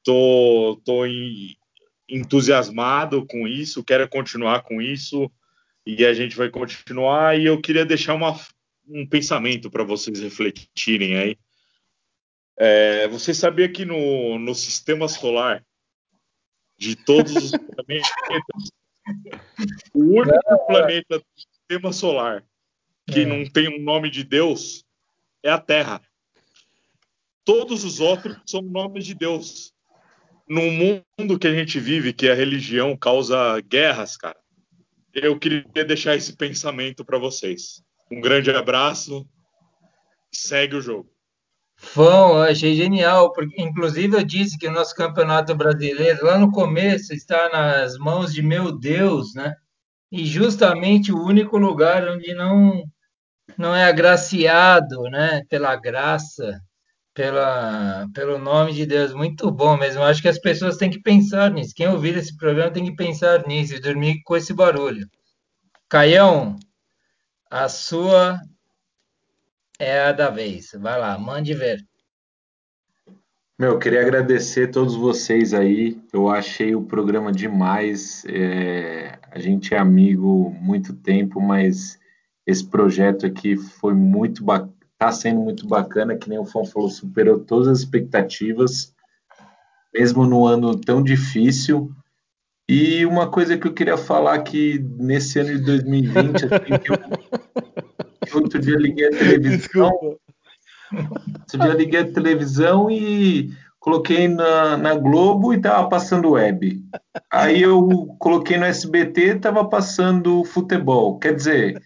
[0.02, 1.56] tô, tô em-
[2.08, 5.30] entusiasmado com isso, quero continuar com isso
[5.86, 7.38] e a gente vai continuar.
[7.38, 8.38] E eu queria deixar uma,
[8.88, 11.36] um pensamento para vocês refletirem aí.
[12.56, 15.64] É, você sabia que no, no sistema solar,
[16.78, 18.70] de todos os planetas,
[19.94, 22.44] o único planeta do sistema solar
[23.06, 23.24] que É.
[23.24, 24.84] não tem um nome de Deus
[25.42, 26.00] é a Terra.
[27.44, 29.74] Todos os outros são nomes de Deus.
[30.48, 34.38] No mundo que a gente vive, que a religião causa guerras, cara,
[35.14, 37.82] eu queria deixar esse pensamento para vocês.
[38.10, 39.28] Um grande abraço.
[40.30, 41.11] Segue o jogo.
[41.96, 47.12] Eu achei genial, porque inclusive eu disse que o nosso campeonato brasileiro, lá no começo,
[47.12, 49.54] está nas mãos de meu Deus, né?
[50.10, 52.82] E justamente o único lugar onde não
[53.58, 55.42] não é agraciado, né?
[55.48, 56.60] Pela graça,
[57.14, 59.12] pela, pelo nome de Deus.
[59.12, 60.02] Muito bom mesmo.
[60.02, 61.74] Acho que as pessoas têm que pensar nisso.
[61.74, 65.06] Quem ouvir esse programa tem que pensar nisso e dormir com esse barulho.
[65.88, 66.56] Caião,
[67.50, 68.40] a sua
[69.78, 70.70] é a da vez.
[70.78, 71.84] Vai lá, mande ver.
[73.58, 76.00] Meu, eu queria agradecer a todos vocês aí.
[76.12, 78.24] Eu achei o programa demais.
[78.26, 81.98] É, a gente é amigo muito tempo, mas
[82.46, 84.44] esse projeto aqui foi muito
[84.98, 88.94] tá sendo muito bacana, que nem o Fon falou, superou todas as expectativas,
[89.92, 91.90] mesmo no ano tão difícil.
[92.68, 96.96] E uma coisa que eu queria falar que nesse ano de 2020, assim, que eu,
[98.34, 100.18] outro dia liguei a televisão, Desculpa.
[101.40, 106.82] outro dia liguei a televisão e coloquei na, na Globo e tava passando web.
[107.30, 107.88] Aí eu
[108.18, 111.18] coloquei no SBT e tava passando futebol.
[111.18, 111.82] Quer dizer,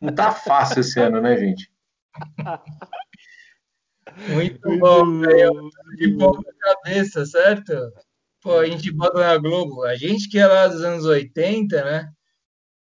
[0.00, 1.70] não tá fácil esse ano, né, gente?
[4.28, 5.70] Muito Muito bom, velho.
[5.96, 6.32] De bom.
[6.32, 7.72] boa cabeça, certo?
[8.40, 9.82] Pô, a gente bota na Globo.
[9.82, 12.08] A gente que é lá dos anos 80, né?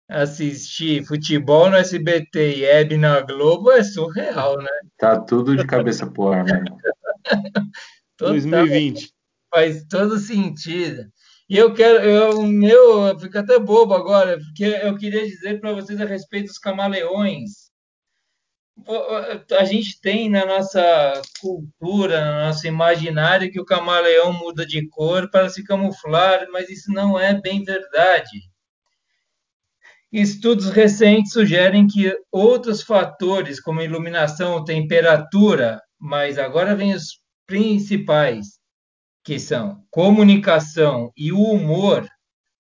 [0.10, 4.70] Assistir futebol no SBT e Hebe na Globo é surreal, né?
[4.98, 6.78] Tá tudo de cabeça pro ar, mesmo.
[8.18, 9.12] Total, 2020.
[9.54, 11.12] faz todo sentido.
[11.50, 15.60] E eu quero, eu, o meu, eu fico até bobo agora, porque eu queria dizer
[15.62, 17.68] para vocês a respeito dos camaleões.
[19.58, 25.30] A gente tem na nossa cultura, no nosso imaginário, que o camaleão muda de cor
[25.32, 28.50] para se camuflar, mas isso não é bem verdade.
[30.12, 38.58] Estudos recentes sugerem que outros fatores, como iluminação, temperatura, mas agora vem os principais,
[39.24, 42.08] que são comunicação e o humor,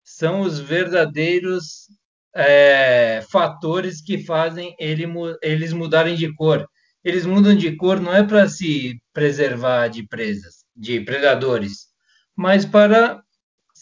[0.03, 1.87] são os verdadeiros
[2.35, 5.05] é, fatores que fazem ele,
[5.41, 6.67] eles mudarem de cor.
[7.03, 11.87] Eles mudam de cor não é para se preservar de presas, de predadores,
[12.35, 13.21] mas para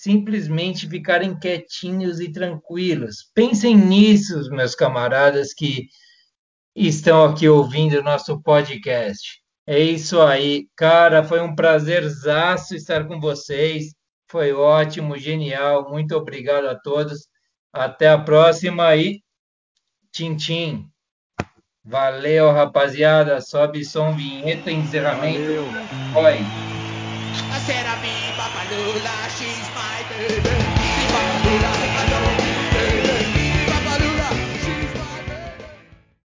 [0.06, 3.28] simplesmente ficarem quietinhos e tranquilos.
[3.34, 5.88] Pensem nisso, meus camaradas que
[6.76, 9.42] estão aqui ouvindo o nosso podcast.
[9.66, 11.24] É isso aí, cara.
[11.24, 13.96] Foi um prazerzaço estar com vocês.
[14.30, 15.90] Foi ótimo, genial.
[15.90, 17.28] Muito obrigado a todos.
[17.74, 19.24] Até a próxima e
[20.14, 20.88] tchim, tchim.
[21.84, 23.42] Valeu, rapaziada.
[23.42, 25.64] Sobe som, vinheta, encerramento.
[26.14, 26.38] Valeu.
[26.38, 26.38] Oi.